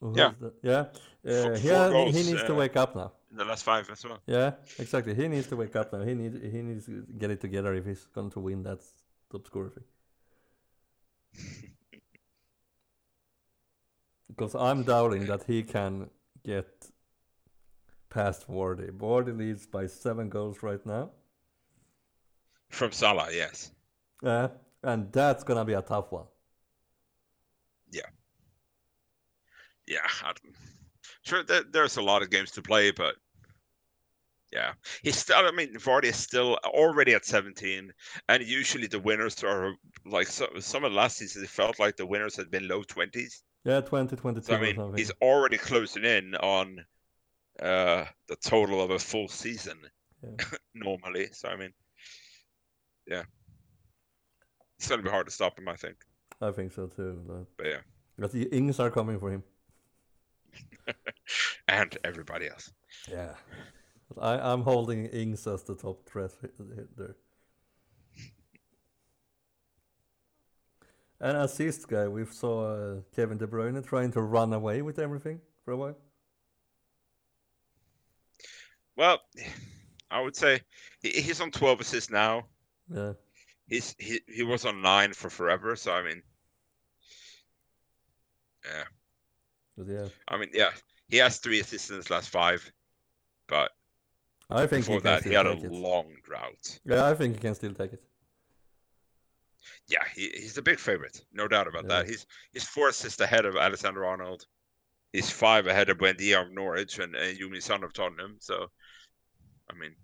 Who 0.00 0.12
Yeah. 0.16 0.32
Yeah. 0.62 0.84
Four- 0.84 1.32
Uh, 1.32 1.42
four 1.42 1.56
yeah, 1.70 1.88
goals, 1.90 2.14
he 2.14 2.22
needs 2.22 2.42
to 2.44 2.52
uh, 2.54 2.56
wake 2.56 2.76
up 2.76 2.94
now. 2.96 3.12
In 3.30 3.36
the 3.36 3.44
last 3.44 3.64
five 3.64 3.88
as 3.90 4.04
well. 4.04 4.20
Yeah, 4.26 4.52
exactly. 4.78 5.14
He 5.14 5.28
needs 5.28 5.46
to 5.48 5.56
wake 5.56 5.76
up 5.76 5.92
now. 5.92 6.02
He 6.02 6.14
needs 6.14 6.36
he 6.54 6.62
needs 6.62 6.86
to 6.86 7.04
get 7.18 7.30
it 7.30 7.40
together 7.40 7.74
if 7.74 7.84
he's 7.84 8.06
going 8.14 8.30
to 8.30 8.40
win 8.40 8.62
that 8.62 8.80
top 9.30 9.46
scorer 9.46 9.70
thing. 9.70 9.84
because 14.36 14.54
I'm 14.54 14.82
doubting 14.82 15.26
that 15.26 15.44
he 15.44 15.62
can 15.62 16.10
get 16.44 16.66
past 18.10 18.46
Vardy. 18.48 18.90
Vardy 18.90 19.36
leads 19.36 19.66
by 19.66 19.86
seven 19.86 20.28
goals 20.28 20.62
right 20.62 20.84
now. 20.84 21.10
From 22.68 22.92
Salah, 22.92 23.28
yes. 23.32 23.70
Yeah, 24.22 24.48
and 24.82 25.12
that's 25.12 25.44
gonna 25.44 25.64
be 25.64 25.72
a 25.74 25.82
tough 25.82 26.12
one. 26.12 26.26
Yeah, 29.88 30.00
don't- 30.24 30.54
sure. 31.22 31.44
There, 31.44 31.62
there's 31.62 31.96
a 31.96 32.02
lot 32.02 32.22
of 32.22 32.30
games 32.30 32.50
to 32.52 32.62
play, 32.62 32.90
but 32.90 33.16
Yeah, 34.52 34.74
he's 35.02 35.18
still. 35.18 35.36
I 35.36 35.50
mean, 35.50 35.74
Vardy 35.74 36.04
is 36.06 36.16
still 36.16 36.54
already 36.64 37.14
at 37.14 37.24
17, 37.24 37.92
and 38.28 38.42
usually 38.42 38.86
the 38.86 39.00
winners 39.00 39.42
are 39.44 39.74
like 40.04 40.28
some, 40.28 40.60
some 40.60 40.84
of 40.84 40.92
the 40.92 40.96
last 40.96 41.18
seasons. 41.18 41.44
It 41.44 41.50
felt 41.50 41.78
like 41.80 41.96
the 41.96 42.06
winners 42.06 42.36
had 42.36 42.50
been 42.50 42.68
low 42.68 42.82
20s. 42.84 43.42
Yeah, 43.66 43.80
2022. 43.80 44.46
So 44.46 44.52
I 44.54 44.56
or 44.56 44.60
mean, 44.60 44.76
something. 44.76 44.96
he's 44.96 45.10
already 45.20 45.58
closing 45.58 46.04
in 46.04 46.36
on 46.36 46.84
uh, 47.60 48.04
the 48.28 48.36
total 48.36 48.80
of 48.80 48.90
a 48.90 48.98
full 48.98 49.26
season 49.28 49.78
Yeah. 50.22 50.44
normally. 50.74 51.28
So 51.32 51.48
I 51.48 51.56
mean, 51.56 51.72
yeah, 53.08 53.24
it's 54.78 54.88
gonna 54.88 55.02
be 55.02 55.10
hard 55.10 55.26
to 55.26 55.32
stop 55.32 55.58
him, 55.58 55.68
I 55.68 55.74
think. 55.74 55.96
I 56.40 56.52
think 56.52 56.72
so 56.72 56.86
too. 56.86 57.20
But, 57.26 57.46
But 57.56 57.66
yeah, 57.66 57.80
but 58.16 58.30
the 58.32 58.44
Ings 58.56 58.78
are 58.78 58.90
coming 58.90 59.18
for 59.18 59.30
him. 59.32 59.42
and 61.68 61.98
everybody 62.04 62.48
else. 62.48 62.72
Yeah. 63.10 63.34
I, 64.20 64.38
I'm 64.52 64.62
holding 64.62 65.06
Ings 65.06 65.44
as 65.48 65.64
the 65.64 65.74
top 65.74 66.06
threat 66.08 66.30
there. 66.96 67.16
And 71.20 71.36
assist 71.38 71.88
guy, 71.88 72.08
we 72.08 72.24
saw 72.26 72.66
uh, 72.72 73.00
Kevin 73.14 73.38
De 73.38 73.46
Bruyne 73.46 73.84
trying 73.86 74.12
to 74.12 74.20
run 74.22 74.52
away 74.52 74.82
with 74.82 74.98
everything 74.98 75.40
for 75.64 75.72
a 75.72 75.76
while. 75.76 75.96
Well, 78.96 79.20
I 80.10 80.20
would 80.20 80.36
say 80.36 80.60
he's 81.02 81.40
on 81.40 81.50
12 81.50 81.80
assists 81.80 82.10
now. 82.10 82.46
Yeah. 82.88 83.12
He's 83.68 83.94
he, 83.98 84.20
he 84.28 84.42
was 84.42 84.64
on 84.64 84.80
nine 84.80 85.12
for 85.12 85.28
forever. 85.28 85.74
So 85.76 85.92
I 85.92 86.02
mean, 86.02 86.22
yeah, 88.64 88.84
But 89.76 89.86
yeah. 89.88 90.08
I 90.28 90.36
mean, 90.38 90.50
yeah, 90.52 90.70
he 91.08 91.16
has 91.18 91.38
three 91.38 91.60
assists 91.60 91.90
in 91.90 91.96
his 91.96 92.10
last 92.10 92.30
five, 92.30 92.70
but 93.48 93.70
I 94.50 94.66
think 94.66 94.86
before 94.86 95.00
he 95.00 95.00
that 95.00 95.24
he 95.24 95.32
had 95.32 95.46
a 95.46 95.52
it. 95.52 95.72
long 95.72 96.14
drought. 96.22 96.78
Yeah, 96.84 97.06
I 97.06 97.14
think 97.14 97.34
he 97.36 97.40
can 97.40 97.54
still 97.54 97.74
take 97.74 97.92
it. 97.94 98.02
Yeah, 99.88 100.04
he, 100.14 100.30
he's 100.30 100.58
a 100.58 100.62
big 100.62 100.78
favorite, 100.80 101.24
no 101.32 101.48
doubt 101.48 101.68
about 101.68 101.86
Yeah. 101.86 101.88
that. 101.88 102.06
He's 102.06 102.26
he's 102.52 102.64
four 102.64 102.88
assists 102.88 103.20
ahead 103.20 103.46
of 103.46 103.56
Alexander 103.56 104.04
Arnold. 104.04 104.46
He's 105.12 105.30
five 105.30 105.66
ahead 105.68 105.90
of 105.90 105.98
Buendia 105.98 106.42
of 106.42 106.52
Norwich 106.52 106.98
and, 107.00 107.14
and 107.16 107.38
Yumi 107.38 107.62
Son 107.62 107.84
of 107.84 107.92
Tottenham. 107.94 108.38
So, 108.40 108.70
I 109.70 109.74
mean, 109.74 109.96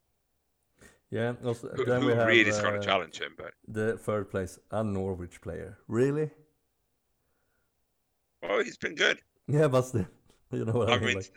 Yeah. 1.10 1.34
Also, 1.44 1.68
who, 1.74 1.84
then 1.84 2.00
who 2.00 2.06
we 2.06 2.14
have 2.14 2.26
really 2.26 2.48
is 2.48 2.58
going 2.58 2.74
uh, 2.74 2.78
to 2.78 2.80
challenge 2.80 3.18
him? 3.20 3.34
But 3.36 3.54
the 3.68 3.96
third 3.98 4.30
place, 4.30 4.58
a 4.70 4.82
Norwich 4.84 5.40
player. 5.40 5.78
Really? 5.88 6.30
oh, 8.42 8.62
he's 8.62 8.76
been 8.76 8.94
good. 8.94 9.20
Yeah, 9.46 9.68
but 9.68 9.82
still, 9.82 10.06
you 10.50 10.64
know 10.64 10.72
what 10.72 10.88
I, 10.88 10.96
I 10.96 10.98
mean. 10.98 11.06
mean, 11.06 11.14
like, 11.14 11.30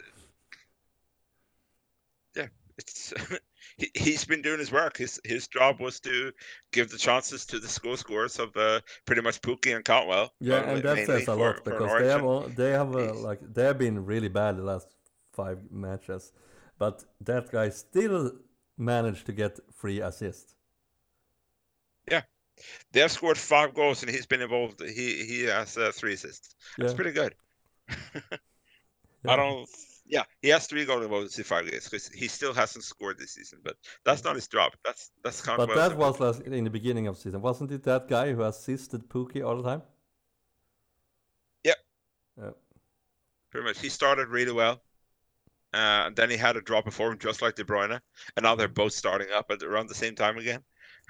yeah, 2.36 2.48
it's 2.78 3.14
he, 3.78 3.90
he's 3.96 4.26
been 4.26 4.42
doing 4.42 4.60
his 4.60 4.72
work. 4.72 4.98
His 4.98 5.20
his 5.24 5.48
job 5.48 5.80
was 5.80 6.00
to 6.02 6.32
give 6.72 6.90
the 6.90 6.98
chances 6.98 7.46
to 7.48 7.60
the 7.60 7.68
score 7.68 7.98
scores 7.98 8.40
of 8.40 8.56
uh, 8.56 8.80
pretty 9.06 9.22
much 9.22 9.42
Pukki 9.42 9.76
and 9.76 9.84
Cantwell. 9.84 10.34
yeah, 10.40 10.56
uh, 10.56 10.64
and 10.76 10.84
that 10.84 10.96
mainly 10.96 11.06
says 11.06 11.28
a 11.28 11.36
lot 11.36 11.58
for 11.64 11.72
because 11.72 12.00
they 12.02 12.08
have 12.08 12.24
all, 12.24 12.42
they 12.42 12.72
have 12.72 12.96
uh, 12.96 13.00
he's- 13.00 13.18
like 13.30 13.40
they 13.54 13.64
have 13.64 13.78
been 13.78 14.06
really 14.06 14.30
bad 14.30 14.58
the 14.58 14.64
last 14.64 14.88
five 15.34 15.60
matches, 15.72 16.32
but 16.78 17.04
that 17.22 17.52
guy 17.52 17.70
still 17.70 18.32
managed 18.78 19.26
to 19.26 19.34
get 19.34 19.60
three 19.80 20.00
assists. 20.02 20.56
Yeah, 22.10 22.22
they 22.92 23.02
have 23.02 23.12
scored 23.12 23.38
five 23.38 23.74
goals 23.74 24.02
and 24.04 24.12
he's 24.12 24.26
been 24.26 24.42
involved. 24.42 24.82
He 24.82 25.26
he 25.26 25.44
has 25.44 25.78
uh, 25.78 25.92
three 25.94 26.14
assists. 26.14 26.56
That's 26.78 26.94
Yeah. 26.94 26.96
pretty 26.96 27.12
good. 27.12 27.36
Yeah. 29.24 29.34
I 29.34 29.36
don't. 29.38 29.68
Yeah, 30.08 30.24
he 30.42 30.50
has 30.50 30.68
three 30.68 30.86
goal 30.86 31.02
involvements 31.02 31.38
in 31.38 31.44
five 31.44 31.70
games 31.70 31.86
because 31.86 32.08
he 32.10 32.28
still 32.28 32.54
hasn't 32.54 32.84
scored 32.84 33.18
this 33.18 33.34
season. 33.34 33.60
But 33.64 33.76
that's 34.04 34.24
not 34.24 34.36
his 34.36 34.48
job. 34.48 34.74
That's 34.84 35.12
that's 35.24 35.42
kind 35.42 35.58
But 35.58 35.74
that 35.74 35.98
was 35.98 36.20
last, 36.20 36.42
in 36.42 36.64
the 36.64 36.70
beginning 36.70 37.08
of 37.08 37.18
season, 37.18 37.42
wasn't 37.42 37.72
it? 37.72 37.84
That 37.84 38.08
guy 38.08 38.32
who 38.32 38.44
assisted 38.44 39.10
Pukki 39.10 39.44
all 39.44 39.62
the 39.62 39.68
time. 39.68 39.82
Yep. 42.38 42.56
Pretty 43.52 43.68
much. 43.68 43.80
He 43.80 43.90
started 43.90 44.28
really 44.28 44.52
well, 44.52 44.82
uh, 45.74 46.08
and 46.08 46.16
then 46.16 46.30
he 46.30 46.38
had 46.38 46.58
a 46.58 46.62
drop 46.62 46.86
before 46.86 47.12
him, 47.12 47.18
just 47.18 47.42
like 47.42 47.56
De 47.56 47.64
Bruyne. 47.64 48.00
And 48.36 48.44
now 48.44 48.56
they're 48.56 48.68
both 48.68 48.94
starting 48.94 49.28
up 49.34 49.50
at 49.50 49.64
around 49.64 49.88
the 49.88 49.96
same 49.96 50.16
time 50.16 50.38
again. 50.38 50.62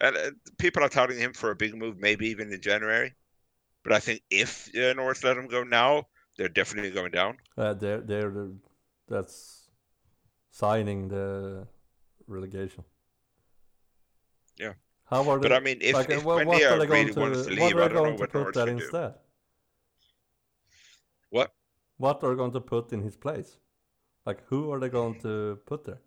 and 0.00 0.16
uh, 0.16 0.30
people 0.58 0.84
are 0.84 0.88
touting 0.88 1.18
him 1.18 1.32
for 1.32 1.50
a 1.50 1.56
big 1.56 1.74
move, 1.74 1.98
maybe 1.98 2.28
even 2.28 2.52
in 2.52 2.60
January. 2.60 3.14
But 3.82 3.92
I 3.92 3.98
think 3.98 4.22
if 4.30 4.70
uh, 4.76 4.92
Norwich 4.94 5.24
let 5.24 5.36
him 5.36 5.48
go 5.48 5.64
now, 5.64 6.06
they're 6.36 6.48
definitely 6.48 6.90
going 6.90 7.10
down. 7.12 7.38
Uh, 7.56 7.74
they're 7.74 8.00
they're 8.00 8.30
the, 8.30 8.52
that's 9.08 9.68
signing 10.50 11.08
the 11.08 11.66
relegation. 12.26 12.84
Yeah. 14.58 14.72
How 15.04 15.28
are 15.30 15.38
they? 15.38 15.48
But 15.48 15.52
I 15.56 15.60
mean, 15.60 15.78
if, 15.80 15.94
like, 15.94 16.10
uh, 16.10 16.14
if 16.14 16.24
wha- 16.24 16.44
what, 16.44 16.62
are 16.62 16.78
they 16.78 16.86
going 16.86 17.02
really 17.06 17.14
to? 17.14 17.20
wants 17.20 17.42
to 17.46 17.50
what 17.50 17.58
leave, 17.62 17.76
are 17.76 17.82
I 17.82 17.88
they 17.88 17.94
going 17.94 18.14
to 18.16 18.20
what 18.20 18.32
put 18.32 18.54
that 18.54 18.66
do. 18.66 18.72
instead? 18.72 19.14
What? 21.30 21.52
What 21.98 22.22
are 22.22 22.30
they 22.30 22.36
going 22.36 22.52
to 22.52 22.60
put 22.60 22.92
in 22.92 23.02
his 23.02 23.16
place? 23.16 23.58
Like 24.24 24.42
who 24.46 24.72
are 24.72 24.80
they 24.80 24.88
going 24.88 25.20
to 25.20 25.58
put 25.66 25.84
there? 25.84 26.00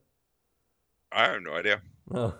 I 1.12 1.26
have 1.32 1.42
no 1.42 1.54
idea. 1.56 1.82
No. 2.12 2.34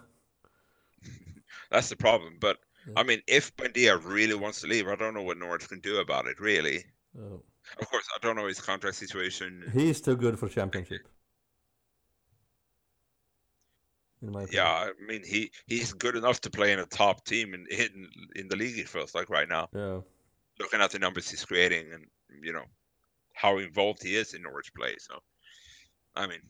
That's 1.72 1.90
the 1.90 1.96
problem. 1.96 2.38
But 2.40 2.58
Yeah. 2.88 2.94
I 2.98 3.04
mean, 3.04 3.22
if 3.28 3.56
Buendia 3.56 4.00
really 4.04 4.36
wants 4.36 4.62
to 4.62 4.68
leave, 4.68 4.88
I 4.88 4.96
don't 4.96 5.14
know 5.14 5.24
what 5.24 5.38
Norwich 5.38 5.68
can 5.68 5.80
do 5.80 5.98
about 6.00 6.28
it. 6.28 6.40
Really, 6.40 6.84
Oh. 7.18 7.42
Of 7.80 7.90
course, 7.90 8.08
I 8.16 8.20
don't 8.22 8.36
know 8.36 8.48
his 8.48 8.62
contract 8.62 8.96
situation. 8.98 9.70
He's 9.74 10.02
too 10.02 10.16
good 10.16 10.40
for 10.40 10.50
championship. 10.50 11.02
In 14.22 14.32
my. 14.32 14.46
Yeah, 14.52 14.68
I 14.68 14.92
mean, 15.06 15.24
he 15.24 15.52
he's 15.68 15.94
good 15.94 16.16
enough 16.16 16.42
to 16.42 16.50
play 16.50 16.74
in 16.74 16.80
a 16.80 16.86
top 16.86 17.26
team 17.26 17.54
in 17.54 17.66
in, 17.70 18.10
in 18.36 18.48
the 18.48 18.56
league. 18.56 18.78
It 18.78 18.90
feels 18.90 19.16
like 19.16 19.30
right 19.30 19.48
now, 19.48 19.70
Yeah. 19.74 20.02
looking 20.60 20.82
at 20.82 20.92
the 20.92 21.00
numbers 21.00 21.30
he's 21.30 21.46
creating 21.46 21.94
and 21.94 22.06
you 22.44 22.52
know 22.54 22.66
how 23.34 23.58
involved 23.58 24.04
he 24.04 24.16
is 24.16 24.34
in 24.34 24.42
Norwich 24.42 24.74
play. 24.74 24.96
So, 25.00 25.20
I 26.16 26.28
mean, 26.28 26.42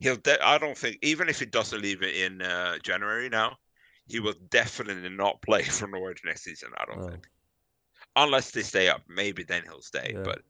he'll. 0.00 0.16
De- 0.16 0.44
I 0.44 0.58
don't 0.58 0.76
think 0.76 0.98
even 1.02 1.28
if 1.28 1.38
he 1.38 1.46
doesn't 1.46 1.80
leave 1.80 2.02
it 2.02 2.16
in 2.16 2.42
uh, 2.42 2.78
January 2.82 3.28
now, 3.28 3.56
he 4.08 4.18
will 4.18 4.34
definitely 4.50 5.08
not 5.08 5.40
play 5.48 5.62
for 5.62 5.86
Norwich 5.86 6.22
next 6.24 6.42
season. 6.42 6.70
I 6.76 6.84
don't 6.86 7.08
think, 7.10 7.28
unless 8.16 8.50
they 8.50 8.62
stay 8.62 8.88
up. 8.88 9.02
Maybe 9.08 9.44
then 9.44 9.62
he'll 9.64 9.82
stay. 9.82 10.12
Yeah. 10.14 10.22
But 10.24 10.42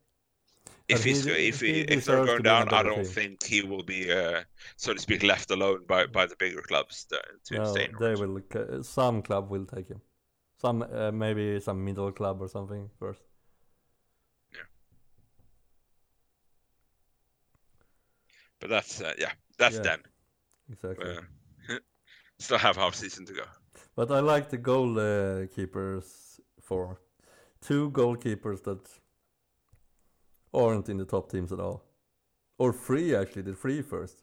if 0.89 1.05
he's 1.05 1.25
he- 1.25 1.49
if 1.49 1.61
he 1.61 1.73
he, 1.73 1.81
if 1.81 2.05
they're 2.07 2.25
going 2.25 2.39
to 2.39 2.43
be 2.43 2.49
in 2.49 2.55
a 2.55 2.65
down, 2.65 2.69
I 2.75 2.83
don't 2.83 3.05
team. 3.05 3.13
think 3.13 3.43
he 3.45 3.63
will 3.63 3.83
be, 3.83 4.11
uh, 4.13 4.43
so 4.77 4.95
to 4.95 5.01
speak, 5.01 5.23
left 5.23 5.51
alone 5.51 5.85
by, 5.89 6.07
by 6.07 6.27
the 6.27 6.37
bigger 6.37 6.63
clubs 6.63 7.05
to, 7.07 7.21
to 7.47 7.57
No, 7.59 7.65
stay 7.73 7.85
in 7.87 7.97
they 7.99 8.15
will. 8.15 8.41
Some 8.83 9.23
club 9.23 9.51
will 9.51 9.67
take 9.67 9.89
him. 9.89 10.01
Some 10.59 10.83
uh, 10.83 11.11
maybe 11.13 11.61
some 11.61 11.85
middle 11.85 12.13
club 12.13 12.41
or 12.41 12.49
something 12.49 12.89
first. 12.99 13.21
Yeah. 14.55 14.63
But 18.61 18.71
that's 18.71 19.01
uh, 19.01 19.13
yeah, 19.19 19.33
that's 19.59 19.77
Yeah. 19.77 19.83
then. 19.83 19.99
Exactly. 20.71 21.17
Uh, 21.69 21.79
still 22.39 22.59
have 22.59 22.77
half 22.77 22.95
season 22.95 23.27
to 23.27 23.33
go. 23.35 23.45
But 23.97 24.11
I 24.11 24.21
like 24.21 24.51
the 24.51 24.59
goalkeepers 24.59 26.41
for 26.63 27.01
two 27.61 27.91
goalkeepers 27.91 28.63
that 28.65 28.89
aren't 30.53 30.89
in 30.89 30.97
the 30.97 31.05
top 31.05 31.31
teams 31.31 31.53
at 31.53 31.61
all, 31.61 31.85
or 32.59 32.73
three 32.73 33.15
actually. 33.15 33.43
The 33.43 33.55
three 33.55 33.83
first. 33.83 34.23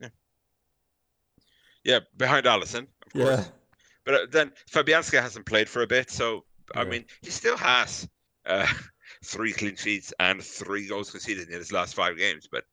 Yeah, 0.00 0.08
Yeah, 1.84 2.00
behind 2.16 2.46
Alisson, 2.46 2.86
of 3.06 3.14
course. 3.16 3.46
Yeah. 3.46 3.50
But 4.04 4.14
uh, 4.14 4.26
then 4.30 4.52
Fabianski 4.70 5.20
hasn't 5.20 5.46
played 5.46 5.68
for 5.68 5.82
a 5.82 5.86
bit, 5.86 6.10
so 6.10 6.44
I 6.74 6.84
Yeah. 6.84 6.84
mean, 6.84 7.04
he 7.22 7.30
still 7.30 7.56
has 7.56 8.08
uh, 8.46 8.66
three 9.24 9.52
clean 9.52 9.76
sheets 9.76 10.12
and 10.18 10.42
three 10.42 10.86
goals 10.88 11.10
conceded 11.10 11.48
in 11.48 11.54
his 11.58 11.72
last 11.72 11.94
five 11.94 12.16
games. 12.16 12.48
But 12.50 12.64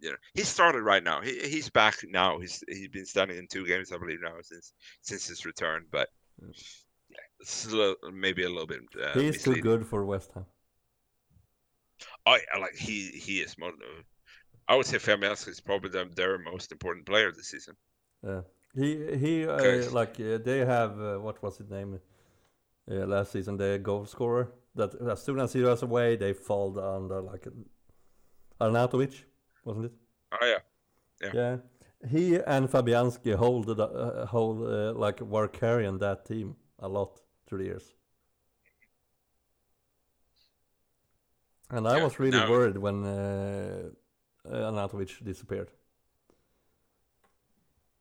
you 0.00 0.10
know, 0.10 0.16
he 0.34 0.42
started 0.42 0.82
right 0.82 1.02
now. 1.02 1.20
He, 1.22 1.38
he's 1.48 1.70
back 1.70 1.96
now. 2.04 2.38
He's 2.38 2.62
he's 2.68 2.88
been 2.88 3.06
starting 3.06 3.38
in 3.38 3.46
two 3.48 3.66
games, 3.66 3.92
I 3.92 3.98
believe, 3.98 4.20
now 4.22 4.36
since 4.42 4.72
since 5.02 5.26
his 5.26 5.46
return. 5.46 5.86
But 5.90 6.08
Yeah, 7.44 7.50
it's 7.50 7.66
a 7.66 7.76
little, 7.76 7.96
maybe 8.12 8.44
a 8.44 8.48
little 8.48 8.66
bit. 8.66 8.80
Uh, 9.00 9.18
He's 9.18 9.42
too 9.42 9.60
good 9.60 9.86
for 9.86 10.04
West 10.04 10.32
Ham. 10.34 10.46
I, 12.26 12.40
I 12.54 12.58
like 12.58 12.74
he 12.74 13.08
he 13.08 13.40
is 13.40 13.58
more. 13.58 13.72
I 14.68 14.76
would 14.76 14.86
say 14.86 14.98
Fabianski 14.98 15.48
is 15.48 15.60
probably 15.60 15.90
their, 15.90 16.06
their 16.06 16.38
most 16.38 16.72
important 16.72 17.06
player 17.06 17.32
this 17.32 17.50
season. 17.50 17.76
Yeah. 18.22 18.40
He 18.74 19.16
he 19.16 19.46
uh, 19.46 19.90
like 19.90 20.18
uh, 20.20 20.38
they 20.38 20.64
have 20.64 21.00
uh, 21.00 21.18
what 21.18 21.42
was 21.42 21.58
his 21.58 21.70
name? 21.70 22.00
Uh, 22.90 23.06
last 23.06 23.32
season 23.32 23.56
the 23.56 23.78
goal 23.82 24.06
scorer 24.06 24.52
that 24.74 24.94
as 25.10 25.22
soon 25.22 25.38
as 25.38 25.52
he 25.52 25.62
was 25.62 25.82
away 25.82 26.16
they 26.16 26.32
fall 26.32 26.78
under 26.78 27.20
like 27.22 27.46
Arnautovic, 28.60 29.24
wasn't 29.64 29.86
it? 29.86 29.92
Oh 30.32 30.46
yeah, 30.46 30.58
Yeah. 31.22 31.30
Yeah. 31.34 31.56
He 32.10 32.36
and 32.36 32.68
Fabianski 32.68 33.34
hold 33.34 33.66
the 33.66 33.84
uh, 33.84 34.26
hold 34.26 34.62
uh, 34.62 34.92
like 34.92 35.20
were 35.20 35.48
carrying 35.48 35.98
that 35.98 36.26
team 36.26 36.56
a 36.78 36.88
lot 36.88 37.23
through 37.46 37.58
the 37.58 37.64
years. 37.64 37.94
And 41.70 41.88
I 41.88 41.96
Yeah, 41.96 42.04
was 42.04 42.18
really 42.18 42.38
worried 42.50 42.76
when 42.78 43.04
uh, 43.04 43.90
uh, 44.46 44.70
Arnautovic 44.70 45.24
disappeared. 45.24 45.70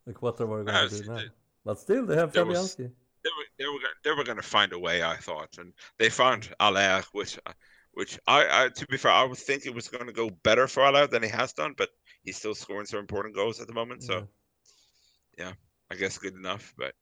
Like, 0.06 0.22
what 0.22 0.40
are 0.42 0.46
we 0.46 0.64
going 0.66 0.90
to 0.90 1.02
do 1.02 1.10
now? 1.12 1.18
it- 1.18 1.32
But 1.66 1.80
still, 1.80 2.06
they 2.06 2.16
have 2.18 2.34
Fabianski. 2.34 2.92
they 3.24 3.30
were 3.38 3.46
they 3.58 3.66
were 3.66 3.80
they 4.04 4.12
were 4.12 4.24
going 4.26 4.38
to 4.38 4.44
find 4.44 4.74
a 4.74 4.80
way. 4.80 5.02
I 5.02 5.16
thought, 5.18 5.58
and 5.58 5.74
they 5.98 6.10
found 6.10 6.54
Haller, 6.60 7.02
which 7.14 7.40
which 7.94 8.20
I, 8.28 8.66
I 8.66 8.70
to 8.70 8.86
be 8.88 8.98
fair, 8.98 9.12
I 9.12 9.24
would 9.24 9.38
think 9.38 9.66
it 9.66 9.74
was 9.74 9.88
going 9.88 10.08
to 10.08 10.14
go 10.14 10.30
better 10.30 10.68
for 10.68 10.84
Haller 10.84 11.08
than 11.08 11.24
he 11.24 11.30
has 11.30 11.54
done, 11.54 11.74
but 11.78 11.90
he's 12.24 12.38
still 12.38 12.56
scoring 12.56 12.86
some 12.86 13.00
important 13.00 13.34
goals 13.36 13.62
at 13.62 13.68
the 13.68 13.74
moment. 13.74 14.04
So 14.04 14.28
Yeah. 15.38 15.54
I 15.92 15.96
guess 15.96 16.18
good 16.18 16.34
enough. 16.36 16.74
But 16.78 16.96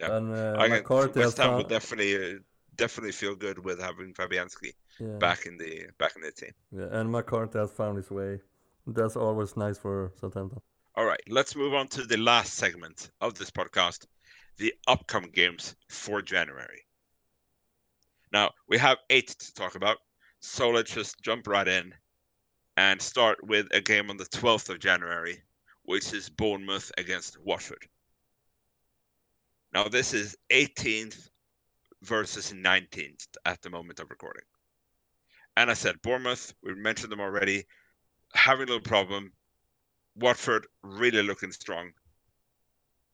Yeah. 0.00 0.16
And 0.16 0.34
uh, 0.34 0.56
I 0.58 0.68
can, 0.68 0.76
McCarthy 0.78 1.20
West 1.20 1.38
Ham 1.38 1.56
would 1.56 1.68
definitely 1.68 2.16
uh, 2.16 2.38
definitely 2.76 3.12
feel 3.12 3.34
good 3.34 3.62
with 3.64 3.78
having 3.80 4.14
Fabianski 4.14 4.72
yeah, 4.98 5.18
back 5.18 5.46
in 5.46 5.58
the 5.58 5.86
back 5.98 6.12
in 6.16 6.22
the 6.22 6.32
team. 6.32 6.52
yeah, 6.72 6.86
and 6.92 7.12
McCarthy 7.12 7.58
has 7.58 7.70
found 7.70 7.96
his 7.98 8.10
way. 8.10 8.40
That's 8.86 9.16
always 9.16 9.56
nice 9.56 9.78
for 9.78 10.12
Southampton. 10.20 10.60
All 10.96 11.04
right, 11.04 11.20
let's 11.28 11.54
move 11.54 11.74
on 11.74 11.88
to 11.88 12.02
the 12.04 12.16
last 12.16 12.54
segment 12.54 13.10
of 13.20 13.34
this 13.34 13.50
podcast, 13.50 14.06
the 14.56 14.72
upcoming 14.88 15.30
games 15.30 15.76
for 15.88 16.22
January. 16.22 16.82
Now, 18.32 18.50
we 18.68 18.78
have 18.78 18.98
eight 19.10 19.28
to 19.28 19.54
talk 19.54 19.74
about, 19.74 19.98
so 20.40 20.70
let's 20.70 20.94
just 20.94 21.20
jump 21.22 21.46
right 21.46 21.68
in 21.68 21.94
and 22.76 23.00
start 23.00 23.38
with 23.46 23.66
a 23.72 23.80
game 23.80 24.08
on 24.08 24.16
the 24.16 24.24
12th 24.24 24.70
of 24.70 24.78
January, 24.78 25.42
which 25.82 26.12
is 26.12 26.30
Bournemouth 26.30 26.90
against 26.96 27.38
Watford. 27.40 27.86
Now, 29.72 29.84
this 29.88 30.12
is 30.14 30.36
18th 30.50 31.28
versus 32.02 32.52
19th 32.52 33.26
at 33.44 33.62
the 33.62 33.70
moment 33.70 34.00
of 34.00 34.10
recording. 34.10 34.42
And 35.56 35.70
I 35.70 35.74
said, 35.74 36.02
Bournemouth, 36.02 36.52
we 36.62 36.74
mentioned 36.74 37.12
them 37.12 37.20
already, 37.20 37.64
having 38.34 38.64
a 38.64 38.66
little 38.66 38.80
problem. 38.80 39.32
Watford 40.16 40.66
really 40.82 41.22
looking 41.22 41.52
strong. 41.52 41.92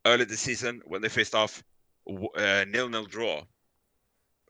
Early 0.06 0.24
this 0.24 0.40
season, 0.40 0.80
when 0.86 1.02
they 1.02 1.08
faced 1.08 1.34
off, 1.34 1.62
uh, 2.08 2.64
nil-nil 2.68 3.06
draw 3.06 3.42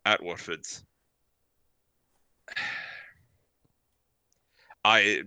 at 0.05 0.23
Watford's. 0.23 0.85
I 4.85 5.23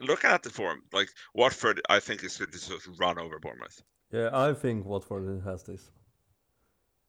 looking 0.00 0.30
at 0.30 0.42
the 0.42 0.50
form, 0.50 0.82
like 0.92 1.08
Watford, 1.34 1.80
I 1.88 2.00
think 2.00 2.24
is 2.24 2.36
going 2.36 2.50
to 2.50 2.58
just 2.58 2.88
run 2.98 3.18
over 3.18 3.38
Bournemouth. 3.38 3.80
Yeah, 4.12 4.30
I 4.32 4.52
think 4.52 4.84
Watford 4.86 5.42
has 5.44 5.64
this. 5.64 5.90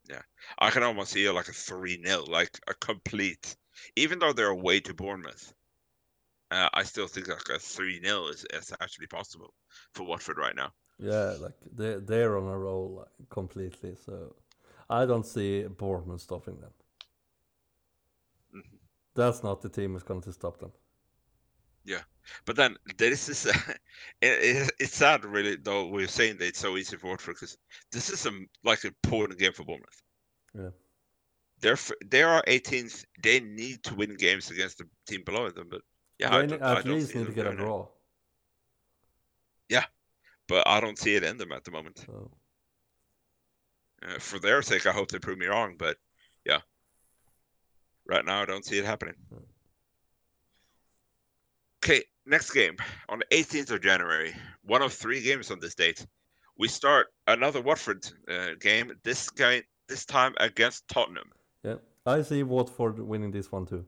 Yeah, 0.09 0.21
I 0.59 0.69
can 0.69 0.83
almost 0.83 1.11
see 1.11 1.29
like 1.29 1.47
a 1.49 1.53
three-nil, 1.53 2.25
like 2.27 2.59
a 2.67 2.73
complete. 2.73 3.55
Even 3.95 4.19
though 4.19 4.33
they're 4.33 4.49
away 4.49 4.79
to 4.81 4.93
Bournemouth, 4.93 5.53
uh, 6.51 6.69
I 6.73 6.83
still 6.83 7.07
think 7.07 7.27
like 7.27 7.49
a 7.49 7.59
three-nil 7.59 8.27
is, 8.29 8.45
is 8.53 8.73
actually 8.81 9.07
possible 9.07 9.53
for 9.93 10.03
Watford 10.03 10.37
right 10.37 10.55
now. 10.55 10.71
Yeah, 10.99 11.35
like 11.39 11.53
they're 11.71 11.99
they're 11.99 12.37
on 12.37 12.47
a 12.47 12.57
roll 12.57 12.95
like, 12.99 13.29
completely. 13.29 13.95
So 14.05 14.35
I 14.89 15.05
don't 15.05 15.25
see 15.25 15.63
Bournemouth 15.67 16.21
stopping 16.21 16.59
them. 16.61 16.71
Mhm. 18.53 18.79
That's 19.15 19.43
not 19.43 19.61
the 19.61 19.69
team 19.69 19.93
that's 19.93 20.03
going 20.03 20.21
to 20.21 20.33
stop 20.33 20.59
them. 20.59 20.71
Yeah, 21.85 22.01
but 22.45 22.55
then 22.55 22.77
this 22.97 23.29
is 23.29 23.45
it, 23.45 23.77
it, 24.21 24.71
it's 24.79 24.95
sad, 24.95 25.25
really. 25.25 25.57
Though 25.57 25.87
we're 25.87 26.07
saying 26.07 26.37
that 26.37 26.47
it's 26.47 26.59
so 26.59 26.77
easy 26.77 26.97
for 26.97 27.07
Watford 27.07 27.35
because 27.35 27.57
this 27.91 28.09
is 28.09 28.25
a 28.25 28.31
like 28.63 28.83
an 28.83 28.95
important 29.03 29.39
game 29.39 29.53
for 29.53 29.63
Bournemouth. 29.63 30.03
Yeah. 30.57 30.69
they're 31.61 31.77
they 32.05 32.23
are 32.23 32.43
18th. 32.47 33.05
They 33.21 33.39
need 33.39 33.83
to 33.83 33.95
win 33.95 34.15
games 34.15 34.51
against 34.51 34.77
the 34.77 34.85
team 35.07 35.23
below 35.25 35.49
them. 35.49 35.67
But 35.69 35.81
yeah, 36.19 36.33
I 36.33 36.41
they 36.41 36.47
don't, 36.47 36.61
ne- 36.61 36.67
I 36.67 36.81
don't 36.81 36.95
least 36.95 37.11
see 37.11 37.19
need 37.19 37.27
to 37.27 37.33
get 37.33 37.47
a 37.47 37.55
draw. 37.55 37.87
But 40.47 40.67
I 40.67 40.79
don't 40.79 40.99
see 40.99 41.15
it 41.15 41.23
in 41.23 41.37
them 41.37 41.51
at 41.51 41.63
the 41.63 41.71
moment. 41.71 41.99
So 42.05 42.31
Uh, 44.05 44.19
for 44.19 44.39
their 44.39 44.61
sake, 44.61 44.85
I 44.85 44.91
hope 44.91 45.09
they 45.09 45.19
prove 45.19 45.37
me 45.37 45.45
wrong. 45.45 45.75
But 45.77 45.97
yeah, 46.45 46.59
right 48.05 48.25
now 48.25 48.41
I 48.41 48.45
don't 48.45 48.65
see 48.65 48.77
it 48.77 48.85
happening. 48.85 49.15
Hmm. 49.29 49.52
Okay, 51.83 52.01
next 52.25 52.51
game 52.51 52.77
on 53.09 53.19
the 53.19 53.25
18th 53.35 53.71
of 53.71 53.81
January. 53.81 54.33
One 54.63 54.81
of 54.81 54.93
three 54.93 55.21
games 55.21 55.51
on 55.51 55.59
this 55.59 55.75
date. 55.75 56.05
We 56.57 56.69
start 56.69 57.07
another 57.27 57.59
Watford 57.59 58.09
uh, 58.29 58.51
game. 58.57 58.93
This 59.03 59.29
guy, 59.29 59.63
this 59.89 60.05
time 60.05 60.33
against 60.39 60.87
Tottenham. 60.87 61.29
yeah, 61.61 61.75
I 62.05 62.21
see 62.21 62.41
Watford 62.43 62.99
winning 62.99 63.31
this 63.31 63.51
one 63.51 63.65
too. 63.65 63.85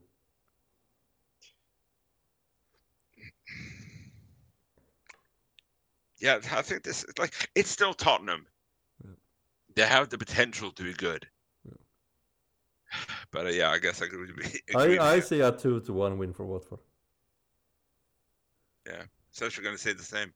Yeah, 6.20 6.39
I 6.52 6.62
think 6.64 6.84
this 6.84 7.06
is 7.06 7.18
like 7.18 7.50
it's 7.56 7.70
still 7.70 7.93
Tottenham. 7.93 8.46
Yeah. 9.06 9.12
They 9.76 9.84
have 9.84 10.10
the 10.10 10.18
potential 10.18 10.72
to 10.72 10.84
be 10.84 10.91
good. 10.93 11.26
Yeah. 11.66 11.78
But 13.32 13.46
uh, 13.46 13.50
yeah, 13.50 13.70
I 13.70 13.78
guess 13.78 14.02
I 14.02 14.06
you. 14.12 14.28
agree 14.76 14.98
I 15.00 15.14
I 15.14 15.20
see 15.22 15.39
a 15.39 15.54
two 15.54 15.80
to 15.80 15.93
one 15.93 16.18
win 16.18 16.34
for 16.34 16.46
Watford. 16.46 16.80
So 19.32 19.46
you're 19.46 19.64
going 19.64 19.76
to 19.76 19.82
say 19.82 19.94
the 19.94 20.04
same. 20.04 20.34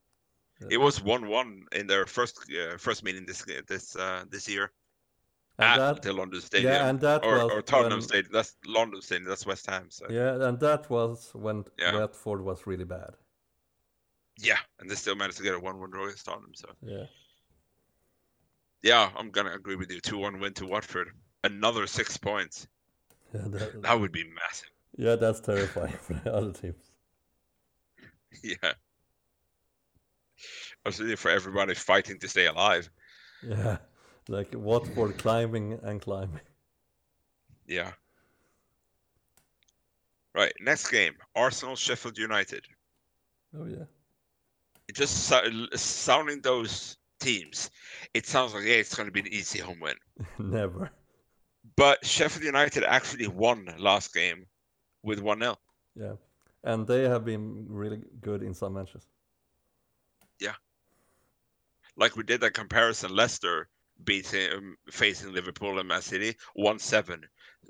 Yeah. 0.61 0.67
It 0.71 0.77
was 0.77 1.01
one-one 1.01 1.63
in 1.71 1.87
their 1.87 2.05
first 2.05 2.37
uh, 2.51 2.77
first 2.77 3.03
meeting 3.03 3.25
this 3.25 3.45
this 3.67 3.95
uh, 3.95 4.25
this 4.29 4.47
year 4.49 4.71
And 5.57 5.69
at 5.69 5.77
that 5.77 6.01
the 6.01 6.11
London 6.13 6.41
Stadium. 6.41 6.73
yeah, 6.73 6.89
and 6.89 6.99
that 6.99 7.23
or, 7.23 7.35
was 7.43 7.51
or 7.53 7.61
Tottenham 7.61 7.99
when, 7.99 8.01
Stadium. 8.01 8.31
That's 8.33 8.55
London 8.65 9.01
Stadium. 9.01 9.29
That's 9.29 9.45
West 9.45 9.65
Ham. 9.69 9.87
So 9.89 10.05
yeah. 10.09 10.37
yeah, 10.37 10.47
and 10.49 10.59
that 10.59 10.89
was 10.89 11.31
when 11.33 11.63
Yeah. 11.77 11.97
Watford 11.99 12.41
was 12.43 12.67
really 12.67 12.85
bad. 12.85 13.11
Yeah, 14.41 14.57
and 14.79 14.89
they 14.89 14.95
still 14.95 15.15
managed 15.15 15.37
to 15.37 15.43
get 15.43 15.53
a 15.55 15.59
one-one 15.59 15.91
draw 15.91 16.05
against 16.05 16.25
Tottenham. 16.25 16.53
So 16.55 16.69
Yeah, 16.81 17.05
yeah, 18.83 19.09
I'm 19.17 19.29
gonna 19.31 19.53
agree 19.53 19.75
with 19.75 19.91
you. 19.91 19.99
Two-one 20.01 20.39
win 20.39 20.53
to 20.55 20.65
Watford. 20.65 21.09
Another 21.43 21.87
six 21.87 22.17
points. 22.17 22.67
yeah, 23.33 23.41
that, 23.47 23.81
That 23.81 23.99
would 23.99 24.11
be 24.11 24.23
massive. 24.23 24.69
yeah, 24.97 25.15
that's 25.15 25.39
terrifying 25.39 25.93
for 26.01 26.13
the 26.15 26.33
other 26.33 26.51
teams. 26.51 26.88
Yeah. 28.43 28.73
Especially 30.85 31.15
for 31.17 31.29
everybody 31.31 31.73
fighting 31.75 32.17
to 32.19 32.27
stay 32.29 32.45
alive. 32.45 32.89
Yeah, 33.43 33.77
like 34.29 34.53
Watford 34.53 35.17
climbing 35.17 35.79
and 35.83 36.01
climbing. 36.01 36.39
Yeah. 37.67 37.91
Right, 40.33 40.53
next 40.61 40.89
game 40.89 41.13
Arsenal 41.35 41.75
Sheffield 41.75 42.17
United. 42.17 42.63
Oh 43.57 43.65
yeah, 43.65 43.85
Just 44.93 45.25
so- 45.27 45.65
sounding 45.75 46.39
those 46.41 46.97
teams, 47.19 47.69
it 48.13 48.25
sounds 48.25 48.53
like 48.53 48.63
yeah, 48.63 48.75
it's 48.75 48.95
going 48.95 49.07
to 49.07 49.11
be 49.11 49.19
an 49.21 49.27
easy 49.27 49.59
home 49.59 49.79
win. 49.81 49.95
never. 50.39 50.91
But 51.75 52.05
Sheffield 52.05 52.43
United 52.45 52.83
actually 52.83 53.27
won 53.27 53.67
last 53.77 54.13
game 54.13 54.45
with 55.03 55.19
1 55.19 55.39
0. 55.39 55.55
Yeah, 55.95 56.13
and 56.63 56.87
they 56.87 57.03
have 57.03 57.25
been 57.25 57.65
really 57.67 58.01
good 58.21 58.43
in 58.43 58.53
some 58.53 58.73
matches. 58.73 59.07
Yeah, 60.39 60.55
like 61.99 62.15
we 62.15 62.23
did 62.23 62.41
that 62.41 62.53
comparison, 62.53 63.15
Leicester 63.15 63.67
beating 64.05 64.51
um, 64.53 64.75
facing 64.89 65.33
Liverpool 65.33 65.79
and 65.79 65.87
Man 65.87 66.01
City 66.01 66.35
1 66.53 66.79
7. 66.79 67.21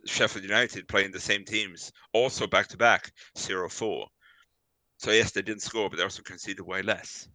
Sheffield 0.06 0.44
United 0.44 0.88
playing 0.88 1.12
the 1.12 1.20
same 1.20 1.44
teams, 1.44 1.92
also 2.14 2.48
back 2.48 2.68
to 2.68 2.78
back 2.78 3.12
0 3.38 3.68
4. 3.68 4.08
So, 4.98 5.12
yes, 5.12 5.32
they 5.32 5.42
didn't 5.42 5.62
score, 5.62 5.90
but 5.90 5.98
they 5.98 6.04
also 6.04 6.22
conceded 6.22 6.66
way 6.66 6.82
less. 6.82 7.28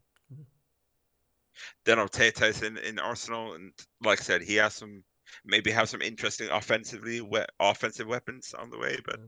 Then 1.85 1.99
Arteta 1.99 2.49
is 2.49 2.63
in, 2.63 2.79
in 2.79 2.99
Arsenal, 2.99 3.55
and 3.55 3.73
like 4.03 4.21
I 4.21 4.23
said, 4.23 4.43
he 4.43 4.55
has 4.57 4.75
some 4.75 5.03
maybe 5.45 5.71
have 5.71 5.89
some 5.89 6.03
interesting 6.03 6.49
offensively 6.51 7.21
we- 7.21 7.45
offensive 7.59 8.07
weapons 8.07 8.55
on 8.55 8.71
the 8.71 8.79
way, 8.79 8.99
but 9.05 9.19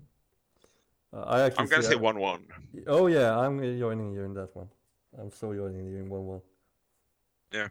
Uh, 1.17 1.21
I 1.21 1.43
actually 1.43 1.65
I'm 1.65 1.71
gonna 1.71 1.83
say 1.83 1.97
1 1.97 2.19
1. 2.19 2.47
Oh 2.89 3.07
yeah, 3.07 3.39
I'm 3.39 3.59
joining 3.79 4.13
you 4.13 4.25
in 4.25 4.35
that 4.35 4.55
one. 4.55 4.69
I'm 5.19 5.31
so 5.31 5.55
joining 5.55 5.87
you 5.87 5.97
in 5.97 6.09
one 6.11 6.27
one. 6.27 6.41
Yeah. 7.53 7.69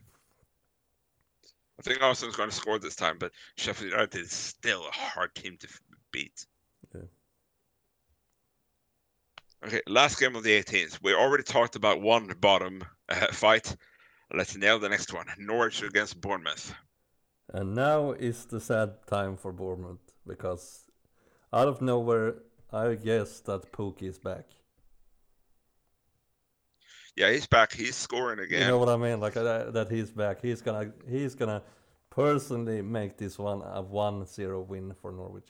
I 1.77 1.81
think 1.81 2.01
Arsenal's 2.01 2.37
going 2.37 2.49
to 2.49 2.55
score 2.55 2.79
this 2.79 2.95
time, 2.95 3.17
but 3.19 3.31
Sheffield 3.57 3.91
United 3.91 4.21
is 4.21 4.31
still 4.31 4.87
a 4.87 4.91
hard 4.91 5.35
team 5.35 5.57
to 5.59 5.67
beat. 6.11 6.45
Yeah. 6.93 7.01
Okay, 9.65 9.81
last 9.85 10.19
game 10.19 10.35
of 10.35 10.43
the 10.43 10.51
18th. 10.51 10.99
We 11.03 11.13
already 11.13 11.43
talked 11.43 11.75
about 11.75 12.01
one 12.01 12.33
bottom 12.39 12.83
uh, 13.09 13.27
fight. 13.31 13.75
Let's 14.33 14.55
nail 14.55 14.79
the 14.79 14.89
next 14.89 15.13
one. 15.13 15.27
Norwich 15.37 15.83
against 15.83 16.19
Bournemouth. 16.21 16.73
And 17.53 17.75
now 17.75 18.11
is 18.11 18.45
the 18.45 18.59
sad 18.59 19.05
time 19.05 19.37
for 19.37 19.51
Bournemouth 19.51 19.99
because 20.25 20.85
out 21.53 21.67
of 21.67 21.81
nowhere, 21.81 22.35
I 22.71 22.95
guess 22.95 23.39
that 23.41 23.71
Pukki 23.71 24.03
is 24.03 24.17
back. 24.17 24.45
Yeah, 27.15 27.31
he's 27.31 27.47
back. 27.47 27.71
He's 27.71 27.95
scoring 27.95 28.39
again. 28.39 28.61
You 28.61 28.67
know 28.67 28.77
what 28.77 28.89
I 28.89 28.97
mean? 28.97 29.19
Like 29.21 29.37
uh, 29.37 29.71
that 29.71 29.89
he's 29.89 30.11
back. 30.11 30.41
He's 30.41 30.61
gonna 30.61 30.91
he's 31.09 31.33
gonna 31.33 31.63
personally 32.09 32.81
make 32.81 33.17
this 33.17 33.37
one 33.37 33.61
a 33.61 33.83
1-0 33.83 34.67
win 34.67 34.93
for 35.01 35.11
Norwich. 35.11 35.49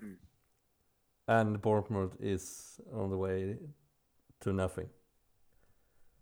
Hmm. 0.00 0.12
and 1.26 1.60
Bournemouth 1.60 2.16
is 2.20 2.80
on 2.92 3.10
the 3.10 3.16
way 3.16 3.56
to 4.40 4.52
nothing. 4.52 4.88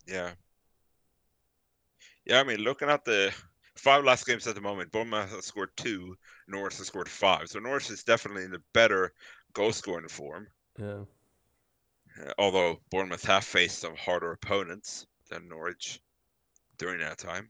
Yeah. 0.06 0.30
Yeah, 2.24 2.40
I 2.40 2.44
mean, 2.44 2.60
looking 2.60 2.88
at 2.88 3.04
the 3.04 3.34
five 3.76 4.04
last 4.04 4.26
games 4.26 4.46
at 4.46 4.54
the 4.54 4.60
moment, 4.60 4.92
Bournemouth 4.92 5.30
has 5.30 5.46
scored 5.46 5.70
two, 5.76 6.16
Norwich 6.48 6.78
has 6.78 6.86
scored 6.86 7.08
five. 7.08 7.48
So 7.48 7.58
Norwich 7.58 7.90
is 7.90 8.04
definitely 8.04 8.44
in 8.44 8.50
the 8.50 8.62
better 8.72 9.12
goal 9.52 9.72
scoring 9.72 10.08
form. 10.08 10.48
Yeah. 10.78 11.04
Uh, 12.20 12.32
although 12.38 12.80
Bournemouth 12.90 13.24
have 13.24 13.44
faced 13.44 13.78
some 13.78 13.96
harder 13.96 14.32
opponents 14.32 15.06
than 15.30 15.48
Norwich 15.48 16.00
during 16.78 17.00
that 17.00 17.18
time, 17.18 17.48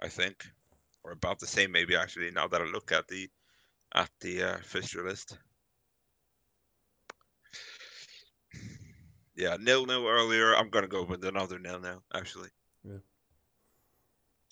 I 0.00 0.08
think, 0.08 0.44
or 1.02 1.12
about 1.12 1.38
the 1.38 1.46
same 1.46 1.70
maybe 1.72 1.96
actually. 1.96 2.30
Now 2.30 2.48
that 2.48 2.62
I 2.62 2.64
look 2.64 2.92
at 2.92 3.08
the 3.08 3.28
at 3.94 4.10
the 4.20 4.42
uh, 4.42 4.56
fixture 4.58 5.06
list, 5.06 5.38
yeah, 9.36 9.56
nil 9.60 9.86
nil 9.86 10.06
earlier. 10.06 10.54
I'm 10.54 10.70
gonna 10.70 10.88
go 10.88 11.04
with 11.04 11.24
another 11.24 11.58
nil 11.58 11.80
now 11.80 12.02
actually. 12.14 12.48
Yeah. 12.82 12.98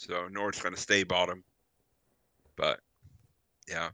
So 0.09 0.27
North's 0.27 0.61
gonna 0.61 0.77
stay 0.77 1.05
bottom, 1.05 1.45
but 2.57 2.81
yeah, 3.69 3.91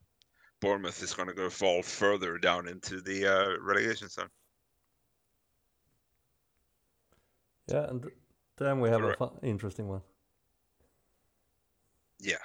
Bournemouth 0.58 1.02
is 1.02 1.12
gonna 1.12 1.34
go 1.34 1.50
fall 1.50 1.82
further 1.82 2.38
down 2.38 2.66
into 2.66 3.02
the 3.02 3.26
uh, 3.26 3.60
relegation 3.60 4.08
zone. 4.08 4.30
Yeah, 7.66 7.90
and 7.90 8.06
then 8.56 8.80
we 8.80 8.88
have 8.88 9.02
Alright. 9.02 9.16
a 9.20 9.28
fu- 9.28 9.46
interesting 9.46 9.86
one. 9.86 10.00
Yeah. 12.20 12.36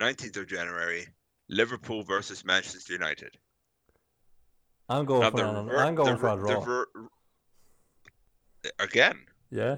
19th 0.00 0.38
of 0.38 0.46
January, 0.46 1.06
Liverpool 1.50 2.02
versus 2.02 2.42
Manchester 2.42 2.94
United. 2.94 3.36
I'm 4.88 5.04
going 5.04 5.20
Now, 5.20 5.30
for 5.30 5.44
an, 5.44 5.70
I'm 5.70 5.94
going 5.94 6.14
the 6.14 6.18
for 6.18 6.32
a 6.32 6.36
draw. 6.38 6.60
ver- 6.60 6.86
Again, 8.78 9.26
yeah. 9.50 9.76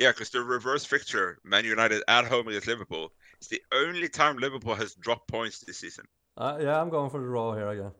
Yeah, 0.00 0.12
because 0.12 0.30
the 0.30 0.40
reverse 0.40 0.86
fixture, 0.86 1.38
Man 1.44 1.66
United 1.66 2.02
at 2.08 2.24
home 2.24 2.48
against 2.48 2.66
Liverpool, 2.66 3.12
it's 3.36 3.48
the 3.48 3.60
only 3.70 4.08
time 4.08 4.38
Liverpool 4.38 4.74
has 4.74 4.94
dropped 4.94 5.28
points 5.28 5.58
this 5.60 5.76
season. 5.76 6.06
Uh, 6.38 6.56
yeah, 6.58 6.80
I'm 6.80 6.88
going 6.88 7.10
for 7.10 7.20
the 7.20 7.26
draw 7.26 7.54
here 7.54 7.68
again. 7.68 7.90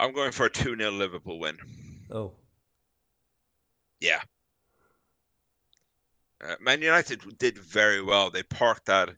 I'm 0.00 0.12
going 0.12 0.32
for 0.32 0.46
a 0.46 0.50
2 0.50 0.76
0 0.76 0.90
Liverpool 0.90 1.38
win. 1.38 1.56
Oh. 2.10 2.32
Yeah. 4.00 4.20
Uh, 6.44 6.56
Man 6.60 6.82
United 6.82 7.38
did 7.38 7.58
very 7.58 8.02
well. 8.02 8.28
They 8.30 8.42
parked 8.42 8.86
that 8.86 9.10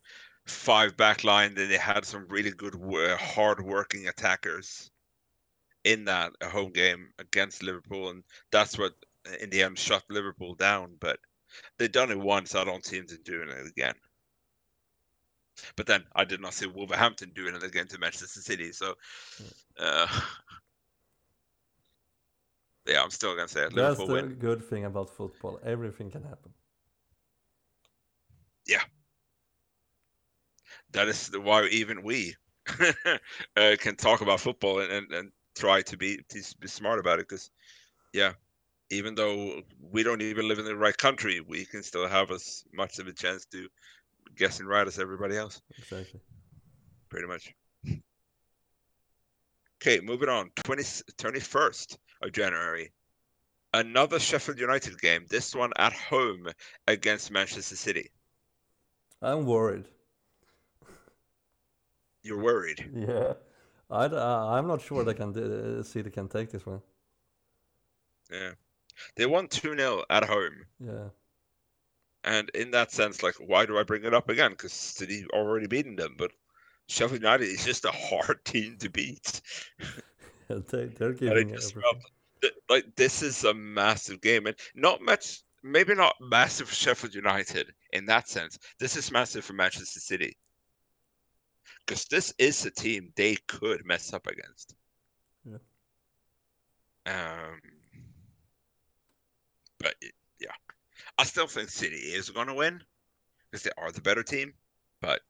five 0.47 0.99
back 0.99 1.24
line, 1.24 1.55
then 1.55 1.70
they 1.70 1.78
had 1.78 2.05
some 2.05 2.26
really 2.28 2.51
good, 2.51 2.74
uh, 2.74 3.16
hard 3.16 3.64
working 3.64 4.07
attackers 4.07 4.91
in 5.84 6.05
that 6.05 6.32
home 6.43 6.72
game 6.72 7.09
against 7.18 7.62
Liverpool, 7.62 8.11
and 8.11 8.22
that's 8.51 8.76
what 8.76 8.93
in 9.41 9.51
the 9.51 9.62
end 9.62 9.78
shut 9.78 10.05
Liverpool 10.09 10.55
down. 10.55 10.97
But 11.01 11.18
they've 11.78 11.91
done 11.91 12.11
it 12.11 12.18
once. 12.18 12.55
I 12.55 12.64
don't 12.64 12.85
see 12.85 13.01
them 13.01 13.18
doing 13.24 13.49
it 13.49 13.66
again. 13.66 13.95
But 15.76 15.87
then 15.87 16.05
I 16.14 16.24
did 16.24 16.41
not 16.41 16.55
see 16.55 16.66
Wolverhampton 16.66 17.33
doing 17.35 17.55
it 17.55 17.62
again 17.62 17.87
to 17.89 17.99
Manchester 17.99 18.41
City. 18.41 18.72
So, 18.72 18.95
uh, 19.78 20.07
yeah, 22.87 23.03
I'm 23.03 23.11
still 23.11 23.35
gonna 23.35 23.49
say 23.49 23.64
it. 23.64 23.72
That's 23.72 24.03
Liverpool 24.03 24.05
the 24.05 24.22
win. 24.22 24.24
good 24.24 24.62
thing 24.64 24.85
about 24.85 25.11
football. 25.11 25.61
Everything 25.64 26.11
can 26.11 26.22
happen. 26.22 26.53
Yeah, 28.66 28.83
that 30.93 31.09
is 31.09 31.28
the- 31.28 31.41
why 31.41 31.66
even 31.66 32.03
we 32.03 32.35
uh, 33.57 33.76
can 33.78 33.97
talk 33.97 34.20
about 34.20 34.41
football 34.41 34.81
and, 34.81 34.93
and, 34.93 35.12
and 35.12 35.33
try 35.55 35.83
to 35.83 35.97
be 35.97 36.18
to 36.28 36.43
be 36.61 36.68
smart 36.68 36.99
about 36.99 37.18
it 37.18 37.28
because 37.28 37.51
yeah 38.12 38.33
even 38.91 39.14
though 39.14 39.62
we 39.93 40.03
don't 40.03 40.20
even 40.22 40.49
live 40.49 40.59
in 40.59 40.64
the 40.64 40.76
right 40.76 40.97
country 40.97 41.41
we 41.41 41.64
can 41.64 41.82
still 41.82 42.09
have 42.09 42.30
as 42.30 42.64
much 42.72 42.99
of 42.99 43.07
a 43.07 43.12
chance 43.12 43.45
to 43.47 43.68
guessing 44.36 44.66
right 44.66 44.86
as 44.86 44.99
everybody 44.99 45.36
else 45.36 45.61
Exactly. 45.78 46.20
pretty 47.09 47.26
much 47.26 47.53
okay 49.80 50.01
moving 50.01 50.28
on 50.28 50.51
20, 50.57 50.82
21st 50.82 51.97
of 52.22 52.32
january 52.32 52.93
another 53.74 54.18
sheffield 54.18 54.59
united 54.59 54.99
game 55.01 55.24
this 55.30 55.55
one 55.55 55.72
at 55.76 55.93
home 55.93 56.47
against 56.86 57.30
manchester 57.30 57.76
city 57.76 58.11
I'm 59.22 59.45
worried. 59.45 59.84
you're 62.22 62.43
worried 62.43 62.91
Yeah. 62.95 63.34
I, 63.91 64.05
uh, 64.07 64.47
I'm 64.53 64.66
not 64.68 64.80
sure 64.80 65.05
they 65.05 65.14
can 65.14 65.36
uh, 65.36 65.82
City 65.82 66.11
can 66.11 66.28
take 66.28 66.51
this 66.51 66.64
one. 66.64 66.80
yeah 68.30 68.53
they 69.17 69.27
won 69.27 69.49
2-0 69.49 70.05
at 70.11 70.25
home 70.25 70.65
Yeah. 70.79 71.09
And 72.23 72.51
in 72.51 72.71
that 72.73 72.93
sense, 72.93 73.23
like, 73.23 73.37
why 73.37 73.65
do 73.65 73.79
I 73.79 73.83
bring 73.83 74.05
it 74.05 74.13
up 74.13 74.29
again? 74.29 74.51
Because 74.51 74.75
City 74.75 75.25
already 75.33 75.67
beaten 75.67 75.97
them, 75.97 76.17
but 76.19 76.31
Sheffield 76.87 77.23
United 77.23 77.45
is 77.45 77.65
just 77.65 77.87
a 77.87 77.91
hard 77.93 78.45
team 78.45 78.77
to 78.81 78.91
beat. 78.91 79.41
Yeah, 80.51 80.59
they, 80.67 80.87
they're 80.87 81.13
giving 81.13 81.51
it 81.51 81.63
felt 81.63 82.53
like 82.69 82.97
this 82.97 83.23
is 83.23 83.45
a 83.45 83.55
massive 83.55 84.21
game, 84.21 84.47
and 84.47 84.57
not 84.75 85.01
much, 85.01 85.43
maybe 85.63 85.95
not 85.95 86.17
massive 86.21 86.69
for 86.69 86.75
Sheffield 86.75 87.15
United 87.15 87.73
in 87.93 88.07
that 88.07 88.29
sense. 88.29 88.59
This 88.81 88.97
is 88.97 89.13
massive 89.13 89.45
for 89.45 89.53
Manchester 89.53 90.01
City 90.01 90.37
because 91.87 92.05
this 92.07 92.33
is 92.39 92.65
a 92.67 92.71
team 92.71 93.13
they 93.15 93.37
could 93.47 93.85
mess 93.85 94.13
up 94.13 94.27
against. 94.27 94.75
Yeah. 95.45 95.59
Um, 97.07 97.61
but 99.81 99.95
yeah, 100.41 100.53
I 101.18 101.24
still 101.24 101.47
think 101.47 101.70
City 101.70 101.97
is 101.97 102.31
going 102.31 102.47
to 102.49 102.55
win 102.55 102.83
because 103.51 103.64
they 103.64 103.70
are 103.76 103.91
the 103.91 104.01
better 104.01 104.22
team. 104.22 104.55
But 105.01 105.20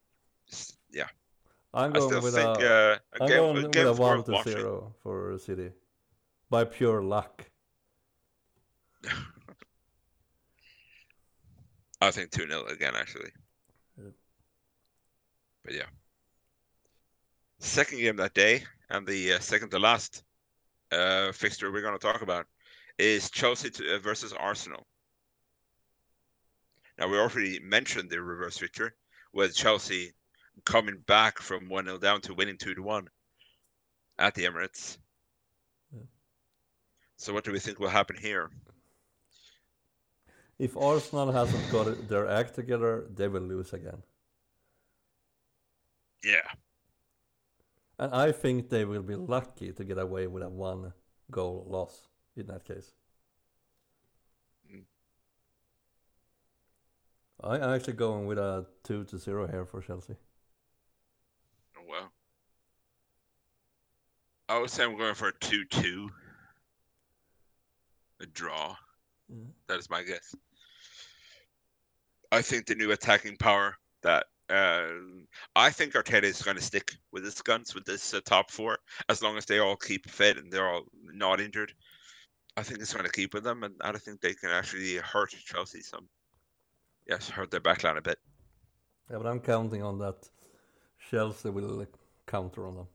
yeah, 0.92 1.06
I'm 1.72 1.90
I 1.90 1.98
going 1.98 2.10
still 2.10 2.22
with 2.22 2.34
think 2.34 2.58
a, 2.60 2.74
uh, 2.92 2.98
a 3.14 3.28
game, 3.28 3.36
going 3.38 3.64
a 3.64 3.68
with 3.68 3.76
a 3.76 3.92
one 3.94 4.24
to 4.24 4.32
watching. 4.32 4.52
zero 4.52 4.94
for 5.02 5.38
City, 5.38 5.70
by 6.50 6.64
pure 6.64 7.02
luck. 7.02 7.44
I 12.02 12.10
think 12.10 12.30
2 12.30 12.46
0 12.46 12.64
again, 12.66 12.94
actually. 12.96 13.30
Yeah. 13.98 14.10
But 15.64 15.74
yeah. 15.74 15.82
Second 17.58 17.98
game 17.98 18.16
that 18.16 18.32
day, 18.32 18.64
and 18.88 19.06
the 19.06 19.34
uh, 19.34 19.38
second 19.38 19.68
to 19.70 19.78
last 19.78 20.22
uh, 20.92 21.30
fixture 21.32 21.70
we're 21.70 21.82
going 21.82 21.98
to 21.98 22.04
talk 22.04 22.22
about 22.22 22.46
is 23.00 23.30
Chelsea 23.30 23.70
to, 23.70 23.96
uh, 23.96 23.98
versus 23.98 24.32
Arsenal. 24.32 24.86
Now, 26.98 27.08
we 27.08 27.18
already 27.18 27.58
mentioned 27.60 28.10
the 28.10 28.20
reverse 28.20 28.58
victory 28.58 28.90
with 29.32 29.54
Chelsea 29.54 30.12
coming 30.64 30.98
back 31.06 31.38
from 31.38 31.68
1 31.68 31.86
0 31.86 31.98
down 31.98 32.20
to 32.22 32.34
winning 32.34 32.58
2 32.58 32.74
1 32.82 33.08
at 34.18 34.34
the 34.34 34.44
Emirates. 34.44 34.98
Yeah. 35.92 36.02
So, 37.16 37.32
what 37.32 37.44
do 37.44 37.52
we 37.52 37.58
think 37.58 37.78
will 37.78 37.88
happen 37.88 38.16
here? 38.20 38.50
If 40.58 40.76
Arsenal 40.76 41.32
hasn't 41.32 41.72
got 41.72 42.06
their 42.06 42.28
act 42.28 42.54
together, 42.54 43.06
they 43.14 43.28
will 43.28 43.40
lose 43.40 43.72
again. 43.72 44.02
Yeah. 46.22 46.50
And 47.98 48.14
I 48.14 48.32
think 48.32 48.68
they 48.68 48.84
will 48.84 49.02
be 49.02 49.16
lucky 49.16 49.72
to 49.72 49.84
get 49.84 49.98
away 49.98 50.26
with 50.26 50.42
a 50.42 50.50
one 50.50 50.92
goal 51.30 51.66
loss 51.66 52.09
in 52.36 52.46
that 52.46 52.64
case. 52.64 52.92
Mm. 54.72 54.82
I, 57.42 57.54
I'm 57.56 57.74
actually 57.74 57.94
going 57.94 58.26
with 58.26 58.38
a 58.38 58.66
2 58.84 59.04
to 59.04 59.18
0 59.18 59.46
here 59.48 59.64
for 59.64 59.80
Chelsea. 59.80 60.14
Oh, 61.76 61.82
well. 61.88 62.10
I 64.48 64.58
would 64.58 64.70
say 64.70 64.84
I'm 64.84 64.96
going 64.96 65.14
for 65.14 65.28
a 65.28 65.38
2 65.40 65.64
2. 65.64 66.10
A 68.22 68.26
draw. 68.26 68.76
Yeah. 69.28 69.36
That 69.68 69.78
is 69.78 69.88
my 69.88 70.02
guess. 70.02 70.34
I 72.32 72.42
think 72.42 72.66
the 72.66 72.74
new 72.74 72.92
attacking 72.92 73.36
power 73.36 73.76
that. 74.02 74.26
Uh, 74.48 74.88
I 75.54 75.70
think 75.70 75.94
Arteta 75.94 76.24
is 76.24 76.42
going 76.42 76.56
to 76.56 76.62
stick 76.62 76.96
with 77.12 77.24
his 77.24 77.40
guns 77.40 77.72
with 77.72 77.84
this 77.84 78.12
uh, 78.12 78.20
top 78.24 78.50
four 78.50 78.78
as 79.08 79.22
long 79.22 79.36
as 79.36 79.46
they 79.46 79.60
all 79.60 79.76
keep 79.76 80.10
fit 80.10 80.38
and 80.38 80.50
they're 80.50 80.68
all 80.68 80.86
not 81.04 81.40
injured. 81.40 81.72
I 82.60 82.62
think 82.62 82.80
it's 82.82 82.92
going 82.92 83.06
to 83.06 83.10
keep 83.10 83.32
with 83.32 83.42
them, 83.42 83.62
and 83.62 83.74
I 83.80 83.90
don't 83.90 84.02
think 84.02 84.20
they 84.20 84.34
can 84.34 84.50
actually 84.50 84.96
hurt 84.96 85.30
Chelsea 85.30 85.80
some. 85.80 86.06
Yes, 87.08 87.30
hurt 87.30 87.50
their 87.50 87.60
backline 87.60 87.96
a 87.96 88.02
bit. 88.02 88.18
Yeah, 89.10 89.16
but 89.16 89.26
I'm 89.26 89.40
counting 89.40 89.82
on 89.82 89.96
that 90.00 90.28
Chelsea 91.10 91.48
will 91.48 91.86
counter 92.26 92.66
on 92.66 92.74
them. 92.76 92.86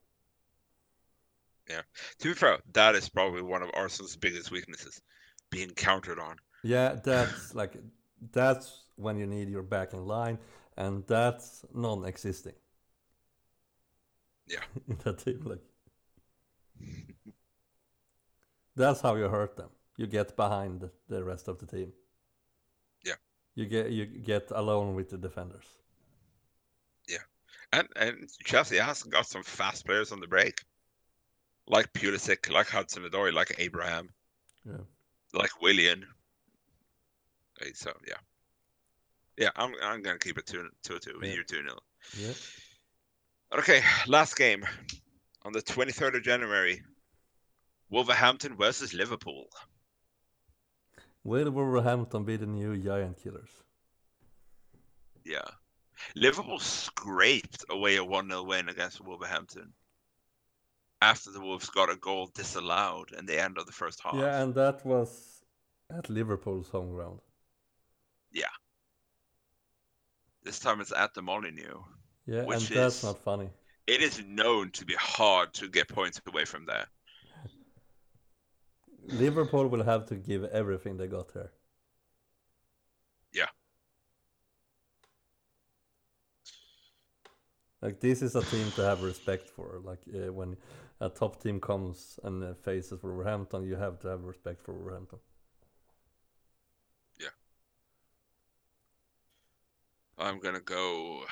Yeah, 1.67 1.81
to 2.19 2.27
be 2.27 2.35
fair, 2.35 2.59
that 2.73 2.93
is 2.93 3.09
probably 3.09 3.41
one 3.41 3.63
of 3.63 3.71
Arsenal's 3.73 4.15
biggest 4.15 4.51
weaknesses, 4.51 5.01
being 5.49 5.71
countered 5.71 6.19
on. 6.19 6.35
Yeah, 6.63 6.97
that's 7.03 7.55
like 7.55 7.73
that's 8.31 8.83
when 8.97 9.17
you 9.17 9.25
need 9.25 9.49
your 9.49 9.63
back 9.63 9.93
in 9.93 10.05
line, 10.05 10.37
and 10.77 11.03
that's 11.07 11.65
non-existing. 11.73 12.53
Yeah. 14.47 14.59
in 14.87 14.99
that 15.03 15.17
team, 15.25 15.41
like 15.43 15.63
that's 18.75 19.01
how 19.01 19.15
you 19.15 19.27
hurt 19.29 19.55
them. 19.57 19.69
You 19.97 20.07
get 20.07 20.35
behind 20.35 20.89
the 21.07 21.23
rest 21.23 21.47
of 21.47 21.59
the 21.59 21.65
team. 21.65 21.93
Yeah. 23.05 23.15
You 23.55 23.65
get 23.65 23.89
you 23.91 24.05
get 24.05 24.51
alone 24.51 24.95
with 24.95 25.09
the 25.09 25.17
defenders. 25.17 25.65
Yeah, 27.07 27.23
and 27.71 27.87
and 27.95 28.29
Chelsea 28.43 28.77
has 28.77 29.03
got 29.03 29.25
some 29.27 29.43
fast 29.43 29.85
players 29.85 30.11
on 30.11 30.19
the 30.19 30.27
break, 30.27 30.61
like 31.67 31.91
Pulisic, 31.93 32.51
like 32.51 32.67
Hudson 32.67 33.03
Odoi, 33.03 33.31
like 33.33 33.55
Abraham, 33.57 34.09
Yeah. 34.65 34.83
like 35.33 35.61
Willian. 35.61 36.05
Hey, 37.61 37.71
So 37.73 37.91
yeah, 38.05 38.19
yeah, 39.37 39.51
I'm 39.55 39.73
I'm 39.81 40.01
gonna 40.01 40.19
keep 40.19 40.37
it 40.37 40.45
two 40.45 40.67
two 40.83 40.99
two. 40.99 41.19
Yeah. 41.23 41.33
You're 41.33 41.43
two 41.43 41.63
nil. 41.63 41.79
Yeah. 42.17 42.33
Okay, 43.57 43.81
last 44.07 44.35
game 44.35 44.65
on 45.43 45.53
the 45.53 45.61
23rd 45.61 46.17
of 46.17 46.23
January. 46.23 46.81
Wolverhampton 47.95 48.57
versus 48.57 48.93
Liverpool. 48.93 49.45
Will 51.23 51.49
Wolverhampton 51.49 52.25
be 52.25 52.35
the 52.35 52.45
new 52.45 52.75
giant 52.75 53.23
killers? 53.23 53.49
Yeah. 55.23 55.47
Liverpool 56.13 56.59
scraped 56.59 57.63
away 57.69 57.95
a 57.95 58.03
1 58.03 58.27
0 58.27 58.43
win 58.43 58.67
against 58.67 58.99
Wolverhampton 58.99 59.71
after 61.01 61.31
the 61.31 61.39
Wolves 61.39 61.69
got 61.69 61.89
a 61.89 61.95
goal 61.95 62.29
disallowed 62.35 63.13
in 63.17 63.25
the 63.25 63.41
end 63.41 63.57
of 63.57 63.65
the 63.65 63.71
first 63.71 64.01
half. 64.03 64.15
Yeah, 64.15 64.41
and 64.43 64.53
that 64.55 64.85
was 64.85 65.45
at 65.89 66.09
Liverpool's 66.09 66.67
home 66.67 66.91
ground. 66.91 67.21
Yeah. 68.33 68.55
This 70.43 70.59
time 70.59 70.81
it's 70.81 70.91
at 70.91 71.13
the 71.13 71.21
Molineux. 71.21 71.79
Yeah, 72.25 72.43
Which 72.43 72.69
and 72.69 72.77
that's 72.77 72.97
is- 72.97 73.03
not 73.05 73.19
funny. 73.19 73.51
It 73.87 74.01
is 74.01 74.21
known 74.25 74.71
to 74.71 74.83
be 74.83 74.95
hard 74.95 75.53
to 75.53 75.69
get 75.69 75.87
points 75.87 76.19
away 76.27 76.43
from 76.43 76.65
there. 76.65 76.87
Liverpool 79.07 79.67
will 79.67 79.83
have 79.83 80.05
to 80.07 80.15
give 80.15 80.43
everything 80.45 80.97
they 80.97 81.07
got 81.07 81.31
here. 81.31 81.51
Yeah. 83.33 83.47
Like 87.81 87.99
this 87.99 88.21
is 88.21 88.35
a 88.35 88.43
team 88.43 88.71
to 88.71 88.83
have 88.83 89.03
respect 89.03 89.49
for. 89.49 89.81
Like 89.83 89.99
uh, 90.13 90.31
when 90.33 90.57
a 90.99 91.09
top 91.09 91.41
team 91.41 91.59
comes 91.59 92.19
and 92.23 92.43
uh, 92.43 92.53
faces 92.53 93.03
Wolverhampton, 93.03 93.63
you 93.65 93.75
have 93.75 93.99
to 93.99 94.07
have 94.07 94.23
respect 94.23 94.61
for 94.63 94.73
Wolverhampton. 94.73 95.19
Yeah. 97.19 97.27
I'm 100.17 100.39
going 100.39 100.55
to 100.55 100.61
go 100.61 101.25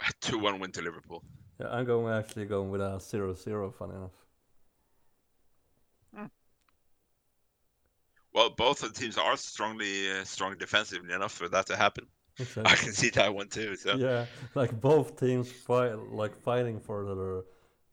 2 0.22 0.38
1 0.38 0.58
win 0.58 0.72
to 0.72 0.82
Liverpool. 0.82 1.22
Yeah, 1.60 1.68
I'm 1.70 1.84
going 1.84 2.12
actually 2.12 2.46
going 2.46 2.70
with 2.70 2.80
a 2.80 2.98
0-0, 2.98 3.74
Funny 3.74 3.94
enough. 3.94 4.27
Well, 8.32 8.50
both 8.50 8.82
of 8.82 8.94
the 8.94 9.00
teams 9.00 9.18
are 9.18 9.36
strongly 9.36 10.10
uh, 10.10 10.24
strong 10.24 10.56
defensively 10.56 11.12
enough 11.12 11.32
for 11.32 11.48
that 11.50 11.66
to 11.66 11.76
happen. 11.76 12.06
I 12.64 12.76
can 12.76 12.92
see 12.92 13.10
that 13.10 13.34
one 13.34 13.48
too. 13.48 13.76
So 13.76 13.98
yeah, 13.98 14.26
like 14.54 14.80
both 14.80 15.18
teams 15.18 15.50
fight, 15.50 15.94
like 15.94 16.36
fighting 16.42 16.80
for 16.80 17.14
their 17.14 17.42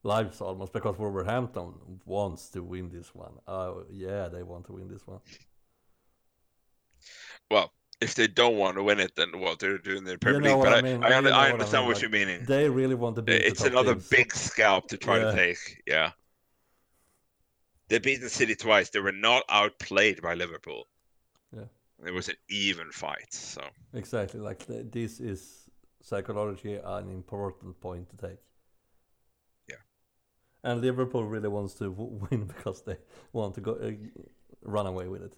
lives 0.04 0.42
almost 0.42 0.74
because 0.74 0.98
Wolverhampton 0.98 1.74
wants 2.06 2.50
to 2.50 2.64
win 2.64 2.90
this 2.90 3.14
one. 3.16 3.34
Oh 3.48 3.86
yeah, 3.90 4.28
they 4.28 4.44
want 4.44 4.66
to 4.66 4.74
win 4.74 4.88
this 4.88 5.06
one. 5.08 5.20
well, 7.50 7.74
if 8.02 8.16
they 8.16 8.28
don't 8.28 8.58
want 8.58 8.78
to 8.78 8.84
win 8.84 9.00
it, 9.00 9.16
then 9.16 9.40
well, 9.40 9.56
they're 9.60 9.78
doing 9.78 10.04
their 10.04 10.18
Premier 10.18 10.42
know 10.42 10.58
League. 10.58 10.58
what 10.58 10.68
But 10.68 10.74
I 10.74 10.78
I, 10.78 10.82
mean, 10.82 11.04
I, 11.04 11.18
you 11.18 11.32
know 11.32 11.46
I 11.46 11.48
what 11.48 11.62
I 11.62 11.70
understand 11.70 11.82
mean, 11.82 11.88
what 11.88 12.02
like, 12.02 12.02
you're 12.02 12.12
meaning. 12.12 12.48
They 12.48 12.70
really 12.70 12.96
want 12.96 13.16
to 13.18 13.22
beat. 13.22 13.46
It's 13.46 13.64
another 13.66 13.96
teams. 13.96 14.10
big 14.10 14.34
scalp 14.34 14.90
to 14.90 14.98
try 14.98 15.20
Yeah. 15.20 15.26
to 15.26 15.26
take. 15.26 15.84
Yeah. 15.88 16.12
They 17.88 18.00
beat 18.00 18.22
the 18.22 18.30
City 18.30 18.56
twice. 18.56 18.90
They 18.90 19.00
were 19.00 19.12
not 19.12 19.44
outplayed 19.50 20.22
by 20.22 20.34
Liverpool. 20.34 20.88
Yeah. 21.56 21.66
It 22.06 22.12
was 22.12 22.30
an 22.30 22.36
even 22.50 22.92
fight. 22.92 23.34
So 23.34 23.62
Exactly, 23.94 24.40
like 24.40 24.66
th- 24.66 24.88
this 24.92 25.20
is 25.20 25.70
psychology 26.02 26.76
an 26.76 27.10
important 27.10 27.80
point 27.80 28.10
to 28.10 28.28
take. 28.28 28.40
Yeah. 29.68 29.76
And 30.64 30.82
Liverpool 30.82 31.24
really 31.26 31.50
wants 31.50 31.74
to 31.76 31.90
w- 31.90 32.28
win 32.32 32.46
because 32.46 32.82
they 32.84 32.98
want 33.34 33.56
to 33.56 33.62
go 33.62 33.74
uh, 33.74 33.92
run 34.64 34.88
away 34.88 35.08
with 35.08 35.24
it. 35.24 35.36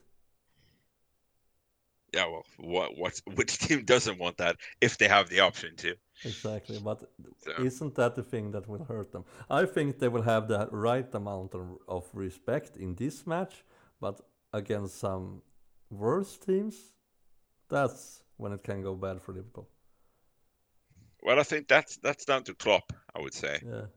Yeah, 2.17 2.27
well, 2.31 2.45
what 2.57 2.97
what 2.97 3.21
which 3.37 3.53
team 3.59 3.85
doesn't 3.85 4.17
want 4.19 4.37
that 4.37 4.55
if 4.81 4.97
they 4.97 5.07
have 5.07 5.29
the 5.29 5.41
option 5.41 5.75
to? 5.77 5.95
Exactly, 6.23 6.79
but 6.79 6.99
So, 7.43 7.51
isn't 7.57 7.95
that 7.95 8.15
the 8.15 8.23
thing 8.23 8.51
that 8.51 8.67
will 8.67 8.83
hurt 8.83 9.11
them? 9.11 9.23
I 9.49 9.65
think 9.65 9.99
they 9.99 10.09
will 10.09 10.23
have 10.23 10.47
the 10.47 10.67
right 10.71 11.15
amount 11.15 11.53
of, 11.55 11.65
of 11.87 12.03
respect 12.13 12.77
in 12.77 12.95
this 12.95 13.25
match, 13.27 13.63
but 14.01 14.21
against 14.53 14.99
some 14.99 15.41
worse 15.89 16.37
teams, 16.37 16.75
that's 17.69 18.23
when 18.37 18.51
it 18.53 18.63
can 18.63 18.81
go 18.81 18.95
bad 18.95 19.21
for 19.21 19.33
Liverpool. 19.33 19.67
well, 21.23 21.39
I 21.39 21.43
think 21.43 21.67
that's 21.67 21.97
that's 21.97 22.25
down 22.25 22.43
to 22.43 22.53
Klopp. 22.53 22.93
I 23.15 23.21
would 23.21 23.33
say. 23.33 23.59
Yeah, 23.65 23.87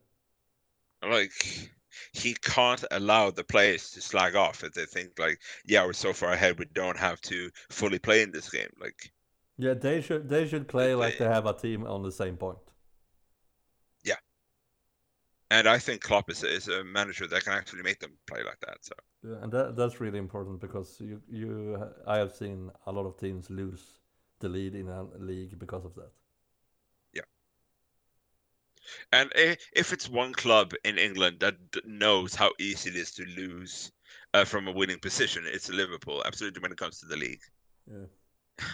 like 1.03 1.33
he 2.13 2.35
can't 2.35 2.85
allow 2.91 3.31
the 3.31 3.45
players 3.45 3.91
to 3.91 4.01
slag 4.01 4.37
off 4.37 4.65
if 4.65 4.73
they 4.75 4.87
think 4.87 5.19
like 5.19 5.41
yeah 5.67 5.85
we're 5.85 5.93
so 5.93 6.13
far 6.13 6.33
ahead 6.33 6.59
we 6.59 6.65
don't 6.75 6.99
have 6.99 7.21
to 7.23 7.51
fully 7.71 7.99
play 7.99 8.23
in 8.23 8.31
this 8.33 8.51
game 8.51 8.71
like 8.81 9.13
yeah, 9.59 9.75
they 9.75 10.01
should 10.01 10.29
they 10.29 10.47
should 10.47 10.67
play 10.69 10.95
like 10.95 11.19
They- 11.19 11.19
they 11.19 11.27
have 11.27 11.47
a 11.47 11.53
team 11.53 11.87
on 11.87 12.03
the 12.03 12.11
same 12.13 12.37
point. 12.37 12.59
Yeah, 14.05 14.17
and 15.51 15.69
i 15.69 15.79
think 15.79 16.01
Klopp 16.03 16.31
is, 16.31 16.43
is 16.43 16.69
a 16.69 16.85
manager 16.85 17.27
that 17.27 17.45
can 17.45 17.53
actually 17.53 17.83
make 17.83 18.01
them 18.01 18.19
play 18.27 18.43
like 18.43 18.61
that 18.61 18.79
so 18.83 18.95
Yeah, 19.23 19.43
and 19.43 19.53
that 19.53 19.77
that's 19.77 20.01
really 20.01 20.19
important 20.19 20.61
because 20.61 21.01
you 21.01 21.21
you 21.29 21.77
I 22.07 22.19
have 22.19 22.33
seen 22.33 22.71
a 22.87 22.93
lot 22.93 23.07
of 23.07 23.17
teams 23.19 23.51
lose 23.51 24.01
the 24.41 24.49
lead 24.49 24.75
in 24.75 24.89
a 24.89 25.05
league 25.19 25.59
because 25.59 25.85
of 25.85 25.95
that. 25.97 26.11
And 29.13 29.31
if 29.35 29.93
it's 29.93 30.09
one 30.09 30.33
club 30.33 30.73
in 30.85 30.99
england 30.99 31.37
that 31.41 31.57
knows 31.85 32.35
how 32.35 32.51
easy 32.59 32.91
it 32.91 32.97
is 32.97 33.13
to 33.13 33.25
lose 33.37 33.91
uh, 34.35 34.45
from 34.45 34.69
a 34.69 34.73
winning 34.73 34.99
position 34.99 35.45
it's 35.47 35.69
liverpool 35.71 36.23
absolutely 36.27 36.61
when 36.61 36.73
it 36.73 36.79
comes 36.79 36.99
to 37.01 37.07
the 37.07 37.17
league 37.17 37.43
Yeah. 37.87 38.07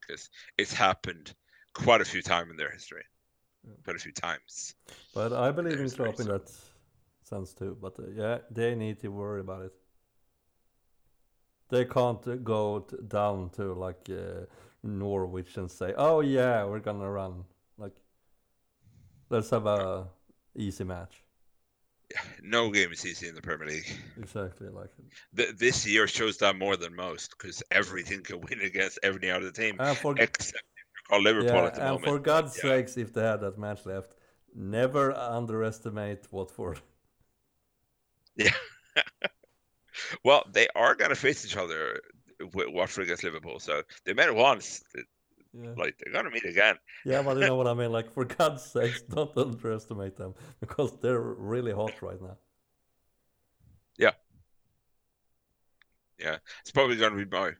because 0.00 0.28
it's 0.58 0.72
happened 0.72 1.34
quite 1.74 2.00
a 2.00 2.04
few 2.04 2.22
times 2.22 2.50
in 2.50 2.56
their 2.56 2.70
history 2.70 3.04
Yeah. 3.66 3.74
quite 3.84 3.96
a 3.96 4.00
few 4.00 4.12
times 4.12 4.74
But 5.14 5.32
I 5.32 5.50
believe 5.50 5.80
in 5.80 5.90
Klopp 5.90 6.20
in 6.20 6.26
that 6.28 6.50
sense 7.24 7.52
too. 7.54 7.76
But 7.80 7.98
uh, 7.98 8.10
yeah, 8.14 8.38
they 8.50 8.74
need 8.74 9.00
to 9.00 9.08
worry 9.08 9.40
about 9.40 9.62
it. 9.64 9.72
They 11.68 11.84
can't 11.84 12.26
uh, 12.26 12.36
go 12.36 12.80
down 13.08 13.50
to 13.50 13.74
like 13.74 14.10
uh, 14.10 14.46
Norwich 14.82 15.56
and 15.56 15.70
say, 15.70 15.94
"Oh 15.96 16.20
yeah, 16.20 16.64
we're 16.64 16.80
gonna 16.80 17.10
run." 17.10 17.44
Let's 19.30 19.50
have 19.50 19.66
a 19.66 20.08
easy 20.56 20.84
match. 20.84 21.22
no 22.42 22.70
game 22.70 22.90
is 22.92 23.06
easy 23.06 23.28
in 23.28 23.36
the 23.36 23.40
premier 23.40 23.68
league 23.68 23.86
Exactly. 24.18 24.68
Like, 24.68 24.90
Th- 25.36 25.54
this 25.56 25.86
year 25.86 26.08
shows 26.08 26.38
that 26.38 26.56
more 26.58 26.76
than 26.76 26.94
most 26.96 27.34
because 27.38 27.62
everything 27.70 28.22
can 28.22 28.40
win 28.40 28.60
against 28.62 28.98
every 29.04 29.30
other 29.30 29.52
team 29.52 29.76
and 29.78 29.96
for 29.96 30.14
except 30.18 30.64
Liverpool 31.12 31.54
yeah, 31.54 31.66
at 31.66 31.74
the 31.74 31.80
and 31.82 31.90
moment. 31.90 32.04
for 32.04 32.18
God's 32.18 32.56
Yeah. 32.56 32.62
sakes, 32.70 32.96
if 32.96 33.12
they 33.12 33.22
had 33.22 33.40
that 33.40 33.58
match 33.58 33.86
left, 33.86 34.14
never 34.54 35.12
underestimate 35.12 36.26
Watford. 36.32 36.80
Yeah. 38.36 38.54
well, 40.24 40.44
they 40.52 40.66
are 40.74 40.94
going 40.94 41.10
to 41.10 41.16
face 41.16 41.44
each 41.44 41.56
other 41.56 42.00
with 42.54 42.68
Watford 42.70 43.04
against 43.04 43.24
Liverpool, 43.24 43.58
so 43.60 43.82
they 44.04 44.14
met 44.14 44.34
once. 44.34 44.82
Yeah. 45.52 45.70
Like 45.76 45.98
they're 45.98 46.12
going 46.12 46.26
to 46.26 46.30
meet 46.30 46.44
again. 46.44 46.76
Yeah, 47.04 47.22
but 47.22 47.36
you 47.36 47.44
know 47.44 47.56
what 47.56 47.66
I 47.66 47.74
mean. 47.74 47.90
Like, 47.90 48.12
for 48.12 48.24
God's 48.38 48.62
sakes, 48.62 49.02
don't 49.02 49.36
underestimate 49.36 50.16
them 50.16 50.34
because 50.60 50.96
they're 51.00 51.20
really 51.20 51.72
hot 51.72 52.00
right 52.02 52.20
now. 52.22 52.36
Yeah, 53.98 54.12
yeah, 56.20 56.36
it's 56.60 56.70
probably 56.70 56.96
going 56.96 57.16
to 57.16 57.24
be 57.24 57.36
my 57.36 57.52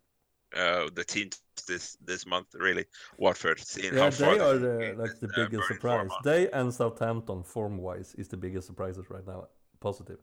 uh, 0.57 0.91
the 0.95 1.05
team 1.05 1.31
this 1.67 1.97
this 2.05 2.27
month. 2.27 2.49
Really, 2.55 2.85
Watford. 3.19 3.61
Seeing 3.61 3.95
Yeah, 3.95 4.05
how 4.05 4.11
far 4.11 4.35
they 4.35 4.41
are 4.41 4.59
the 4.59 4.95
like 4.97 5.19
the 5.21 5.27
this, 5.27 5.39
uh, 5.39 5.45
biggest 5.45 5.69
surprise. 5.69 6.11
They 6.25 6.51
and 6.51 6.73
Southampton 6.73 7.43
form 7.43 7.79
wise 7.79 8.15
is 8.17 8.29
the 8.29 8.37
biggest 8.37 8.67
surprises 8.67 9.11
right 9.11 9.27
now. 9.27 9.49
Positive. 9.81 10.19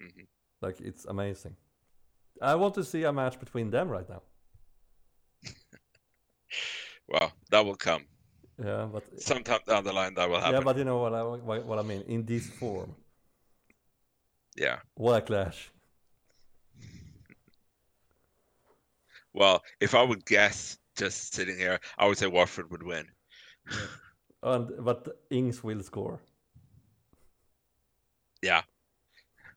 Mhm. 0.00 0.26
Like 0.60 0.80
it's 0.80 1.04
amazing. 1.06 1.56
I 2.40 2.54
want 2.54 2.74
to 2.74 2.84
see 2.84 3.02
a 3.04 3.12
match 3.12 3.38
between 3.38 3.70
them 3.70 3.88
right 3.88 4.08
now. 4.08 4.22
Well, 7.08 7.32
that 7.50 7.64
will 7.64 7.76
come 7.76 8.06
Yeah, 8.62 8.88
but 8.92 9.04
sometime 9.20 9.60
down 9.66 9.84
the 9.84 9.92
line. 9.92 10.14
That 10.14 10.28
will 10.28 10.40
happen. 10.40 10.54
yeah, 10.54 10.60
but 10.60 10.76
you 10.76 10.84
know 10.84 10.98
what 10.98 11.14
I 11.14 11.22
what, 11.22 11.78
I 11.78 11.82
mean 11.82 12.02
in 12.02 12.24
this 12.24 12.48
form. 12.48 12.94
yeah. 14.56 14.78
What 14.94 15.22
a 15.22 15.22
clash! 15.22 15.70
Well, 19.34 19.62
if 19.80 19.94
I 19.94 20.02
would 20.02 20.24
guess, 20.26 20.78
just 20.96 21.34
sitting 21.34 21.56
here, 21.56 21.80
I 21.96 22.06
would 22.06 22.18
say 22.18 22.26
Watford 22.26 22.70
would 22.70 22.82
win. 22.82 23.06
and 24.42 24.70
but 24.84 25.08
Ings 25.30 25.64
will 25.64 25.82
score. 25.82 26.20
Yeah. 28.42 28.62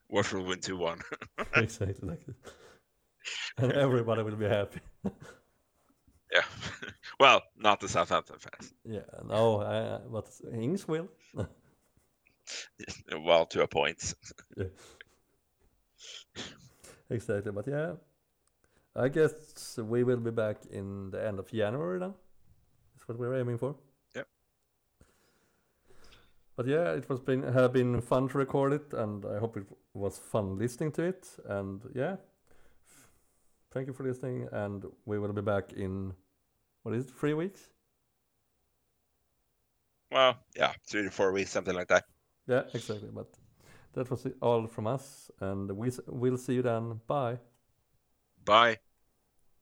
Watford 0.08 0.40
will 0.40 0.46
win 0.46 0.60
2 0.60 0.76
1. 0.76 1.00
exactly 1.56 2.08
like. 2.08 2.22
And 3.58 3.72
everybody 3.72 4.22
will 4.22 4.36
be 4.36 4.46
happy. 4.46 4.80
yeah. 6.32 6.42
well, 7.20 7.42
not 7.56 7.80
the 7.80 7.88
Southampton 7.88 8.38
fans. 8.38 8.72
Yeah, 8.84 9.00
no, 9.24 9.60
uh, 9.60 10.00
but 10.10 10.28
Ings 10.52 10.86
will. 10.88 11.08
well, 13.24 13.46
to 13.46 13.62
a 13.62 13.66
point. 13.66 14.14
yeah. 14.56 14.64
Exactly, 17.08 17.52
but 17.52 17.68
yeah, 17.68 17.92
I 18.94 19.08
guess 19.08 19.78
we 19.78 20.02
will 20.02 20.16
be 20.16 20.32
back 20.32 20.56
in 20.70 21.10
the 21.10 21.24
end 21.24 21.38
of 21.38 21.50
January 21.50 22.00
then. 22.00 22.14
That's 22.94 23.08
what 23.08 23.18
we're 23.18 23.38
aiming 23.38 23.58
for. 23.58 23.76
Yep. 24.16 24.26
But 26.56 26.66
yeah, 26.66 26.92
it 26.92 27.08
was 27.08 27.20
been 27.20 27.44
have 27.44 27.72
been 27.72 28.00
fun 28.00 28.28
to 28.30 28.38
record 28.38 28.72
it, 28.72 28.92
and 28.92 29.24
I 29.24 29.38
hope 29.38 29.56
it 29.56 29.66
was 29.94 30.18
fun 30.18 30.58
listening 30.58 30.90
to 30.92 31.02
it. 31.02 31.28
And 31.46 31.80
yeah, 31.94 32.16
thank 33.76 33.88
you 33.88 33.92
for 33.92 34.04
listening, 34.04 34.48
and 34.52 34.86
we 35.04 35.18
will 35.18 35.34
be 35.34 35.42
back 35.42 35.74
in 35.74 36.14
what 36.82 36.94
is 36.94 37.04
it, 37.04 37.10
three 37.10 37.34
weeks? 37.34 37.68
Well, 40.10 40.38
yeah, 40.56 40.72
three 40.86 41.02
to 41.02 41.10
four 41.10 41.30
weeks, 41.30 41.50
something 41.50 41.74
like 41.74 41.88
that. 41.88 42.04
Yeah, 42.48 42.62
exactly. 42.72 43.10
But 43.12 43.26
that 43.92 44.10
was 44.10 44.26
all 44.40 44.66
from 44.66 44.86
us, 44.86 45.30
and 45.40 45.70
we 45.72 45.90
we'll 46.06 46.38
see 46.38 46.54
you 46.54 46.62
then. 46.62 47.02
Bye. 47.06 47.36
Bye. 48.46 48.78